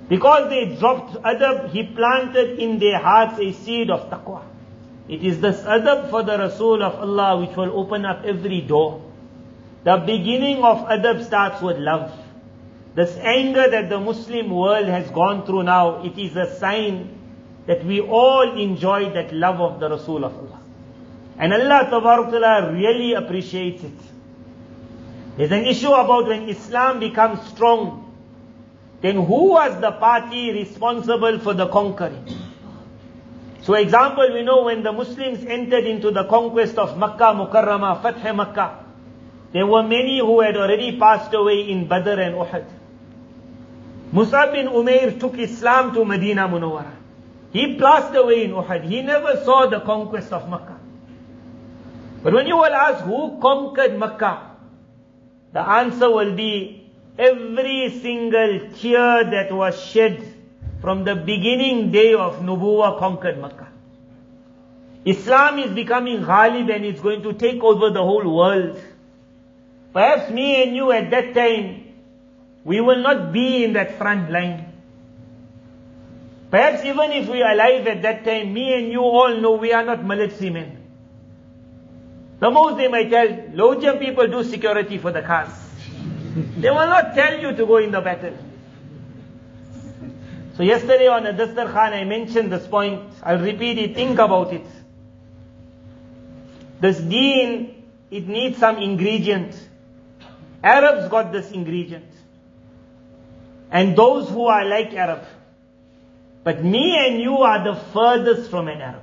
Because 0.09 0.51
they 0.51 0.77
dropped 0.77 1.15
adab, 1.23 1.71
He 1.71 1.83
planted 1.85 2.59
in 2.59 2.79
their 2.79 2.99
hearts 2.99 3.41
a 3.41 3.53
seed 3.53 3.91
of 3.91 4.09
taqwa. 4.11 4.43
It 5.09 5.23
is 5.23 5.41
this 5.41 5.61
adab 5.63 6.11
for 6.11 6.23
the 6.23 6.39
Rasul 6.39 6.83
of 6.83 6.95
Allah 6.95 7.41
which 7.41 7.57
will 7.57 7.79
open 7.79 8.05
up 8.05 8.25
every 8.25 8.61
door. 8.61 9.03
The 9.85 9.97
beginning 9.99 10.65
of 10.65 10.87
adab 10.87 11.25
starts 11.25 11.63
with 11.63 11.79
love. 11.79 12.13
This 12.95 13.17
anger 13.19 13.69
that 13.71 13.89
the 13.89 14.01
Muslim 14.01 14.51
world 14.51 14.87
has 14.87 15.11
gone 15.11 15.45
through 15.45 15.65
now, 15.65 16.03
it 16.05 16.19
is 16.19 16.35
a 16.35 16.57
sign 16.57 17.17
that 17.67 17.85
we 17.85 18.01
all 18.01 18.59
enjoy 18.59 19.11
that 19.11 19.33
love 19.33 19.61
of 19.61 19.81
the 19.81 19.91
Rasul 19.91 20.25
of 20.25 20.37
Allah. 20.37 20.61
And 21.39 21.53
Allah 21.53 21.87
Ta'ala 21.91 22.73
really 22.73 23.13
appreciates 23.13 23.85
it. 23.85 23.99
There's 25.37 25.53
an 25.53 25.67
issue 25.67 25.93
about 25.93 26.27
when 26.29 26.49
Islam 26.49 26.99
becomes 26.99 27.47
strong, 27.49 28.06
then 29.01 29.17
who 29.17 29.51
was 29.51 29.81
the 29.81 29.93
party 29.93 30.53
responsible 30.53 31.39
for 31.39 31.55
the 31.55 31.69
conquering? 31.69 32.27
So 33.63 33.75
example, 33.75 34.29
we 34.33 34.43
know 34.43 34.63
when 34.63 34.83
the 34.83 34.93
Muslims 34.93 35.45
entered 35.45 35.85
into 35.85 36.13
the 36.13 36.25
conquest 36.25 36.79
of 36.79 36.97
Makkah 36.97 37.35
Mukarramah, 37.35 38.01
Fath 38.01 38.23
Makkah, 38.35 38.85
there 39.53 39.67
were 39.67 39.83
many 39.83 40.21
who 40.21 40.41
had 40.41 40.57
already 40.57 40.99
passed 40.99 41.35
away 41.35 41.69
in 41.69 41.89
Badr 41.89 42.21
and 42.21 42.37
Uhud. 42.37 42.65
Musab 44.13 44.53
bin 44.53 44.69
Umair 44.69 45.19
took 45.19 45.37
Islam 45.39 45.93
to 45.95 46.05
Medina 46.05 46.49
Munawwara. 46.49 46.93
He 47.53 47.77
passed 47.77 48.15
away 48.15 48.45
in 48.45 48.53
Uhud. 48.53 48.85
He 48.85 49.03
never 49.03 49.43
saw 49.45 49.67
the 49.67 49.81
conquest 49.81 50.33
of 50.33 50.49
Makkah. 50.49 50.79
But 52.23 52.35
when 52.35 52.47
you 52.47 52.57
will 52.57 52.73
ask 52.73 53.05
who 53.05 53.39
conquered 53.41 53.99
Makkah, 53.99 54.53
the 55.53 55.61
answer 55.61 56.11
will 56.11 56.35
be 56.37 56.86
every 57.19 57.99
single 58.01 58.61
tear 58.77 59.25
that 59.31 59.53
was 59.53 59.81
shed 59.85 60.35
from 60.81 61.05
the 61.05 61.15
beginning 61.17 61.91
day 61.91 62.15
of 62.15 62.41
Nubuwa 62.41 62.99
conquered 62.99 63.39
Makkah. 63.41 63.69
Islam 65.05 65.59
is 65.59 65.71
becoming 65.73 66.23
Ghalib 66.23 66.75
and 66.75 66.85
it's 66.85 67.01
going 67.01 67.23
to 67.23 67.33
take 67.33 67.63
over 67.63 67.91
the 67.91 68.03
whole 68.03 68.29
world. 68.37 68.81
Perhaps 69.93 70.31
me 70.31 70.63
and 70.63 70.77
you 70.77 70.93
at 70.93 71.11
that 71.11 71.33
time, 71.35 71.95
we 72.65 72.81
will 72.81 73.01
not 73.01 73.33
be 73.33 73.65
in 73.65 73.73
that 73.75 73.97
front 73.99 74.31
line. 74.31 74.73
Perhaps 76.51 76.85
even 76.85 77.13
if 77.13 77.29
we 77.29 77.43
are 77.43 77.53
alive 77.53 77.87
at 77.87 78.03
that 78.03 78.25
time, 78.25 78.53
me 78.53 78.75
and 78.75 78.93
you 78.93 79.01
all 79.01 79.37
know 79.37 79.53
we 79.53 79.73
are 79.73 79.85
not 79.85 80.05
military 80.05 80.51
men. 80.51 80.83
The 82.41 82.51
most 82.51 82.77
they 82.77 82.89
might 82.89 83.11
tell, 83.11 83.29
Lojam 83.29 83.99
people 83.99 84.27
do 84.27 84.45
security 84.45 84.99
for 84.99 85.13
the 85.13 85.23
cars. 85.23 85.66
They 86.37 86.69
will 86.71 86.87
not 86.87 87.15
tell 87.15 87.41
you 87.41 87.57
to 87.57 87.67
go 87.67 87.79
in 87.79 87.91
the 87.91 88.01
battle. 88.01 88.37
So 90.57 90.63
yesterday 90.63 91.09
on 91.09 91.27
a 91.27 91.33
Dastar 91.33 91.73
Khan 91.73 91.95
I 91.95 92.05
mentioned 92.05 92.53
this 92.53 92.67
point. 92.67 93.03
I'll 93.23 93.39
repeat 93.39 93.79
it, 93.79 93.95
think 93.95 94.19
about 94.19 94.53
it. 94.53 94.67
This 96.81 96.99
deen, 96.99 97.83
it 98.11 98.29
needs 98.29 98.59
some 98.59 98.77
ingredient. 98.77 99.59
Arabs 100.63 101.09
got 101.09 101.33
this 101.33 101.51
ingredient. 101.53 102.11
And 103.71 103.97
those 103.97 104.29
who 104.29 104.45
are 104.47 104.65
like 104.65 104.93
Arab. 104.93 105.25
But 106.45 106.63
me 106.63 106.97
and 106.99 107.21
you 107.21 107.39
are 107.39 107.65
the 107.65 107.81
furthest 107.93 108.51
from 108.51 108.69
an 108.69 108.81
Arab. 108.83 109.03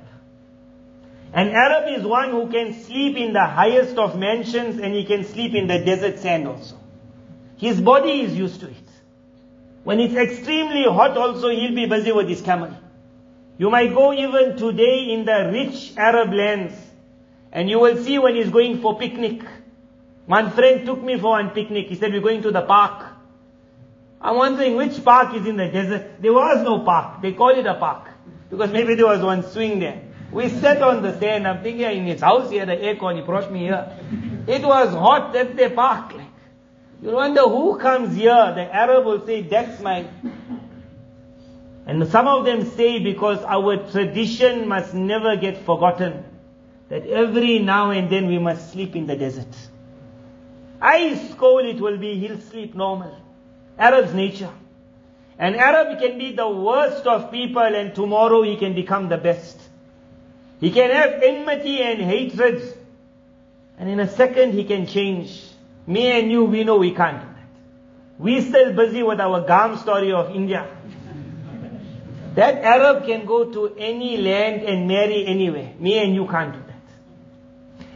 An 1.32 1.48
Arab 1.48 1.98
is 1.98 2.06
one 2.06 2.30
who 2.30 2.48
can 2.48 2.72
sleep 2.72 3.16
in 3.16 3.32
the 3.32 3.44
highest 3.44 3.98
of 3.98 4.16
mansions 4.16 4.78
and 4.78 4.94
he 4.94 5.04
can 5.04 5.24
sleep 5.24 5.52
in 5.54 5.66
the 5.66 5.80
desert 5.80 6.20
sand 6.20 6.46
also. 6.46 6.76
His 7.64 7.80
body 7.80 8.20
is 8.20 8.34
used 8.36 8.60
to 8.60 8.66
it. 8.66 8.88
When 9.84 9.98
it's 9.98 10.14
extremely 10.14 10.84
hot 10.84 11.16
also, 11.16 11.48
he'll 11.48 11.74
be 11.74 11.86
busy 11.86 12.12
with 12.12 12.28
his 12.28 12.42
camel. 12.42 12.76
You 13.56 13.70
might 13.70 13.94
go 13.94 14.12
even 14.12 14.58
today 14.58 15.10
in 15.14 15.24
the 15.24 15.50
rich 15.50 15.94
Arab 15.96 16.34
lands 16.34 16.74
and 17.52 17.70
you 17.70 17.78
will 17.78 17.96
see 18.04 18.18
when 18.18 18.34
he's 18.34 18.50
going 18.50 18.82
for 18.82 18.98
picnic. 18.98 19.40
One 20.26 20.50
friend 20.50 20.84
took 20.84 21.02
me 21.02 21.18
for 21.18 21.30
one 21.30 21.50
picnic. 21.50 21.86
He 21.86 21.94
said, 21.94 22.12
we're 22.12 22.20
going 22.20 22.42
to 22.42 22.50
the 22.50 22.60
park. 22.60 23.06
I'm 24.20 24.36
wondering 24.36 24.76
which 24.76 25.02
park 25.02 25.34
is 25.34 25.46
in 25.46 25.56
the 25.56 25.68
desert. 25.68 26.20
There 26.20 26.34
was 26.34 26.62
no 26.62 26.80
park. 26.80 27.22
They 27.22 27.32
call 27.32 27.58
it 27.58 27.64
a 27.64 27.76
park. 27.76 28.08
Because 28.50 28.72
maybe 28.72 28.94
there 28.94 29.06
was 29.06 29.22
one 29.22 29.42
swing 29.42 29.78
there. 29.78 30.02
We 30.30 30.50
sat 30.50 30.82
on 30.82 31.02
the 31.02 31.18
sand. 31.18 31.48
I'm 31.48 31.62
thinking 31.62 31.86
in 31.86 32.04
his 32.08 32.20
house 32.20 32.50
he 32.50 32.58
had 32.58 32.68
the 32.68 32.76
aircon. 32.76 33.16
He 33.16 33.22
brought 33.22 33.50
me 33.50 33.60
here. 33.60 33.90
It 34.46 34.62
was 34.62 34.90
hot. 34.90 35.32
That's 35.32 35.56
the 35.56 35.70
park. 35.70 36.12
You 37.04 37.10
wonder 37.10 37.42
who 37.42 37.78
comes 37.78 38.16
here. 38.16 38.52
The 38.54 38.74
Arab 38.74 39.04
will 39.04 39.26
say, 39.26 39.42
that's 39.42 39.78
my... 39.82 40.06
And 41.86 42.08
some 42.08 42.26
of 42.26 42.46
them 42.46 42.64
say 42.70 42.98
because 42.98 43.44
our 43.44 43.90
tradition 43.90 44.66
must 44.66 44.94
never 44.94 45.36
get 45.36 45.58
forgotten. 45.66 46.24
that 46.88 47.06
every 47.06 47.58
now 47.58 47.90
and 47.90 48.08
then 48.10 48.26
we 48.26 48.38
must 48.38 48.72
sleep 48.72 48.96
in 48.96 49.06
the 49.06 49.16
desert. 49.16 49.54
Ice 50.80 51.34
cold 51.34 51.66
it 51.66 51.78
will 51.78 51.98
be, 51.98 52.18
he'll 52.18 52.40
sleep 52.40 52.74
normal. 52.74 53.14
Arab's 53.78 54.14
nature. 54.14 54.52
An 55.38 55.56
Arab 55.56 55.98
can 55.98 56.16
be 56.16 56.32
the 56.32 56.48
worst 56.48 57.06
of 57.06 57.30
people 57.30 57.62
and 57.62 57.94
tomorrow 57.94 58.42
he 58.42 58.56
can 58.56 58.74
become 58.74 59.10
the 59.10 59.18
best. 59.18 59.60
He 60.60 60.70
can 60.70 60.90
have 60.90 61.22
enmity 61.22 61.82
and 61.82 62.00
hatred 62.00 62.62
and 63.76 63.90
in 63.90 64.00
a 64.00 64.08
second 64.08 64.52
he 64.52 64.64
can 64.64 64.86
change. 64.86 65.53
Me 65.86 66.18
and 66.18 66.30
you, 66.30 66.44
we 66.44 66.64
know 66.64 66.76
we 66.76 66.94
can't 66.94 67.20
do 67.20 67.26
that. 67.26 67.48
We 68.18 68.40
still 68.40 68.72
busy 68.74 69.02
with 69.02 69.20
our 69.20 69.46
Gam 69.46 69.76
story 69.76 70.12
of 70.12 70.34
India. 70.34 70.68
that 72.34 72.64
Arab 72.64 73.06
can 73.06 73.26
go 73.26 73.52
to 73.52 73.74
any 73.76 74.16
land 74.16 74.62
and 74.62 74.88
marry 74.88 75.26
anywhere. 75.26 75.72
Me 75.78 75.98
and 75.98 76.14
you 76.14 76.26
can't 76.26 76.52
do 76.52 76.58
that. 76.58 76.74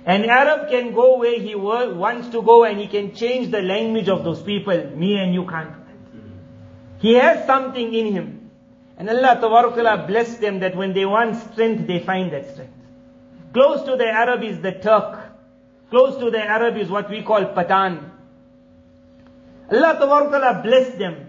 An 0.04 0.24
Arab 0.24 0.70
can 0.70 0.94
go 0.94 1.18
where 1.18 1.38
he 1.38 1.54
wants 1.54 2.28
to 2.28 2.42
go 2.42 2.64
and 2.64 2.78
he 2.78 2.86
can 2.86 3.14
change 3.14 3.50
the 3.50 3.60
language 3.60 4.08
of 4.08 4.24
those 4.24 4.42
people. 4.42 4.90
Me 4.96 5.18
and 5.18 5.34
you 5.34 5.44
can't 5.46 5.72
do 5.72 5.80
that. 5.80 7.02
He 7.02 7.14
has 7.14 7.46
something 7.46 7.92
in 7.92 8.12
him. 8.12 8.50
And 8.96 9.10
Allah 9.10 9.38
Ta'ala 9.40 10.06
bless 10.06 10.38
them 10.38 10.60
that 10.60 10.76
when 10.76 10.92
they 10.92 11.04
want 11.04 11.36
strength, 11.52 11.86
they 11.86 12.00
find 12.00 12.32
that 12.32 12.50
strength. 12.52 12.72
Close 13.52 13.82
to 13.84 13.96
the 13.96 14.06
Arab 14.06 14.42
is 14.42 14.60
the 14.60 14.72
Turk. 14.72 15.17
Close 15.90 16.18
to 16.18 16.30
the 16.30 16.38
Arab 16.38 16.76
is 16.76 16.88
what 16.88 17.08
we 17.08 17.22
call 17.22 17.44
Pathan. 17.54 18.10
Allah 19.70 19.94
Ta'ala 19.98 20.60
bless 20.62 20.94
them. 20.98 21.28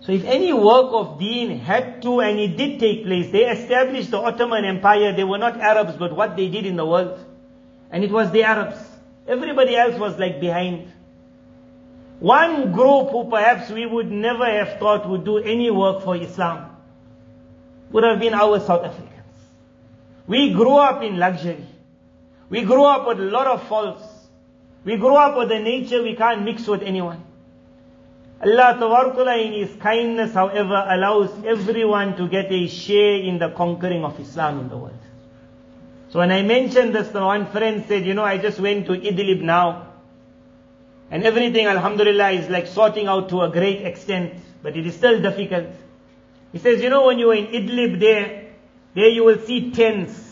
So 0.00 0.12
if 0.12 0.24
any 0.24 0.52
work 0.52 0.90
of 0.92 1.18
deen 1.18 1.58
had 1.58 2.00
to, 2.02 2.20
and 2.20 2.38
it 2.38 2.56
did 2.56 2.80
take 2.80 3.04
place, 3.04 3.30
they 3.30 3.44
established 3.44 4.10
the 4.10 4.18
Ottoman 4.18 4.64
Empire, 4.64 5.12
they 5.14 5.24
were 5.24 5.38
not 5.38 5.60
Arabs, 5.60 5.96
but 5.98 6.14
what 6.14 6.36
they 6.36 6.48
did 6.48 6.64
in 6.64 6.76
the 6.76 6.86
world. 6.86 7.18
And 7.90 8.04
it 8.04 8.10
was 8.10 8.30
the 8.30 8.44
Arabs. 8.44 8.78
Everybody 9.26 9.76
else 9.76 9.98
was 9.98 10.18
like 10.18 10.40
behind. 10.40 10.92
One 12.20 12.72
group 12.72 13.10
who 13.10 13.28
perhaps 13.28 13.70
we 13.70 13.84
would 13.86 14.10
never 14.10 14.46
have 14.46 14.78
thought 14.78 15.08
would 15.08 15.24
do 15.24 15.38
any 15.38 15.70
work 15.70 16.02
for 16.02 16.16
Islam 16.16 16.76
would 17.90 18.04
have 18.04 18.18
been 18.18 18.34
our 18.34 18.60
South 18.60 18.84
Africans. 18.84 19.12
We 20.26 20.52
grew 20.52 20.76
up 20.76 21.02
in 21.02 21.18
luxury. 21.18 21.64
We 22.50 22.64
grew 22.64 22.84
up 22.84 23.06
with 23.06 23.20
a 23.20 23.30
lot 23.30 23.46
of 23.46 23.66
faults. 23.68 24.02
We 24.84 24.96
grew 24.96 25.16
up 25.16 25.36
with 25.36 25.52
a 25.52 25.60
nature 25.60 26.02
we 26.02 26.16
can't 26.16 26.44
mix 26.44 26.66
with 26.66 26.82
anyone. 26.82 27.24
Allah 28.40 28.76
Ta'ala 28.78 29.36
in 29.36 29.52
His 29.52 29.74
kindness, 29.76 30.32
however, 30.32 30.86
allows 30.88 31.30
everyone 31.44 32.16
to 32.16 32.28
get 32.28 32.50
a 32.52 32.68
share 32.68 33.16
in 33.16 33.38
the 33.38 33.50
conquering 33.50 34.04
of 34.04 34.18
Islam 34.20 34.60
in 34.60 34.68
the 34.68 34.76
world. 34.76 34.98
So 36.10 36.20
when 36.20 36.30
I 36.30 36.42
mentioned 36.42 36.94
this, 36.94 37.12
one 37.12 37.46
friend 37.46 37.84
said, 37.86 38.06
you 38.06 38.14
know, 38.14 38.24
I 38.24 38.38
just 38.38 38.60
went 38.60 38.86
to 38.86 38.92
Idlib 38.92 39.42
now. 39.42 39.92
And 41.10 41.24
everything, 41.24 41.66
alhamdulillah, 41.66 42.30
is 42.30 42.48
like 42.48 42.66
sorting 42.66 43.08
out 43.08 43.28
to 43.30 43.42
a 43.42 43.50
great 43.50 43.84
extent, 43.84 44.34
but 44.62 44.76
it 44.76 44.86
is 44.86 44.94
still 44.94 45.20
difficult. 45.20 45.66
He 46.52 46.58
says, 46.58 46.80
you 46.80 46.90
know, 46.90 47.06
when 47.06 47.18
you 47.18 47.30
are 47.30 47.34
in 47.34 47.46
Idlib 47.46 47.98
there, 47.98 48.52
there 48.94 49.08
you 49.08 49.24
will 49.24 49.38
see 49.38 49.70
tents. 49.72 50.27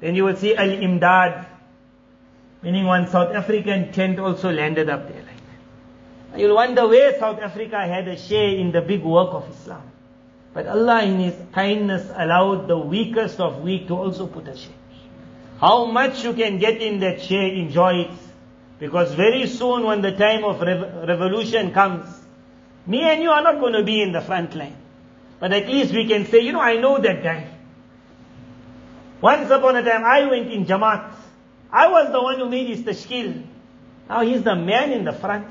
Then 0.00 0.14
you 0.14 0.24
will 0.24 0.36
see 0.36 0.54
Al-Imdad, 0.54 1.46
meaning 2.62 2.84
one 2.84 3.08
South 3.08 3.34
African 3.34 3.92
tent 3.92 4.18
also 4.18 4.52
landed 4.52 4.90
up 4.90 5.08
there. 5.08 5.26
You'll 6.36 6.54
wonder 6.54 6.86
where 6.86 7.18
South 7.18 7.40
Africa 7.40 7.86
had 7.86 8.08
a 8.08 8.16
share 8.16 8.56
in 8.56 8.72
the 8.72 8.82
big 8.82 9.02
work 9.02 9.32
of 9.32 9.48
Islam. 9.50 9.82
But 10.52 10.66
Allah 10.66 11.02
in 11.02 11.20
His 11.20 11.34
kindness 11.52 12.10
allowed 12.14 12.68
the 12.68 12.78
weakest 12.78 13.40
of 13.40 13.60
weak 13.60 13.88
to 13.88 13.94
also 13.94 14.26
put 14.26 14.48
a 14.48 14.56
share. 14.56 14.74
How 15.60 15.86
much 15.86 16.24
you 16.24 16.34
can 16.34 16.58
get 16.58 16.82
in 16.82 17.00
that 17.00 17.22
share, 17.22 17.46
enjoy 17.46 18.00
it. 18.02 18.10
Because 18.78 19.14
very 19.14 19.46
soon 19.46 19.84
when 19.84 20.02
the 20.02 20.12
time 20.12 20.44
of 20.44 20.60
rev- 20.60 21.08
revolution 21.08 21.72
comes, 21.72 22.06
me 22.86 23.02
and 23.02 23.22
you 23.22 23.30
are 23.30 23.42
not 23.42 23.58
going 23.58 23.72
to 23.72 23.82
be 23.82 24.02
in 24.02 24.12
the 24.12 24.20
front 24.20 24.54
line. 24.54 24.76
But 25.40 25.52
at 25.52 25.66
least 25.66 25.94
we 25.94 26.06
can 26.06 26.26
say, 26.26 26.40
you 26.40 26.52
know, 26.52 26.60
I 26.60 26.76
know 26.76 26.98
that 26.98 27.22
guy. 27.22 27.48
Once 29.26 29.50
upon 29.50 29.74
a 29.74 29.82
time, 29.82 30.04
I 30.04 30.24
went 30.30 30.52
in 30.52 30.66
Jamaat. 30.66 31.12
I 31.72 31.88
was 31.88 32.12
the 32.12 32.22
one 32.22 32.38
who 32.38 32.48
made 32.48 32.68
his 32.68 32.82
tashkil. 32.82 33.42
Now 34.08 34.20
he's 34.20 34.44
the 34.44 34.54
man 34.54 34.92
in 34.92 35.04
the 35.04 35.12
front. 35.12 35.48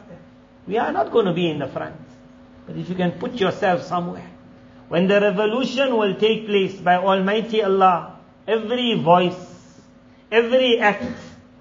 We 0.66 0.78
are 0.78 0.94
not 0.94 1.12
going 1.12 1.26
to 1.26 1.34
be 1.34 1.50
in 1.50 1.60
the 1.60 1.68
front. 1.68 1.98
But 2.66 2.78
if 2.78 2.88
you 2.88 2.96
can 2.96 3.20
put 3.20 3.34
yourself 3.34 3.82
somewhere. 3.84 4.32
When 4.88 5.10
the 5.10 5.20
revolution 5.20 5.98
will 5.98 6.16
take 6.16 6.46
place 6.46 6.76
by 6.76 6.96
Almighty 6.96 7.62
Allah, 7.64 8.18
every 8.48 8.94
voice, 9.04 9.82
every 10.32 10.80
act, 10.80 11.12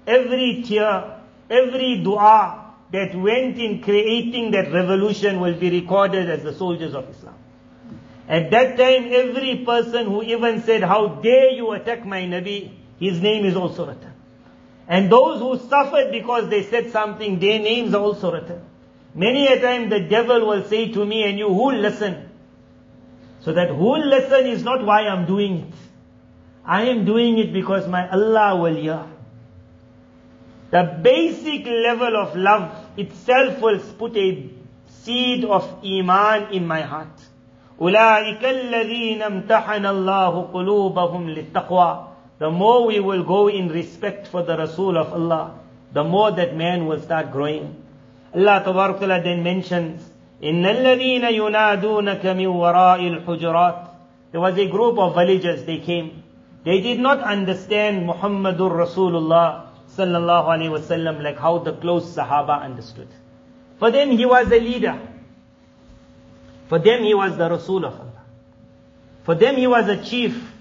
every 0.07 0.63
tear, 0.65 1.19
every 1.49 2.01
dua 2.01 2.75
that 2.93 3.13
went 3.13 3.57
in 3.57 3.81
creating 3.81 4.51
that 4.51 4.71
revolution 4.71 5.41
will 5.41 5.59
be 5.59 5.69
recorded 5.81 6.29
as 6.29 6.43
the 6.43 6.53
soldiers 6.53 6.93
of 6.93 7.09
Islam. 7.09 7.35
At 8.27 8.49
that 8.51 8.77
time, 8.77 9.11
every 9.11 9.63
person 9.65 10.07
who 10.07 10.23
even 10.23 10.63
said, 10.63 10.83
how 10.83 11.07
dare 11.07 11.51
you 11.51 11.71
attack 11.71 12.05
my 12.05 12.21
Nabi, 12.21 12.71
his 12.99 13.21
name 13.21 13.45
is 13.45 13.55
also 13.55 13.85
written. 13.87 14.13
And 14.87 15.11
those 15.11 15.39
who 15.39 15.67
suffered 15.69 16.11
because 16.11 16.49
they 16.49 16.63
said 16.63 16.91
something, 16.91 17.39
their 17.39 17.59
names 17.59 17.93
are 17.93 18.01
also 18.01 18.31
written. 18.31 18.61
Many 19.13 19.47
a 19.47 19.61
time 19.61 19.89
the 19.89 20.01
devil 20.01 20.47
will 20.47 20.63
say 20.65 20.91
to 20.91 21.05
me 21.05 21.23
and 21.23 21.37
you, 21.37 21.47
who'll 21.47 21.79
listen? 21.79 22.29
So 23.41 23.53
that 23.53 23.69
who'll 23.69 24.07
listen 24.07 24.47
is 24.47 24.63
not 24.63 24.83
why 24.83 25.01
I'm 25.01 25.25
doing 25.25 25.67
it. 25.67 25.73
I 26.65 26.85
am 26.85 27.05
doing 27.05 27.37
it 27.37 27.53
because 27.53 27.87
my 27.87 28.09
Allah 28.09 28.59
will 28.59 28.75
hear. 28.75 29.05
The 30.71 30.99
basic 31.01 31.65
level 31.65 32.17
of 32.17 32.35
love 32.35 32.75
itself 32.97 33.61
will 33.61 33.79
put 33.99 34.17
a 34.17 34.49
seed 34.87 35.45
of 35.45 35.85
iman 35.85 36.51
in 36.51 36.65
my 36.65 36.81
heart. 36.81 37.24
أولئك 37.80 38.44
الذين 38.44 39.22
امتحن 39.22 39.86
الله 39.86 40.42
قلوبهم 40.52 41.30
للتقوى 41.30 42.06
The 42.38 42.50
more 42.50 42.86
we 42.86 43.00
will 43.00 43.22
go 43.22 43.48
in 43.48 43.68
respect 43.68 44.26
for 44.26 44.42
the 44.42 44.56
Rasul 44.56 44.96
of 44.96 45.12
Allah, 45.12 45.58
the 45.92 46.02
more 46.02 46.30
that 46.30 46.56
man 46.56 46.86
will 46.86 47.00
start 47.00 47.32
growing. 47.32 47.76
Allah 48.34 48.62
Ta'ala 48.64 49.22
then 49.22 49.42
mentions, 49.42 50.08
إِنَّ 50.42 50.64
الَّذِينَ 50.64 51.22
يُنَادُونَكَ 51.22 52.22
مِنْ 52.22 52.46
وَرَاءِ 52.46 53.24
الْحُجُرَاتِ 53.26 53.88
There 54.32 54.40
was 54.40 54.56
a 54.56 54.66
group 54.68 54.98
of 54.98 55.14
villagers, 55.14 55.64
they 55.64 55.80
came. 55.80 56.22
They 56.64 56.80
did 56.80 56.98
not 56.98 57.20
understand 57.20 58.08
Muhammadur 58.08 58.86
Rasulullah 58.86 59.66
sallallahu 59.96 60.46
alayhi 60.46 60.78
wasallam 60.78 61.22
like 61.22 61.38
how 61.38 61.58
the 61.58 61.72
close 61.72 62.14
Sahaba 62.14 62.62
understood. 62.62 63.08
For 63.78 63.90
them 63.90 64.10
he 64.10 64.24
was 64.24 64.46
a 64.46 64.60
leader. 64.60 64.98
For 66.67 66.79
them 66.79 67.03
he 67.03 67.13
was 67.13 67.37
the 67.37 67.49
Rasul 67.49 67.85
of 67.85 67.93
Allah. 67.99 68.23
For 69.23 69.35
them 69.35 69.55
he 69.55 69.67
was 69.67 69.87
a 69.87 70.03
chief. 70.03 70.51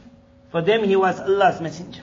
For 0.51 0.63
them 0.63 0.85
he 0.85 0.97
was 0.97 1.19
Allah's 1.21 1.61
messenger. 1.61 2.03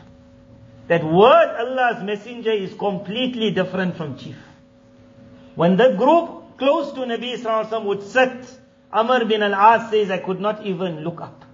That 0.88 1.04
word 1.04 1.56
Allah's 1.60 2.04
messenger 2.04 2.52
is 2.52 2.74
completely 2.74 3.52
different 3.52 3.96
from 3.96 4.18
chief. 4.18 4.36
When 5.56 5.78
the 5.78 5.94
group 5.94 6.58
close 6.58 6.92
to 6.94 7.02
Nabi 7.02 7.38
Sallallahu 7.38 7.86
would 7.86 8.04
sit, 8.04 8.58
Amr 8.92 9.26
bin 9.26 9.42
al-As 9.42 9.90
says, 9.90 10.12
I 10.12 10.18
could 10.18 10.40
not 10.40 10.66
even 10.66 11.04
look 11.04 11.22
up. 11.22 11.46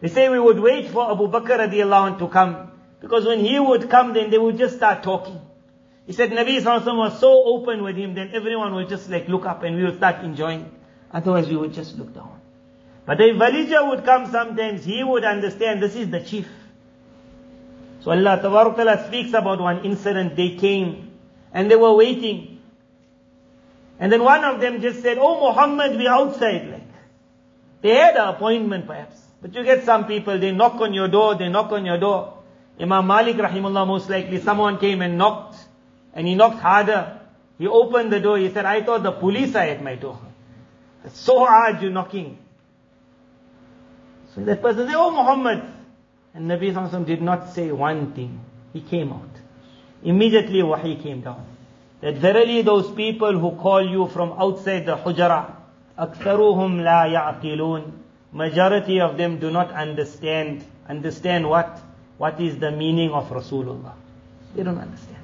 They 0.00 0.08
say 0.08 0.28
we 0.28 0.38
would 0.38 0.60
wait 0.60 0.88
for 0.88 1.10
Abu 1.10 1.28
Bakr 1.28 1.58
radiallahu 1.58 2.12
anh 2.12 2.18
to 2.18 2.28
come. 2.28 2.72
Because 3.00 3.26
when 3.26 3.40
he 3.40 3.58
would 3.58 3.88
come, 3.88 4.12
then 4.12 4.30
they 4.30 4.38
would 4.38 4.58
just 4.58 4.76
start 4.76 5.02
talking. 5.02 5.40
He 6.06 6.12
said 6.12 6.30
Nabi 6.30 6.60
Sallallahu 6.60 6.96
was 6.96 7.20
so 7.20 7.44
open 7.44 7.82
with 7.82 7.96
him, 7.96 8.14
then 8.14 8.30
everyone 8.32 8.74
would 8.74 8.88
just 8.88 9.08
like 9.10 9.28
look 9.28 9.44
up 9.44 9.62
and 9.62 9.76
we 9.76 9.84
would 9.84 9.96
start 9.96 10.24
enjoying. 10.24 10.70
Otherwise 11.12 11.48
we 11.48 11.56
would 11.56 11.72
just 11.72 11.98
look 11.98 12.14
down. 12.14 12.40
But 13.06 13.20
a 13.20 13.32
villager 13.32 13.86
would 13.86 14.04
come 14.04 14.30
sometimes, 14.30 14.84
he 14.84 15.02
would 15.02 15.24
understand 15.24 15.82
this 15.82 15.96
is 15.96 16.10
the 16.10 16.20
chief. 16.20 16.48
So 18.00 18.10
Allah 18.10 18.38
Ta'ala 18.40 19.06
speaks 19.06 19.32
about 19.32 19.60
one 19.60 19.84
incident, 19.84 20.36
they 20.36 20.56
came 20.56 21.12
and 21.52 21.70
they 21.70 21.76
were 21.76 21.94
waiting. 21.94 22.60
And 23.98 24.12
then 24.12 24.22
one 24.22 24.44
of 24.44 24.60
them 24.60 24.80
just 24.80 25.02
said, 25.02 25.18
Oh 25.18 25.40
Muhammad, 25.40 25.96
we're 25.96 26.10
outside. 26.10 26.70
Like, 26.70 26.82
they 27.80 27.94
had 27.94 28.16
an 28.16 28.28
appointment 28.28 28.86
perhaps. 28.86 29.20
But 29.40 29.54
you 29.54 29.64
get 29.64 29.84
some 29.84 30.06
people, 30.06 30.38
they 30.38 30.52
knock 30.52 30.80
on 30.80 30.94
your 30.94 31.08
door, 31.08 31.34
they 31.36 31.48
knock 31.48 31.72
on 31.72 31.86
your 31.86 31.98
door. 31.98 32.38
Imam 32.80 33.06
Malik 33.06 33.36
rahimullah 33.36 33.86
most 33.86 34.08
likely, 34.10 34.40
someone 34.40 34.78
came 34.78 35.02
and 35.02 35.18
knocked, 35.18 35.56
and 36.12 36.26
he 36.26 36.34
knocked 36.34 36.60
harder. 36.60 37.20
He 37.58 37.66
opened 37.66 38.12
the 38.12 38.20
door, 38.20 38.38
he 38.38 38.50
said, 38.50 38.64
I 38.64 38.82
thought 38.82 39.02
the 39.02 39.12
police 39.12 39.54
are 39.54 39.64
at 39.64 39.82
my 39.82 39.94
door. 39.96 40.18
It's 41.07 41.19
so 41.19 41.45
hard 41.45 41.81
you're 41.81 41.91
knocking. 41.91 42.37
So 44.35 44.43
that 44.45 44.61
person 44.61 44.87
said, 44.87 44.95
Oh 44.95 45.11
Muhammad. 45.11 45.63
And 46.33 46.49
Nabi 46.49 46.73
Sallallahu 46.73 47.05
did 47.05 47.21
not 47.21 47.53
say 47.53 47.71
one 47.71 48.13
thing. 48.13 48.39
He 48.73 48.81
came 48.81 49.13
out. 49.13 49.29
Immediately 50.03 50.63
wahi 50.63 50.95
came 50.95 51.21
down 51.21 51.45
that 52.01 52.15
verily 52.15 52.61
those 52.63 52.91
people 52.91 53.37
who 53.39 53.51
call 53.51 53.87
you 53.87 54.07
from 54.07 54.33
outside 54.33 54.85
the 54.85 54.97
hujra, 54.97 55.55
أكثرهم 55.97 56.81
لا 56.81 57.05
يعقلون. 57.05 57.91
Majority 58.33 58.99
of 58.99 59.15
them 59.17 59.39
do 59.39 59.51
not 59.51 59.71
understand. 59.71 60.65
Understand 60.89 61.47
what? 61.47 61.79
what 62.17 62.39
is 62.39 62.57
the 62.57 62.71
meaning 62.71 63.11
of 63.11 63.29
Rasulullah. 63.29 63.93
They 64.55 64.63
don't 64.63 64.77
understand. 64.77 65.17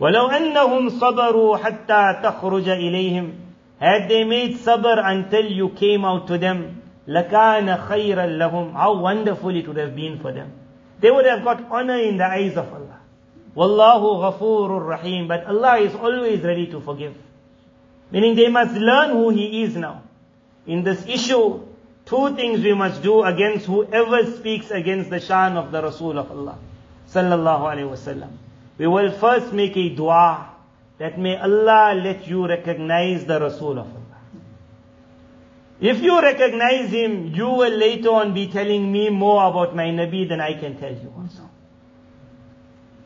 ولو 0.00 0.28
أنهم 0.28 0.88
صبروا 0.88 1.56
حتى 1.56 2.20
تخرج 2.22 2.68
إليهم 2.68 3.32
had 3.80 4.08
they 4.08 4.24
made 4.24 4.56
sabr 4.56 4.98
until 5.04 5.44
you 5.44 5.68
came 5.70 6.04
out 6.04 6.26
to 6.26 6.38
them 6.38 6.82
لكان 7.08 7.76
خيرا 7.76 8.26
لهم 8.26 8.72
how 8.74 8.94
wonderful 9.00 9.54
it 9.54 9.68
would 9.68 9.76
have 9.76 9.94
been 9.94 10.18
for 10.18 10.32
them 10.32 10.52
they 11.00 11.10
would 11.10 11.26
have 11.26 11.44
got 11.44 11.60
honor 11.70 11.98
in 11.98 12.16
the 12.16 12.24
eyes 12.24 12.56
of 12.56 12.72
Allah 12.72 13.00
Wallahu 13.54 14.20
ghafurur 14.22 14.88
rahim 14.88 15.28
but 15.28 15.44
Allah 15.46 15.78
is 15.78 15.94
always 15.94 16.40
ready 16.42 16.66
to 16.68 16.80
forgive 16.80 17.14
meaning 18.10 18.34
they 18.34 18.48
must 18.48 18.74
learn 18.74 19.10
who 19.10 19.30
He 19.30 19.62
is 19.62 19.76
now 19.76 20.02
in 20.66 20.82
this 20.82 21.04
issue 21.06 21.60
two 22.06 22.34
things 22.34 22.60
we 22.60 22.74
must 22.74 23.02
do 23.02 23.22
against 23.22 23.66
whoever 23.66 24.24
speaks 24.32 24.70
against 24.70 25.10
the 25.10 25.20
shan 25.20 25.56
of 25.56 25.70
the 25.70 25.82
Rasul 25.82 26.18
of 26.18 26.30
Allah 26.30 26.58
sallallahu 27.08 27.70
alaihi 27.72 27.90
wasallam 27.90 28.30
we 28.78 28.86
will 28.86 29.12
first 29.12 29.52
make 29.52 29.76
a 29.76 29.88
dua 29.90 30.49
that 31.01 31.17
may 31.17 31.35
Allah 31.35 31.95
let 31.95 32.27
you 32.27 32.47
recognize 32.47 33.25
the 33.25 33.39
Rasul 33.39 33.79
of 33.79 33.87
Allah. 33.87 34.19
If 35.79 35.99
you 35.99 36.21
recognize 36.21 36.91
him, 36.91 37.33
you 37.33 37.47
will 37.49 37.75
later 37.75 38.11
on 38.11 38.35
be 38.35 38.49
telling 38.49 38.91
me 38.91 39.09
more 39.09 39.49
about 39.49 39.75
my 39.75 39.85
Nabi 39.85 40.29
than 40.29 40.39
I 40.39 40.59
can 40.59 40.77
tell 40.77 40.93
you 40.93 41.11
also. 41.17 41.49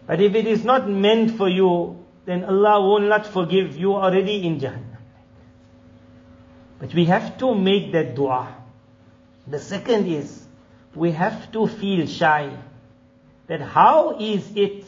But 0.06 0.20
if 0.20 0.36
it 0.36 0.46
is 0.46 0.66
not 0.66 0.90
meant 0.90 1.38
for 1.38 1.48
you, 1.48 2.04
then 2.26 2.44
Allah 2.44 2.82
will 2.86 3.08
not 3.08 3.28
forgive 3.28 3.78
you 3.78 3.94
already 3.96 4.46
in 4.46 4.60
Jahannam. 4.60 4.98
But 6.80 6.94
we 6.94 7.06
have 7.06 7.38
to 7.38 7.56
make 7.56 7.94
that 7.94 8.14
dua. 8.14 8.58
The 9.48 9.60
second 9.60 10.08
is, 10.08 10.46
we 10.94 11.12
have 11.12 11.50
to 11.54 11.66
feel 11.66 12.08
shy. 12.08 12.58
That 13.48 13.62
how 13.62 14.18
is 14.20 14.52
it 14.54 14.84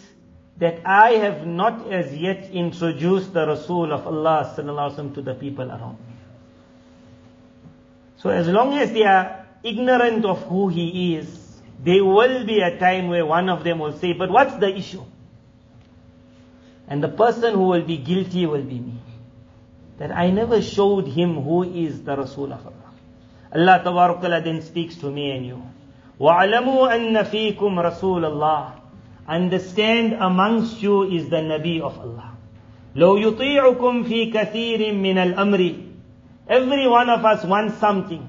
that 0.58 0.80
I 0.86 1.12
have 1.12 1.46
not 1.46 1.90
as 1.90 2.14
yet 2.14 2.50
introduced 2.52 3.32
the 3.32 3.46
Rasul 3.46 3.92
of 3.92 4.06
Allah 4.06 4.54
sallallahu 4.56 5.14
to 5.14 5.22
the 5.22 5.34
people 5.34 5.68
around 5.68 5.98
me. 5.98 6.14
So 8.18 8.30
as 8.30 8.46
long 8.46 8.74
as 8.78 8.92
they 8.92 9.02
are 9.04 9.46
ignorant 9.62 10.24
of 10.24 10.42
who 10.44 10.68
He 10.68 11.16
is, 11.16 11.60
there 11.82 12.04
will 12.04 12.44
be 12.46 12.60
a 12.60 12.78
time 12.78 13.08
where 13.08 13.26
one 13.26 13.48
of 13.48 13.64
them 13.64 13.80
will 13.80 13.98
say, 13.98 14.12
but 14.12 14.30
what's 14.30 14.54
the 14.56 14.68
issue? 14.76 15.02
And 16.86 17.02
the 17.02 17.08
person 17.08 17.54
who 17.54 17.64
will 17.66 17.82
be 17.82 17.96
guilty 17.96 18.46
will 18.46 18.62
be 18.62 18.78
me. 18.78 19.00
That 19.98 20.12
I 20.12 20.30
never 20.30 20.62
showed 20.62 21.06
him 21.08 21.42
who 21.42 21.62
is 21.64 22.02
the 22.02 22.16
Rasul 22.16 22.52
of 22.52 22.66
Allah. 22.66 22.92
Allah 23.54 23.82
Tabarakala 23.84 24.44
then 24.44 24.62
speaks 24.62 24.96
to 24.96 25.10
me 25.10 25.30
and 25.32 25.46
you. 25.46 25.62
وَعْلَمُوا 26.20 26.88
أَنَّ 26.92 27.24
فِيكُمْ 27.24 27.58
رَسُولَ 27.58 28.24
اللَّهِ 28.24 28.75
understand 29.26 30.14
amongst 30.14 30.82
you 30.82 31.04
is 31.04 31.28
the 31.28 31.36
Nabi 31.36 31.80
of 31.80 31.98
Allah. 31.98 32.32
لو 32.94 33.16
يطيعكم 33.16 34.02
في 34.02 34.30
كثير 34.32 34.94
من 34.94 35.18
الأمر 35.18 35.92
Every 36.48 36.88
one 36.88 37.08
of 37.08 37.24
us 37.24 37.44
wants 37.44 37.78
something. 37.78 38.28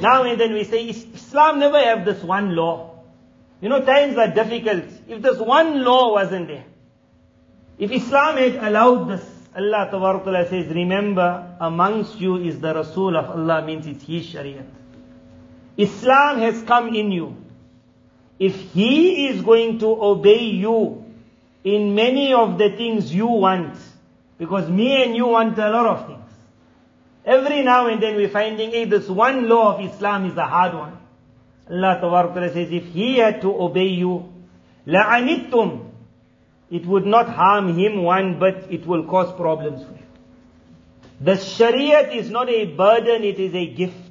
Now 0.00 0.24
and 0.24 0.38
then 0.40 0.52
we 0.52 0.64
say, 0.64 0.88
Islam 0.88 1.60
never 1.60 1.78
have 1.78 2.04
this 2.04 2.22
one 2.22 2.54
law. 2.54 2.98
You 3.60 3.68
know, 3.68 3.80
times 3.84 4.18
are 4.18 4.28
difficult. 4.28 4.84
If 5.08 5.22
this 5.22 5.38
one 5.38 5.84
law 5.84 6.12
wasn't 6.12 6.48
there, 6.48 6.66
if 7.78 7.90
Islam 7.92 8.36
had 8.36 8.56
allowed 8.56 9.08
this, 9.08 9.24
Allah 9.56 9.88
Ta'ala 9.90 10.48
says, 10.48 10.66
remember, 10.66 11.56
amongst 11.60 12.20
you 12.20 12.36
is 12.36 12.60
the 12.60 12.74
Rasul 12.74 13.16
of 13.16 13.30
Allah, 13.30 13.64
means 13.64 13.86
it's 13.86 14.04
His 14.04 14.26
Shariat. 14.26 14.66
Islam 15.76 16.38
has 16.38 16.62
come 16.62 16.94
in 16.94 17.12
you 17.12 17.37
if 18.38 18.72
he 18.72 19.28
is 19.28 19.42
going 19.42 19.78
to 19.78 19.86
obey 19.86 20.44
you 20.44 21.04
in 21.62 21.94
many 21.94 22.32
of 22.32 22.58
the 22.58 22.70
things 22.70 23.14
you 23.14 23.26
want, 23.26 23.76
because 24.38 24.68
me 24.68 25.02
and 25.02 25.16
you 25.16 25.26
want 25.26 25.58
a 25.58 25.70
lot 25.70 25.86
of 25.86 26.06
things. 26.06 26.20
Every 27.24 27.62
now 27.62 27.86
and 27.86 28.02
then 28.02 28.16
we're 28.16 28.28
finding, 28.28 28.70
hey, 28.70 28.84
this 28.84 29.08
one 29.08 29.48
law 29.48 29.74
of 29.74 29.84
Islam 29.84 30.26
is 30.26 30.36
a 30.36 30.44
hard 30.44 30.74
one. 30.74 30.98
Allah 31.70 31.98
Ta'ala 32.00 32.52
says, 32.52 32.70
if 32.70 32.84
he 32.86 33.16
had 33.16 33.40
to 33.40 33.54
obey 33.54 33.86
you, 33.86 34.30
لَعَنِتُّمْ 34.86 35.90
It 36.70 36.84
would 36.84 37.06
not 37.06 37.28
harm 37.28 37.78
him 37.78 38.02
one, 38.02 38.38
but 38.38 38.70
it 38.70 38.86
will 38.86 39.04
cause 39.04 39.34
problems 39.34 39.82
for 39.82 39.92
you. 39.92 39.98
The 41.20 41.32
Shariat 41.32 42.14
is 42.14 42.28
not 42.28 42.50
a 42.50 42.66
burden, 42.66 43.22
it 43.22 43.38
is 43.38 43.54
a 43.54 43.66
gift. 43.66 44.07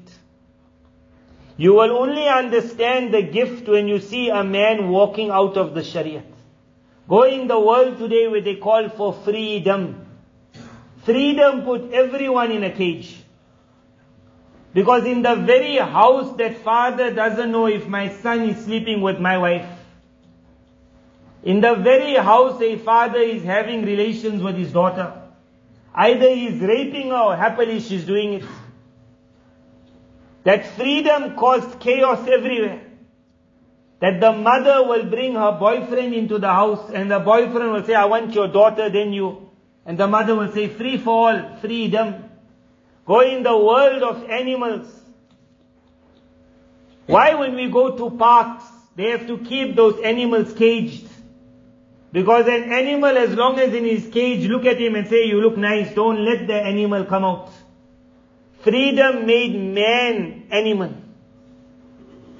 You 1.58 1.74
will 1.74 1.90
only 1.98 2.28
understand 2.28 3.12
the 3.12 3.20
gift 3.20 3.66
when 3.68 3.88
you 3.88 3.98
see 3.98 4.28
a 4.30 4.44
man 4.44 4.90
walking 4.90 5.30
out 5.30 5.56
of 5.56 5.74
the 5.74 5.80
Shariah. 5.80 6.22
Go 7.08 7.24
in 7.24 7.48
the 7.48 7.58
world 7.58 7.98
today 7.98 8.28
where 8.28 8.40
they 8.40 8.54
call 8.54 8.88
for 8.88 9.12
freedom. 9.12 10.06
Freedom 11.02 11.62
put 11.62 11.90
everyone 11.90 12.52
in 12.52 12.62
a 12.62 12.70
cage. 12.70 13.16
Because 14.72 15.04
in 15.04 15.22
the 15.22 15.34
very 15.34 15.78
house 15.78 16.36
that 16.36 16.58
father 16.58 17.12
doesn't 17.12 17.50
know 17.50 17.66
if 17.66 17.88
my 17.88 18.08
son 18.20 18.42
is 18.50 18.64
sleeping 18.64 19.00
with 19.00 19.18
my 19.18 19.36
wife. 19.36 19.66
In 21.42 21.60
the 21.60 21.74
very 21.74 22.14
house 22.14 22.62
a 22.62 22.76
father 22.76 23.18
is 23.18 23.42
having 23.42 23.84
relations 23.84 24.42
with 24.42 24.56
his 24.56 24.70
daughter. 24.70 25.12
Either 25.92 26.32
he 26.32 26.46
is 26.46 26.60
raping 26.60 27.08
her 27.08 27.16
or 27.16 27.36
happily 27.36 27.80
she's 27.80 28.04
doing 28.04 28.34
it. 28.34 28.44
That 30.44 30.66
freedom 30.76 31.36
caused 31.36 31.80
chaos 31.80 32.26
everywhere. 32.28 32.82
That 34.00 34.20
the 34.20 34.32
mother 34.32 34.86
will 34.86 35.04
bring 35.04 35.34
her 35.34 35.52
boyfriend 35.58 36.14
into 36.14 36.38
the 36.38 36.48
house 36.48 36.90
and 36.92 37.10
the 37.10 37.18
boyfriend 37.18 37.72
will 37.72 37.84
say, 37.84 37.94
I 37.94 38.04
want 38.04 38.34
your 38.34 38.48
daughter, 38.48 38.88
then 38.88 39.12
you. 39.12 39.50
And 39.84 39.98
the 39.98 40.06
mother 40.06 40.36
will 40.36 40.52
say, 40.52 40.68
free 40.68 40.98
for 40.98 41.30
all, 41.30 41.56
freedom. 41.60 42.24
Go 43.06 43.20
in 43.20 43.42
the 43.42 43.56
world 43.56 44.02
of 44.02 44.30
animals. 44.30 44.86
Why 47.06 47.34
when 47.34 47.54
we 47.54 47.70
go 47.70 47.96
to 47.96 48.16
parks, 48.16 48.64
they 48.94 49.10
have 49.10 49.26
to 49.26 49.38
keep 49.38 49.74
those 49.74 49.98
animals 50.00 50.52
caged? 50.52 51.08
Because 52.12 52.46
an 52.46 52.72
animal, 52.72 53.16
as 53.16 53.34
long 53.34 53.58
as 53.58 53.74
in 53.74 53.84
his 53.84 54.08
cage, 54.08 54.46
look 54.48 54.64
at 54.66 54.78
him 54.78 54.94
and 54.94 55.08
say, 55.08 55.24
you 55.24 55.40
look 55.40 55.56
nice, 55.56 55.94
don't 55.94 56.24
let 56.24 56.46
the 56.46 56.54
animal 56.54 57.04
come 57.04 57.24
out. 57.24 57.50
Freedom 58.63 59.25
made 59.25 59.55
man 59.55 60.47
animal. 60.49 60.93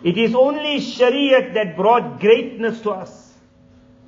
It 0.04 0.18
is 0.18 0.36
only 0.36 0.80
Shariat 0.80 1.54
that 1.54 1.76
brought 1.76 2.20
greatness 2.20 2.82
to 2.82 2.92
us. 2.92 3.34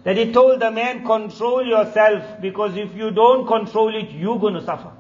That 0.03 0.17
he 0.17 0.31
told 0.31 0.61
the 0.61 0.71
man, 0.71 1.05
control 1.05 1.65
yourself, 1.65 2.39
because 2.41 2.77
if 2.77 2.95
you 2.95 3.11
don't 3.11 3.47
control 3.47 3.95
it, 3.95 4.11
you're 4.11 4.39
going 4.39 4.53
to 4.53 4.63
suffer. 4.63 4.91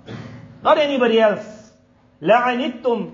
Not 0.63 0.77
anybody 0.77 1.19
else. 1.19 1.71
لَعَنِتُّمْ 2.21 3.13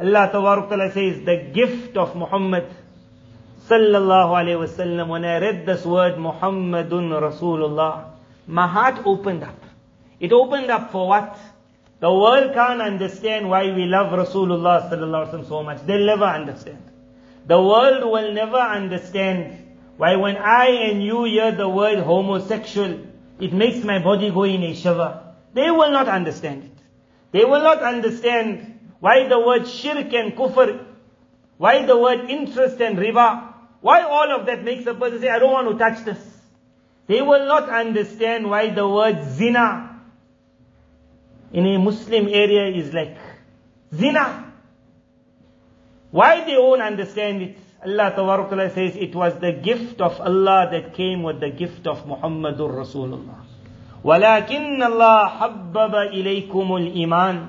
Allah 0.00 0.28
Ta'ala 0.32 0.92
says, 0.92 1.24
the 1.24 1.50
gift 1.52 1.96
of 1.96 2.16
Muhammad 2.16 2.68
sallallahu 3.68 4.30
alayhi 4.30 4.66
wasallam, 4.66 5.08
when 5.08 5.24
I 5.24 5.38
read 5.38 5.66
this 5.66 5.84
word 5.84 6.14
Muhammadun 6.14 7.10
Rasulullah, 7.10 8.10
my 8.46 8.66
heart 8.66 9.02
opened 9.04 9.44
up. 9.44 9.58
It 10.18 10.32
opened 10.32 10.70
up 10.70 10.92
for 10.92 11.08
what? 11.08 11.38
The 11.99 12.13
world 12.13 12.53
can't 12.53 12.79
understand 12.81 13.49
why 13.49 13.73
we 13.73 13.85
love 13.85 14.11
Rasulullah 14.11 14.87
sallallahu 14.89 15.47
so 15.47 15.63
much. 15.63 15.81
They'll 15.81 16.05
never 16.05 16.25
understand. 16.25 16.83
The 17.47 17.59
world 17.59 18.03
will 18.03 18.33
never 18.33 18.57
understand 18.57 19.75
why 19.97 20.15
when 20.15 20.37
I 20.37 20.67
and 20.89 21.03
you 21.03 21.23
hear 21.23 21.51
the 21.51 21.67
word 21.67 21.97
homosexual, 21.99 22.99
it 23.39 23.51
makes 23.51 23.83
my 23.83 23.97
body 23.97 24.29
go 24.29 24.43
in 24.43 24.61
a 24.61 24.75
shiver. 24.75 25.23
They 25.53 25.71
will 25.71 25.89
not 25.91 26.07
understand 26.07 26.65
it. 26.65 26.83
They 27.31 27.45
will 27.45 27.63
not 27.63 27.81
understand 27.81 28.79
why 28.99 29.27
the 29.27 29.39
word 29.39 29.67
shirk 29.67 30.13
and 30.13 30.33
kufr, 30.33 30.85
why 31.57 31.83
the 31.85 31.97
word 31.97 32.29
interest 32.29 32.79
and 32.79 32.97
riba, 32.97 33.53
why 33.81 34.01
all 34.01 34.39
of 34.39 34.45
that 34.45 34.63
makes 34.63 34.85
a 34.85 34.93
person 34.93 35.19
say, 35.21 35.29
I 35.29 35.39
don't 35.39 35.51
want 35.51 35.71
to 35.71 35.77
touch 35.77 36.05
this. 36.05 36.19
They 37.07 37.21
will 37.23 37.47
not 37.47 37.69
understand 37.69 38.47
why 38.47 38.69
the 38.69 38.87
word 38.87 39.23
zina 39.31 39.96
in 41.52 41.66
a 41.66 41.78
Muslim 41.78 42.28
area 42.28 42.68
is 42.68 42.92
like 42.92 43.16
zina. 43.94 44.52
Why 46.10 46.44
they 46.44 46.56
won't 46.56 46.82
understand 46.82 47.42
it? 47.42 47.56
Allah 47.84 48.12
Ta'ala 48.14 48.70
says 48.70 48.96
it 48.96 49.14
was 49.14 49.34
the 49.40 49.52
gift 49.52 50.00
of 50.00 50.20
Allah 50.20 50.68
that 50.70 50.94
came 50.94 51.22
with 51.22 51.40
the 51.40 51.50
gift 51.50 51.86
of 51.86 52.06
Muhammadur 52.06 52.70
Rasulullah. 52.70 53.46
ولكن 54.04 54.82
الله 54.82 55.28
حبب 55.28 55.94
إليكم 55.94 56.76
الإيمان 56.76 57.46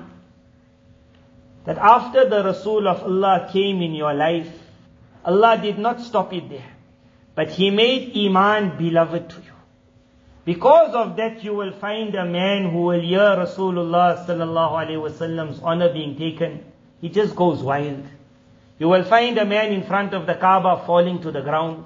that 1.64 1.78
after 1.78 2.28
the 2.28 2.44
Rasul 2.44 2.86
of 2.88 3.02
Allah 3.02 3.48
came 3.50 3.80
in 3.80 3.94
your 3.94 4.12
life, 4.12 4.52
Allah 5.24 5.58
did 5.60 5.78
not 5.78 6.00
stop 6.00 6.32
it 6.34 6.48
there. 6.50 6.70
But 7.34 7.50
He 7.50 7.70
made 7.70 8.14
Iman 8.16 8.76
beloved 8.76 9.30
to 9.30 9.36
you. 9.36 9.52
Because 10.49 10.95
of 10.95 11.15
that, 11.17 11.43
you 11.43 11.53
will 11.53 11.73
find 11.73 12.15
a 12.15 12.25
man 12.25 12.71
who 12.71 12.81
will 12.81 13.01
hear 13.01 13.19
Rasulullah 13.19 14.25
sallallahu 14.25 14.79
alaihi 14.81 14.99
wasallam's 15.07 15.59
honor 15.61 15.93
being 15.93 16.17
taken. 16.17 16.63
He 17.01 17.09
just 17.09 17.35
goes 17.35 17.61
wild. 17.61 18.03
You 18.79 18.87
will 18.87 19.03
find 19.03 19.37
a 19.37 19.45
man 19.45 19.71
in 19.71 19.83
front 19.83 20.15
of 20.15 20.25
the 20.25 20.33
Kaaba 20.33 20.81
falling 20.87 21.21
to 21.21 21.31
the 21.31 21.41
ground. 21.41 21.85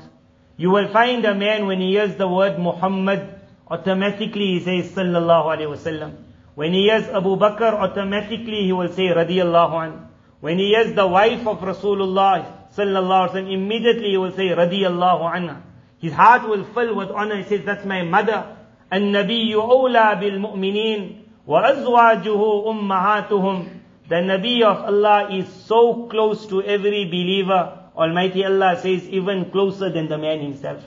You 0.55 0.69
will 0.69 0.87
find 0.93 1.25
a 1.25 1.35
man 1.35 1.67
when 1.67 1.81
he 1.81 1.89
hears 1.89 2.15
the 2.15 2.25
word 2.25 2.57
Muhammad, 2.57 3.37
automatically 3.67 4.53
he 4.53 4.59
says 4.61 4.93
Sallallahu 4.93 5.57
Alaihi 5.57 5.75
Wasallam. 5.75 6.13
When 6.55 6.71
he 6.71 6.83
hears 6.83 7.09
Abu 7.09 7.35
Bakr, 7.35 7.73
automatically 7.73 8.63
he 8.63 8.71
will 8.71 8.93
say 8.93 9.07
Radiyallahu 9.07 9.87
an. 9.87 10.07
When 10.39 10.57
he 10.57 10.69
hears 10.69 10.95
the 10.95 11.05
wife 11.05 11.45
of 11.45 11.59
Rasulullah 11.59 12.71
Sallallahu 12.77 13.27
Alaihi 13.27 13.33
Wasallam, 13.33 13.53
immediately 13.55 14.11
he 14.11 14.17
will 14.17 14.31
say 14.31 14.47
Radiyallahu 14.47 15.35
anha. 15.35 15.61
His 16.02 16.12
heart 16.12 16.48
will 16.48 16.64
fill 16.64 16.94
with 16.94 17.10
honor. 17.10 17.36
He 17.36 17.44
says, 17.44 17.64
that's 17.64 17.84
my 17.84 18.02
mother. 18.02 18.56
النبي 18.92 19.54
أولى 19.54 20.18
بالمؤمنين 20.20 21.22
وأزواجه 21.46 22.70
أمهاتهم 22.70 23.66
The 24.08 24.14
Nabi 24.14 24.62
of 24.62 24.84
Allah 24.86 25.28
is 25.30 25.46
so 25.66 26.06
close 26.06 26.46
to 26.46 26.62
every 26.62 27.04
believer. 27.04 27.78
Almighty 27.94 28.42
Allah 28.42 28.78
says 28.80 29.06
even 29.08 29.50
closer 29.50 29.92
than 29.92 30.08
the 30.08 30.16
man 30.16 30.40
himself. 30.40 30.82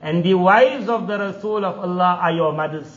And 0.00 0.24
the 0.24 0.32
wives 0.32 0.88
of 0.88 1.06
the 1.06 1.18
Rasul 1.18 1.66
of 1.66 1.78
Allah 1.78 2.18
are 2.22 2.32
your 2.32 2.54
mothers. 2.54 2.88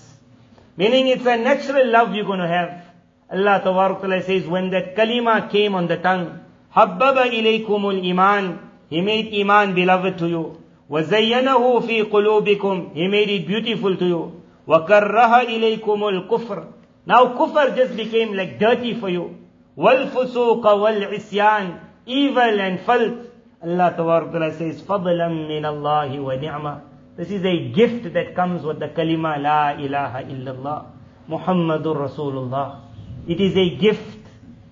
Meaning 0.77 1.07
it's 1.07 1.25
a 1.25 1.35
natural 1.35 1.91
love 1.91 2.15
you're 2.15 2.23
going 2.23 2.39
to 2.39 2.47
have. 2.47 2.85
Allah 3.29 3.59
Ta'ala 3.61 4.23
says 4.23 4.47
when 4.47 4.69
that 4.69 4.95
kalima 4.95 5.49
came 5.51 5.75
on 5.75 5.87
the 5.87 5.97
tongue, 5.97 6.39
حَبَّبَ 6.73 7.17
إِلَيْكُمُ 7.27 7.67
الْإِيمَانِ 7.67 8.59
He 8.89 9.01
made 9.01 9.33
iman 9.41 9.75
beloved 9.75 10.19
to 10.19 10.27
you. 10.29 10.62
وَزَيَّنَهُ 10.90 11.80
فِي 11.80 12.02
قُلُوبِكُمْ 12.10 12.94
He 12.94 13.08
made 13.08 13.30
it 13.30 13.46
beautiful 13.46 13.96
to 13.96 14.04
you. 14.04 14.42
وَكَرَّهَ 14.68 15.46
إِلَيْكُمُ 15.46 16.28
الْكُفْرِ 16.28 16.66
Now 17.06 17.36
kufr 17.36 17.76
just 17.76 17.96
became 17.96 18.34
like 18.34 18.58
dirty 18.58 18.98
for 19.00 19.08
you. 19.08 19.36
وَالْفُسُوقَ 19.78 20.62
وَالْعِسْيَانِ 20.62 21.80
Evil 22.06 22.60
and 22.60 22.80
filth. 22.80 23.30
Allah 23.62 23.94
Ta'ala 23.96 24.52
says, 24.52 24.82
فَضْلًا 24.82 25.28
مِّنَ 25.28 25.62
اللَّهِ 25.62 26.18
وَنِعْمَةً 26.18 26.80
This 27.16 27.30
is 27.30 27.44
a 27.44 27.68
gift 27.72 28.12
that 28.12 28.34
comes 28.34 28.62
with 28.62 28.78
the 28.78 28.88
kalima 28.88 29.40
La 29.40 29.70
ilaha 29.72 30.22
illallah. 30.24 30.86
Muhammadur 31.28 31.96
Rasulullah. 31.96 32.82
It 33.26 33.40
is 33.40 33.56
a 33.56 33.76
gift. 33.76 34.18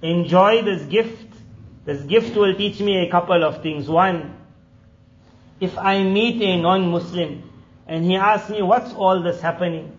Enjoy 0.02 0.62
this 0.62 0.82
gift. 0.82 1.28
This 1.86 2.02
gift 2.02 2.36
will 2.36 2.54
teach 2.54 2.80
me 2.80 3.06
a 3.06 3.10
couple 3.10 3.42
of 3.42 3.62
things. 3.62 3.88
One, 3.88 4.36
if 5.62 5.78
I 5.78 6.02
meet 6.02 6.42
a 6.42 6.60
non-Muslim 6.60 7.48
and 7.86 8.04
he 8.04 8.16
asks 8.16 8.50
me 8.50 8.62
what's 8.62 8.92
all 8.94 9.22
this 9.22 9.40
happening, 9.40 9.96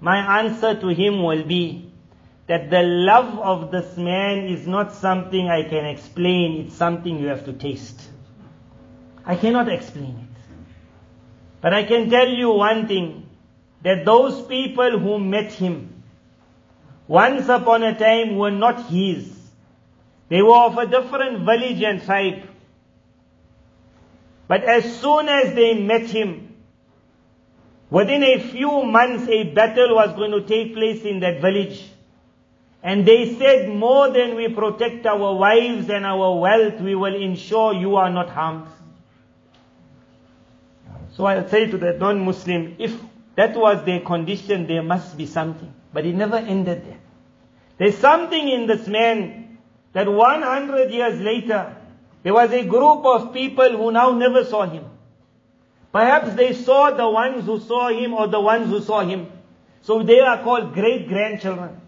my 0.00 0.40
answer 0.40 0.74
to 0.80 0.88
him 0.88 1.22
will 1.22 1.44
be 1.44 1.92
that 2.48 2.70
the 2.70 2.82
love 2.82 3.38
of 3.38 3.70
this 3.70 3.96
man 3.96 4.46
is 4.46 4.66
not 4.66 4.92
something 4.92 5.48
I 5.48 5.62
can 5.62 5.84
explain, 5.86 6.66
it's 6.66 6.74
something 6.74 7.20
you 7.20 7.28
have 7.28 7.44
to 7.44 7.52
taste. 7.52 8.00
I 9.24 9.36
cannot 9.36 9.68
explain 9.68 10.16
it. 10.24 10.56
But 11.60 11.72
I 11.72 11.84
can 11.84 12.10
tell 12.10 12.28
you 12.28 12.50
one 12.50 12.88
thing, 12.88 13.28
that 13.82 14.04
those 14.04 14.44
people 14.46 14.98
who 14.98 15.20
met 15.20 15.52
him, 15.52 16.02
once 17.06 17.48
upon 17.48 17.84
a 17.84 17.96
time 17.96 18.36
were 18.36 18.50
not 18.50 18.86
his. 18.86 19.32
They 20.28 20.42
were 20.42 20.56
of 20.56 20.76
a 20.78 20.86
different 20.86 21.44
village 21.44 21.80
and 21.82 22.02
tribe. 22.02 22.48
But 24.48 24.64
as 24.64 25.00
soon 25.00 25.28
as 25.28 25.54
they 25.54 25.74
met 25.74 26.08
him, 26.08 26.54
within 27.90 28.22
a 28.22 28.38
few 28.40 28.84
months 28.84 29.28
a 29.28 29.44
battle 29.52 29.94
was 29.94 30.14
going 30.14 30.30
to 30.30 30.42
take 30.42 30.74
place 30.74 31.02
in 31.02 31.20
that 31.20 31.40
village. 31.40 31.82
And 32.82 33.04
they 33.04 33.34
said, 33.34 33.68
more 33.68 34.10
than 34.10 34.36
we 34.36 34.48
protect 34.48 35.06
our 35.06 35.34
wives 35.34 35.90
and 35.90 36.06
our 36.06 36.38
wealth, 36.38 36.80
we 36.80 36.94
will 36.94 37.14
ensure 37.14 37.74
you 37.74 37.96
are 37.96 38.10
not 38.10 38.28
harmed. 38.30 38.68
So 41.14 41.24
I'll 41.24 41.48
say 41.48 41.66
to 41.66 41.78
the 41.78 41.94
non-Muslim, 41.94 42.76
if 42.78 42.96
that 43.34 43.56
was 43.56 43.84
their 43.84 44.00
condition, 44.00 44.66
there 44.66 44.82
must 44.82 45.16
be 45.16 45.26
something. 45.26 45.72
But 45.92 46.06
it 46.06 46.14
never 46.14 46.36
ended 46.36 46.84
there. 46.86 46.98
There's 47.78 47.98
something 47.98 48.48
in 48.48 48.66
this 48.66 48.86
man 48.86 49.58
that 49.92 50.08
100 50.08 50.90
years 50.90 51.20
later, 51.20 51.74
there 52.26 52.34
was 52.34 52.50
a 52.50 52.64
group 52.64 53.04
of 53.04 53.32
people 53.32 53.76
who 53.76 53.92
now 53.92 54.10
never 54.10 54.44
saw 54.44 54.66
him. 54.66 54.84
Perhaps 55.92 56.34
they 56.34 56.54
saw 56.54 56.90
the 56.90 57.08
ones 57.08 57.44
who 57.44 57.60
saw 57.60 57.88
him 57.88 58.14
or 58.14 58.26
the 58.26 58.40
ones 58.40 58.68
who 58.68 58.80
saw 58.80 59.02
him. 59.02 59.30
So 59.82 60.02
they 60.02 60.18
are 60.18 60.42
called 60.42 60.74
great 60.74 61.06
grandchildren. 61.06 61.80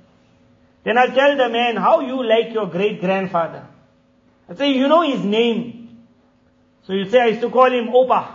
Then 0.85 0.97
I'll 0.97 1.11
tell 1.11 1.37
the 1.37 1.49
man, 1.49 1.75
how 1.75 2.03
you 2.03 2.23
like 2.23 2.53
your 2.53 2.69
great 2.69 3.01
grandfather? 3.01 3.67
I 4.49 4.55
say, 4.55 4.71
you 4.71 4.87
know 4.87 5.03
his 5.03 5.25
name. 5.25 6.07
So 6.87 6.93
you 6.93 7.11
say, 7.11 7.21
I 7.21 7.27
used 7.27 7.41
to 7.41 7.51
call 7.51 7.73
him 7.73 7.89
Opa. 7.89 8.29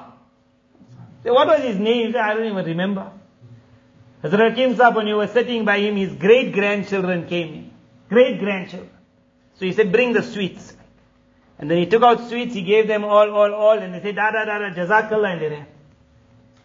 Say, 1.23 1.29
what 1.29 1.47
was 1.47 1.61
his 1.61 1.79
name? 1.79 2.11
Say, 2.11 2.19
I 2.19 2.33
don't 2.33 2.47
even 2.47 2.65
remember. 2.65 3.13
Hazrat 4.25 4.49
Hakim 4.49 4.75
Sahib, 4.75 4.97
when 4.97 5.07
you 5.07 5.15
were 5.15 5.27
sitting 5.27 5.63
by 5.63 5.79
him, 5.79 5.95
his 5.95 6.11
great 6.15 6.51
grandchildren 6.51 7.27
came 7.27 7.53
in. 7.53 7.71
Great 8.09 8.39
grandchildren. 8.39 8.91
So 9.53 9.63
he 9.63 9.71
said, 9.71 9.89
bring 9.93 10.11
the 10.11 10.21
sweets. 10.21 10.73
And 11.63 11.71
then 11.71 11.77
he 11.77 11.85
took 11.85 12.03
out 12.03 12.27
sweets, 12.27 12.53
he 12.53 12.61
gave 12.61 12.89
them 12.89 13.05
all, 13.05 13.31
all, 13.31 13.53
all, 13.53 13.79
and 13.79 13.93
they 13.93 14.01
said, 14.01 14.17
da 14.17 14.31
da 14.31 14.43
da 14.43 14.59
da, 14.59 14.69
jazakallah, 14.75 15.65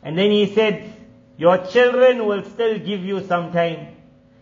and. 0.03 0.19
Then 0.19 0.33
he 0.33 0.53
said, 0.53 0.93
your 1.37 1.65
children 1.69 2.27
will 2.27 2.43
still 2.43 2.81
give 2.81 3.05
you 3.05 3.25
some 3.25 3.53
time. 3.53 3.95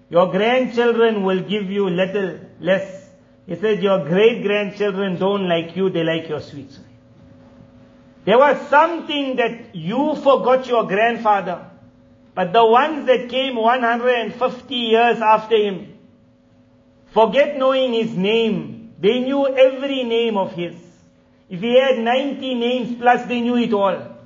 Your 0.09 0.33
grandchildren 0.33 1.25
will 1.25 1.41
give 1.41 1.71
you 1.71 1.91
little 1.91 2.41
less. 2.59 3.07
He 3.47 3.57
said, 3.57 3.83
your 3.83 4.09
great 4.09 4.45
grandchildren 4.45 5.19
don't 5.19 5.47
like 5.47 5.77
you, 5.77 5.91
they 5.91 6.03
like 6.03 6.27
your 6.31 6.41
sweets. 6.41 6.79
There 8.25 8.39
was 8.39 8.57
something 8.71 9.37
that 9.37 9.77
you 9.77 10.15
forgot 10.15 10.67
your 10.67 10.87
grandfather. 10.87 11.71
But 12.35 12.55
the 12.55 12.65
ones 12.65 13.07
that 13.09 13.29
came 13.29 13.57
150 13.57 14.75
years 14.75 15.19
after 15.19 15.55
him, 15.55 15.99
forget 17.09 17.59
knowing 17.59 17.93
his 17.93 18.17
name. 18.17 18.76
They 18.99 19.21
knew 19.21 19.47
every 19.47 20.05
name 20.05 20.37
of 20.37 20.53
his. 20.53 20.75
If 21.49 21.61
he 21.61 21.79
had 21.79 21.99
90 21.99 22.55
names 22.55 22.99
plus, 22.99 23.27
they 23.27 23.41
knew 23.41 23.57
it 23.57 23.73
all. 23.73 24.17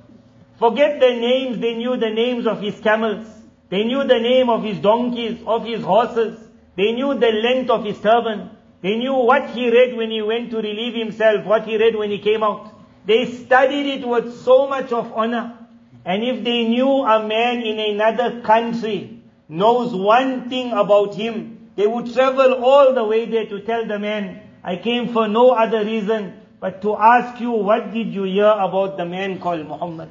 Forget 0.57 0.99
the 0.99 1.09
names, 1.09 1.59
they 1.59 1.75
knew 1.75 1.97
the 1.97 2.09
names 2.09 2.47
of 2.47 2.61
his 2.61 2.79
camels. 2.79 3.27
They 3.69 3.83
knew 3.83 4.03
the 4.03 4.19
name 4.19 4.49
of 4.49 4.63
his 4.63 4.79
donkeys, 4.79 5.39
of 5.45 5.65
his 5.65 5.83
horses. 5.83 6.39
They 6.75 6.93
knew 6.93 7.13
the 7.13 7.31
length 7.31 7.69
of 7.69 7.85
his 7.85 7.99
turban. 7.99 8.49
They 8.81 8.95
knew 8.95 9.13
what 9.13 9.49
he 9.51 9.69
read 9.69 9.95
when 9.95 10.09
he 10.11 10.21
went 10.21 10.51
to 10.51 10.57
relieve 10.57 10.95
himself, 10.95 11.45
what 11.45 11.67
he 11.67 11.77
read 11.77 11.95
when 11.95 12.09
he 12.09 12.19
came 12.19 12.43
out. 12.43 12.73
They 13.05 13.25
studied 13.25 13.87
it 13.87 14.07
with 14.07 14.41
so 14.41 14.67
much 14.67 14.91
of 14.91 15.11
honor. 15.13 15.57
And 16.05 16.23
if 16.23 16.43
they 16.43 16.67
knew 16.67 17.03
a 17.03 17.25
man 17.25 17.61
in 17.61 17.79
another 17.79 18.41
country 18.41 19.21
knows 19.47 19.93
one 19.93 20.49
thing 20.49 20.71
about 20.71 21.15
him, 21.15 21.69
they 21.75 21.87
would 21.87 22.13
travel 22.13 22.63
all 22.63 22.93
the 22.93 23.03
way 23.03 23.25
there 23.25 23.45
to 23.45 23.59
tell 23.61 23.85
the 23.85 23.99
man, 23.99 24.41
I 24.63 24.77
came 24.77 25.11
for 25.13 25.27
no 25.27 25.51
other 25.51 25.83
reason 25.83 26.39
but 26.59 26.81
to 26.83 26.95
ask 26.95 27.41
you 27.41 27.51
what 27.51 27.91
did 27.91 28.13
you 28.13 28.23
hear 28.23 28.45
about 28.45 28.95
the 28.97 29.05
man 29.05 29.39
called 29.39 29.67
Muhammad 29.67 30.09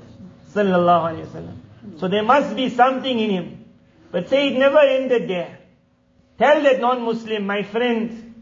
sallallahu 0.52 1.10
alaihi 1.10 1.26
wasallam. 1.26 1.56
So 1.98 2.08
there 2.08 2.24
must 2.24 2.54
be 2.56 2.68
something 2.68 3.18
in 3.18 3.30
him. 3.30 3.64
But 4.10 4.28
say 4.28 4.48
it 4.48 4.58
never 4.58 4.78
ended 4.78 5.28
there. 5.28 5.58
Tell 6.38 6.62
that 6.62 6.80
non-Muslim, 6.80 7.46
my 7.46 7.62
friend, 7.62 8.34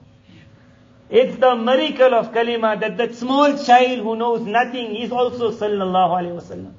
It's 1.13 1.35
the 1.37 1.55
miracle 1.55 2.15
of 2.15 2.31
kalima 2.31 2.79
that 2.79 2.97
that 2.97 3.13
small 3.13 3.55
child 3.63 3.99
who 3.99 4.15
knows 4.15 4.41
nothing 4.41 4.95
is 4.95 5.11
also 5.11 5.51
sallallahu 5.51 6.13
alayhi 6.19 6.41
wasallam. 6.41 6.73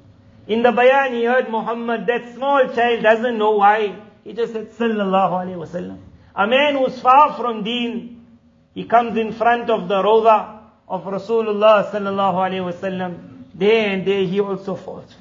In 0.45 0.61
the 0.61 0.73
bayan 0.73 1.13
he 1.13 1.23
heard 1.23 1.49
Muhammad, 1.49 2.05
that 2.07 2.33
small 2.33 2.67
child 2.67 3.01
doesn't 3.01 3.37
know 3.37 3.51
why. 3.51 3.95
He 4.25 4.33
just 4.33 4.51
said 4.51 4.71
sallallahu 4.71 5.31
alayhi 5.39 5.55
wasallam. 5.55 5.99
A 6.35 6.47
man 6.47 6.75
who's 6.75 6.99
far 6.99 7.37
from 7.37 7.63
deen, 7.63 8.25
he 8.73 8.83
comes 8.83 9.17
in 9.17 9.31
front 9.31 9.69
of 9.69 9.87
the 9.87 10.03
roza 10.03 10.59
of 10.89 11.05
Rasulullah 11.05 11.89
sallallahu 11.89 12.35
alayhi 12.35 12.73
wasallam. 12.73 13.17
Day 13.57 13.85
and 13.85 14.03
day 14.03 14.25
he 14.25 14.41
also 14.41 14.75
falls. 14.75 15.15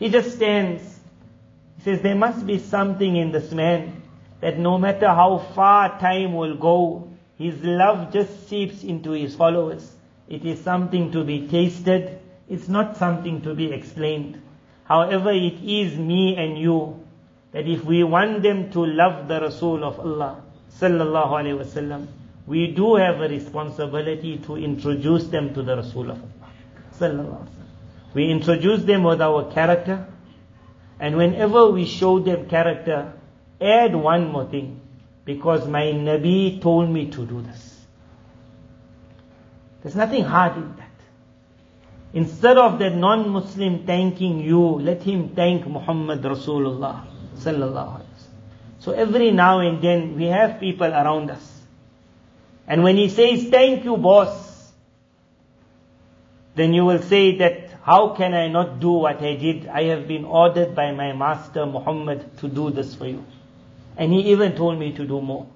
He 0.00 0.08
just 0.08 0.34
stands. 0.34 0.82
He 1.76 1.84
says, 1.84 2.02
there 2.02 2.16
must 2.16 2.44
be 2.44 2.58
something 2.58 3.14
in 3.14 3.30
this 3.30 3.52
man 3.52 4.02
that 4.40 4.58
no 4.58 4.78
matter 4.78 5.06
how 5.06 5.38
far 5.54 6.00
time 6.00 6.34
will 6.34 6.56
go, 6.56 7.10
his 7.40 7.64
love 7.64 8.12
just 8.12 8.50
seeps 8.50 8.84
into 8.84 9.12
his 9.12 9.34
followers. 9.34 9.94
It 10.28 10.44
is 10.44 10.60
something 10.60 11.10
to 11.12 11.24
be 11.24 11.48
tasted. 11.48 12.18
It's 12.50 12.68
not 12.68 12.98
something 12.98 13.40
to 13.42 13.54
be 13.54 13.72
explained. 13.72 14.42
However, 14.84 15.30
it 15.32 15.54
is 15.64 15.96
me 15.96 16.36
and 16.36 16.58
you 16.58 17.02
that 17.52 17.66
if 17.66 17.82
we 17.82 18.04
want 18.04 18.42
them 18.42 18.70
to 18.72 18.84
love 18.84 19.26
the 19.26 19.40
Rasul 19.40 19.84
of 19.84 19.98
Allah, 20.00 20.42
sallallahu 20.78 21.30
alaihi 21.30 21.58
wasallam, 21.64 22.08
we 22.46 22.66
do 22.74 22.96
have 22.96 23.22
a 23.22 23.28
responsibility 23.28 24.36
to 24.44 24.56
introduce 24.56 25.24
them 25.28 25.54
to 25.54 25.62
the 25.62 25.76
Rasul 25.76 26.10
of 26.10 26.18
Allah, 26.18 26.52
sallallahu 26.98 27.48
We 28.12 28.30
introduce 28.30 28.82
them 28.82 29.04
with 29.04 29.22
our 29.22 29.50
character, 29.50 30.06
and 30.98 31.16
whenever 31.16 31.70
we 31.70 31.86
show 31.86 32.18
them 32.18 32.50
character, 32.50 33.14
add 33.58 33.96
one 33.96 34.30
more 34.30 34.44
thing, 34.44 34.79
because 35.24 35.66
my 35.66 35.82
Nabi 35.82 36.60
told 36.60 36.90
me 36.90 37.10
to 37.10 37.26
do 37.26 37.42
this. 37.42 37.80
There's 39.82 39.96
nothing 39.96 40.24
hard 40.24 40.56
in 40.56 40.76
that. 40.76 40.90
Instead 42.12 42.58
of 42.58 42.78
that 42.80 42.94
non-Muslim 42.94 43.86
thanking 43.86 44.40
you, 44.40 44.60
let 44.60 45.02
him 45.02 45.30
thank 45.34 45.66
Muhammad 45.66 46.22
Rasulullah 46.22 47.06
sallallahu 47.36 48.02
So 48.80 48.92
every 48.92 49.30
now 49.30 49.60
and 49.60 49.82
then 49.82 50.16
we 50.16 50.24
have 50.26 50.58
people 50.58 50.92
around 50.92 51.30
us. 51.30 51.46
And 52.66 52.82
when 52.82 52.96
he 52.96 53.08
says, 53.08 53.48
thank 53.48 53.84
you 53.84 53.96
boss, 53.96 54.72
then 56.54 56.74
you 56.74 56.84
will 56.84 57.02
say 57.02 57.38
that, 57.38 57.70
how 57.82 58.14
can 58.14 58.34
I 58.34 58.48
not 58.48 58.80
do 58.80 58.90
what 58.90 59.22
I 59.22 59.36
did? 59.36 59.66
I 59.66 59.84
have 59.84 60.06
been 60.06 60.24
ordered 60.24 60.74
by 60.74 60.92
my 60.92 61.12
master 61.12 61.64
Muhammad 61.64 62.38
to 62.38 62.48
do 62.48 62.70
this 62.70 62.94
for 62.94 63.06
you. 63.06 63.24
And 64.00 64.14
he 64.14 64.32
even 64.32 64.56
told 64.56 64.78
me 64.78 64.92
to 64.94 65.06
do 65.06 65.20
more. 65.20 65.46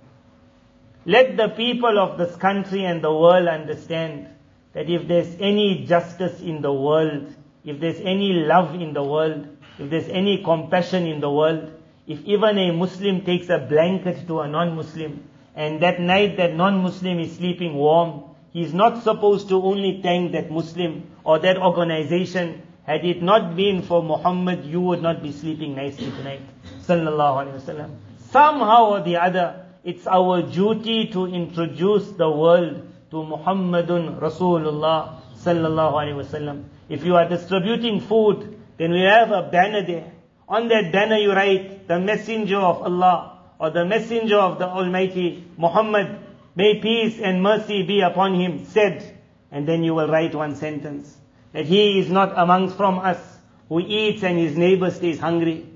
Let 1.07 1.39
the 1.39 1.49
people 1.49 1.99
of 1.99 2.19
this 2.19 2.37
country 2.37 2.85
and 2.85 3.03
the 3.03 3.11
world 3.13 3.49
understand 3.49 4.29
that 4.75 4.91
if 4.91 5.09
there's 5.09 5.35
any 5.41 5.87
justice 5.87 6.43
in 6.43 6.61
the 6.61 6.73
world, 6.73 7.35
if 7.65 7.81
there's 7.81 8.01
any 8.01 8.35
love 8.35 8.75
in 8.75 8.93
the 8.93 9.03
world, 9.03 9.49
if 9.79 9.89
there's 9.89 10.09
any 10.09 10.43
compassion 10.45 11.07
in 11.07 11.21
the 11.21 11.31
world, 11.31 11.73
if 12.07 12.23
even 12.27 12.59
a 12.59 12.71
Muslim 12.71 13.23
takes 13.25 13.49
a 13.49 13.57
blanket 13.59 14.27
to 14.27 14.41
a 14.41 14.47
non-Muslim, 14.49 15.25
and 15.55 15.83
that 15.83 15.99
night 15.99 16.37
that 16.37 16.55
non-Muslim 16.55 17.21
is 17.21 17.35
sleeping 17.37 17.73
warm, 17.73 18.25
he 18.53 18.61
is 18.61 18.75
not 18.75 19.03
supposed 19.03 19.49
to 19.49 19.63
only 19.63 20.03
thank 20.03 20.33
that 20.33 20.51
Muslim 20.51 21.09
or 21.25 21.39
that 21.39 21.57
organization. 21.57 22.61
Had 22.83 23.07
it 23.07 23.23
not 23.23 23.57
been 23.57 23.81
for 23.81 24.03
Muhammad, 24.03 24.67
you 24.67 24.83
would 24.83 25.01
not 25.01 25.23
be 25.23 25.33
sleeping 25.33 25.75
nicely 25.75 26.11
tonight. 26.11 26.43
Sallallahu 26.83 27.47
Alaihi 27.47 27.61
Wasallam. 27.63 28.04
Somehow 28.35 28.87
or 28.87 29.01
the 29.01 29.19
other, 29.19 29.65
it's 29.85 30.09
our 30.09 30.43
duty 30.43 31.07
to 31.13 31.27
introduce 31.27 32.11
the 32.19 32.29
world 32.29 32.83
to 33.13 33.17
Muhammadun 33.23 34.19
Rasulullah 34.19 35.21
Sallallahu 35.39 35.95
Alaihi 35.95 36.19
Wasallam. 36.19 36.65
If 36.89 37.05
you 37.05 37.15
are 37.15 37.29
distributing 37.29 38.01
food, 38.01 38.59
then 38.77 38.91
we 38.91 39.03
have 39.03 39.31
a 39.31 39.49
banner 39.53 39.87
there. 39.87 40.11
On 40.49 40.67
that 40.67 40.91
banner 40.91 41.15
you 41.15 41.31
write, 41.31 41.87
the 41.87 42.01
messenger 42.01 42.59
of 42.59 42.83
Allah, 42.83 43.39
or 43.61 43.71
the 43.71 43.85
messenger 43.85 44.41
of 44.41 44.59
the 44.59 44.67
Almighty 44.67 45.45
Muhammad, 45.57 46.19
may 46.57 46.81
peace 46.81 47.21
and 47.21 47.41
mercy 47.41 47.85
be 47.85 48.01
upon 48.01 48.35
him, 48.35 48.65
said, 48.65 49.17
and 49.53 49.69
then 49.69 49.85
you 49.85 49.95
will 49.95 50.09
write 50.09 50.35
one 50.35 50.57
sentence, 50.57 51.17
that 51.53 51.67
he 51.67 52.01
is 52.01 52.11
not 52.11 52.37
amongst 52.37 52.77
from 52.77 52.99
us 52.99 53.39
who 53.69 53.79
eats 53.79 54.25
and 54.25 54.37
his 54.41 54.57
neighbor 54.57 54.91
stays 54.91 55.21
hungry. 55.21 55.69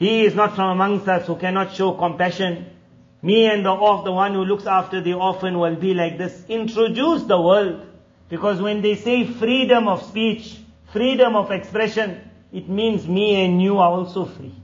He 0.00 0.24
is 0.24 0.34
not 0.34 0.56
from 0.56 0.70
amongst 0.70 1.06
us 1.08 1.26
who 1.26 1.36
cannot 1.36 1.74
show 1.74 1.92
compassion. 1.92 2.64
Me 3.20 3.44
and 3.44 3.66
the 3.66 3.68
off, 3.68 4.02
the 4.02 4.10
one 4.10 4.32
who 4.32 4.46
looks 4.46 4.64
after 4.64 5.02
the 5.02 5.12
orphan 5.12 5.58
will 5.58 5.76
be 5.76 5.92
like 5.92 6.16
this. 6.16 6.42
Introduce 6.48 7.24
the 7.24 7.38
world. 7.38 7.86
Because 8.30 8.62
when 8.62 8.80
they 8.80 8.94
say 8.94 9.26
freedom 9.26 9.88
of 9.88 10.02
speech, 10.02 10.56
freedom 10.94 11.36
of 11.36 11.50
expression, 11.50 12.18
it 12.50 12.66
means 12.66 13.06
me 13.06 13.44
and 13.44 13.60
you 13.60 13.76
are 13.76 13.90
also 13.90 14.24
free. 14.24 14.54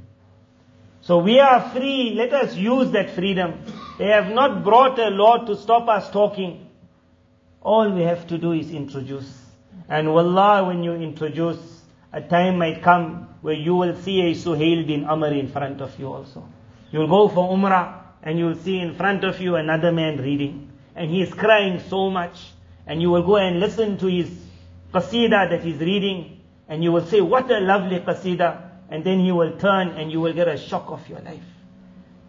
So 1.03 1.19
we 1.19 1.39
are 1.39 1.69
free, 1.69 2.15
let 2.17 2.33
us 2.33 2.57
use 2.57 2.91
that 2.93 3.11
freedom. 3.11 3.61
They 3.99 4.07
have 4.07 4.33
not 4.33 4.65
brought 4.65 4.99
a 4.99 5.11
law 5.11 5.45
to 5.45 5.55
stop 5.55 5.87
us 5.89 6.11
talking. 6.11 6.67
All 7.61 7.93
we 7.93 8.03
have 8.05 8.27
to 8.29 8.39
do 8.39 8.53
is 8.53 8.71
introduce. 8.71 9.31
And 9.87 10.15
wallah, 10.15 10.65
when 10.65 10.83
you 10.83 10.95
introduce, 10.95 11.59
a 12.11 12.23
time 12.23 12.57
might 12.57 12.83
come 12.83 13.29
where 13.47 13.55
you 13.55 13.77
will 13.77 13.95
see 13.95 14.23
a 14.23 14.35
Suhail 14.35 14.85
bin 14.85 15.05
Amr 15.05 15.29
in 15.29 15.47
front 15.47 15.81
of 15.81 15.97
you 16.01 16.13
also. 16.13 16.43
You'll 16.91 17.07
go 17.07 17.29
for 17.29 17.49
Umrah 17.57 18.03
and 18.25 18.41
you'll 18.41 18.57
see 18.57 18.81
in 18.81 18.97
front 18.97 19.23
of 19.23 19.41
you 19.41 19.55
another 19.55 19.93
man 19.93 20.19
reading. 20.19 20.73
And 20.97 21.09
he 21.09 21.23
is 21.23 21.33
crying 21.33 21.81
so 21.89 22.11
much. 22.11 22.37
And 22.89 23.01
you 23.01 23.11
will 23.11 23.23
go 23.23 23.37
and 23.37 23.61
listen 23.61 23.99
to 23.99 24.09
his 24.09 24.29
qasida 24.93 25.49
that 25.51 25.63
he's 25.63 25.79
reading. 25.79 26.41
And 26.69 26.83
you 26.83 26.91
will 26.91 27.07
say, 27.07 27.21
what 27.21 27.49
a 27.49 27.61
lovely 27.61 28.01
qasida 28.01 28.67
and 28.91 29.05
then 29.05 29.21
he 29.21 29.31
will 29.31 29.57
turn 29.59 29.91
and 29.91 30.11
you 30.11 30.21
will 30.21 30.33
get 30.33 30.49
a 30.49 30.59
shock 30.59 30.87
of 30.89 31.09
your 31.09 31.21
life. 31.21 31.47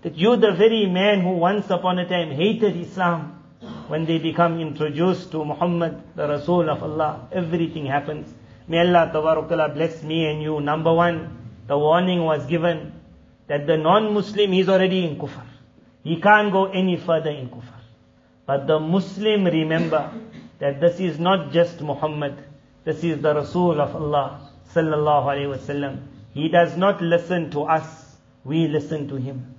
That 0.04 0.16
you're 0.20 0.38
the 0.38 0.52
very 0.52 0.86
man 0.86 1.22
who 1.22 1.32
once 1.32 1.68
upon 1.72 1.98
a 1.98 2.08
time 2.08 2.30
hated 2.30 2.78
Islam, 2.78 3.44
when 3.88 4.06
they 4.06 4.20
become 4.20 4.60
introduced 4.60 5.32
to 5.32 5.44
Muhammad, 5.44 6.00
the 6.16 6.28
Rasul 6.28 6.70
of 6.70 6.84
Allah, 6.84 7.28
everything 7.32 7.88
happens. 7.88 8.32
May 8.68 8.80
Allah 8.80 9.10
Tabarakala 9.14 9.74
bless 9.74 10.04
me 10.04 10.26
and 10.26 10.42
you. 10.42 10.60
Number 10.60 10.94
one, 10.94 11.38
the 11.68 11.78
warning 11.78 12.24
was 12.24 12.46
given 12.46 12.94
that 13.48 13.66
the 13.66 13.78
non-Muslim 13.78 14.54
is 14.54 14.68
already 14.68 15.06
in 15.06 15.18
kufr. 15.18 15.46
He 16.04 16.20
can't 16.20 16.52
go 16.52 16.66
any 16.66 16.98
further 16.98 17.30
in 17.30 17.50
kufr. 17.50 17.80
But 18.46 18.68
the 18.68 18.80
Muslim 18.80 19.46
remember 19.46 20.12
that 20.60 20.82
this 20.82 21.00
is 21.00 21.20
not 21.20 21.52
just 21.52 21.82
Muhammad, 21.82 22.44
this 22.84 23.04
is 23.04 23.22
the 23.22 23.34
Rasul 23.36 23.80
of 23.80 23.96
Allah 23.96 24.52
sallallahu 24.74 25.26
alayhi 25.26 25.58
wasallam. 25.58 26.00
He 26.34 26.50
does 26.50 26.76
not 26.78 27.02
listen 27.02 27.50
to 27.52 27.64
us, 27.64 28.18
we 28.44 28.68
listen 28.68 29.08
to 29.08 29.16
Him. 29.16 29.56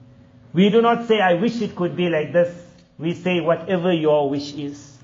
We 0.53 0.71
do 0.71 0.83
not 0.83 1.07
say, 1.07 1.21
I 1.21 1.35
wish 1.35 1.61
it 1.61 1.77
could 1.77 1.97
be 1.97 2.09
like 2.09 2.33
this. 2.33 2.55
We 2.99 3.15
say, 3.15 3.41
whatever 3.41 3.93
your 3.93 4.29
wish 4.29 4.55
is. 4.55 4.97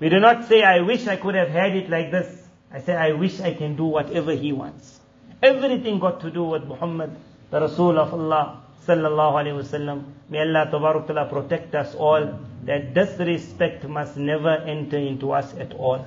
We 0.00 0.08
do 0.08 0.20
not 0.20 0.44
say, 0.48 0.62
I 0.62 0.80
wish 0.80 1.06
I 1.06 1.16
could 1.16 1.34
have 1.34 1.48
had 1.48 1.76
it 1.76 1.88
like 1.88 2.10
this. 2.10 2.43
I 2.72 2.80
say, 2.80 2.94
I 2.94 3.12
wish 3.12 3.40
I 3.40 3.54
can 3.54 3.76
do 3.76 3.84
whatever 3.84 4.32
He 4.32 4.52
wants. 4.52 5.00
Everything 5.42 5.98
got 5.98 6.20
to 6.20 6.30
do 6.30 6.44
with 6.44 6.64
Muhammad, 6.64 7.14
the 7.50 7.60
Rasul 7.60 7.98
of 7.98 8.12
Allah, 8.12 8.62
sallallahu 8.86 9.34
alayhi 9.44 9.62
wasallam. 9.62 10.04
May 10.28 10.40
Allah 10.40 10.70
tabarak 10.72 11.30
protect 11.30 11.74
us 11.74 11.94
all, 11.94 12.38
that 12.64 12.94
disrespect 12.94 13.84
must 13.84 14.16
never 14.16 14.50
enter 14.50 14.98
into 14.98 15.32
us 15.32 15.54
at 15.54 15.72
all. 15.74 16.04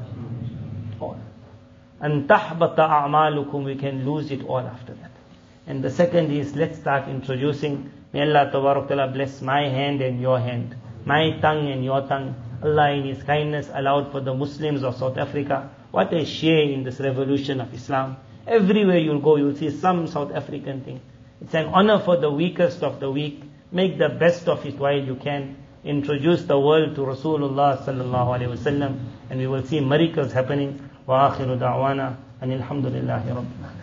All 0.99 1.19
and 1.99 2.27
tahbata 2.29 2.87
a'malukum, 2.87 3.65
we 3.65 3.75
can 3.75 4.05
lose 4.05 4.31
it 4.31 4.43
all 4.45 4.59
after 4.59 4.93
that. 4.93 5.11
And 5.65 5.83
the 5.83 5.89
second 5.89 6.31
is, 6.31 6.55
let's 6.55 6.77
start 6.77 7.09
introducing, 7.09 7.91
may 8.13 8.21
Allah 8.21 8.49
Ta'ala 8.51 9.07
bless 9.07 9.41
my 9.41 9.61
hand 9.63 10.01
and 10.01 10.21
your 10.21 10.39
hand, 10.39 10.75
my 11.05 11.31
tongue 11.39 11.69
and 11.71 11.83
your 11.83 12.07
tongue. 12.07 12.35
Allah 12.63 12.91
in 12.91 13.03
His 13.03 13.21
kindness 13.23 13.69
allowed 13.73 14.11
for 14.11 14.19
the 14.19 14.33
Muslims 14.33 14.83
of 14.83 14.95
South 14.95 15.17
Africa, 15.17 15.69
what 15.96 16.12
a 16.12 16.24
share 16.24 16.62
in 16.62 16.84
this 16.84 17.00
revolution 17.00 17.60
of 17.60 17.72
Islam. 17.74 18.16
Everywhere 18.46 18.98
you'll 18.98 19.20
go, 19.20 19.36
you'll 19.36 19.56
see 19.56 19.70
some 19.70 20.06
South 20.06 20.32
African 20.32 20.82
thing. 20.82 21.00
It's 21.40 21.54
an 21.54 21.66
honor 21.66 21.98
for 21.98 22.16
the 22.16 22.30
weakest 22.30 22.82
of 22.82 23.00
the 23.00 23.10
weak. 23.10 23.42
Make 23.70 23.98
the 23.98 24.08
best 24.08 24.48
of 24.48 24.64
it 24.66 24.78
while 24.78 24.98
you 24.98 25.16
can. 25.16 25.56
Introduce 25.84 26.44
the 26.44 26.58
world 26.58 26.94
to 26.94 27.00
Rasulullah 27.02 27.84
sallallahu 27.84 28.38
alaihi 28.38 28.56
wasallam, 28.56 28.98
and 29.30 29.40
we 29.40 29.46
will 29.46 29.64
see 29.64 29.80
miracles 29.80 30.32
happening. 30.32 30.88
وآخر 31.08 31.54
دعوانا 31.54 32.14
أن 32.42 32.52
الحمد 32.52 32.86
لله 32.86 33.34
رب 33.34 33.50
العالمين 33.60 33.75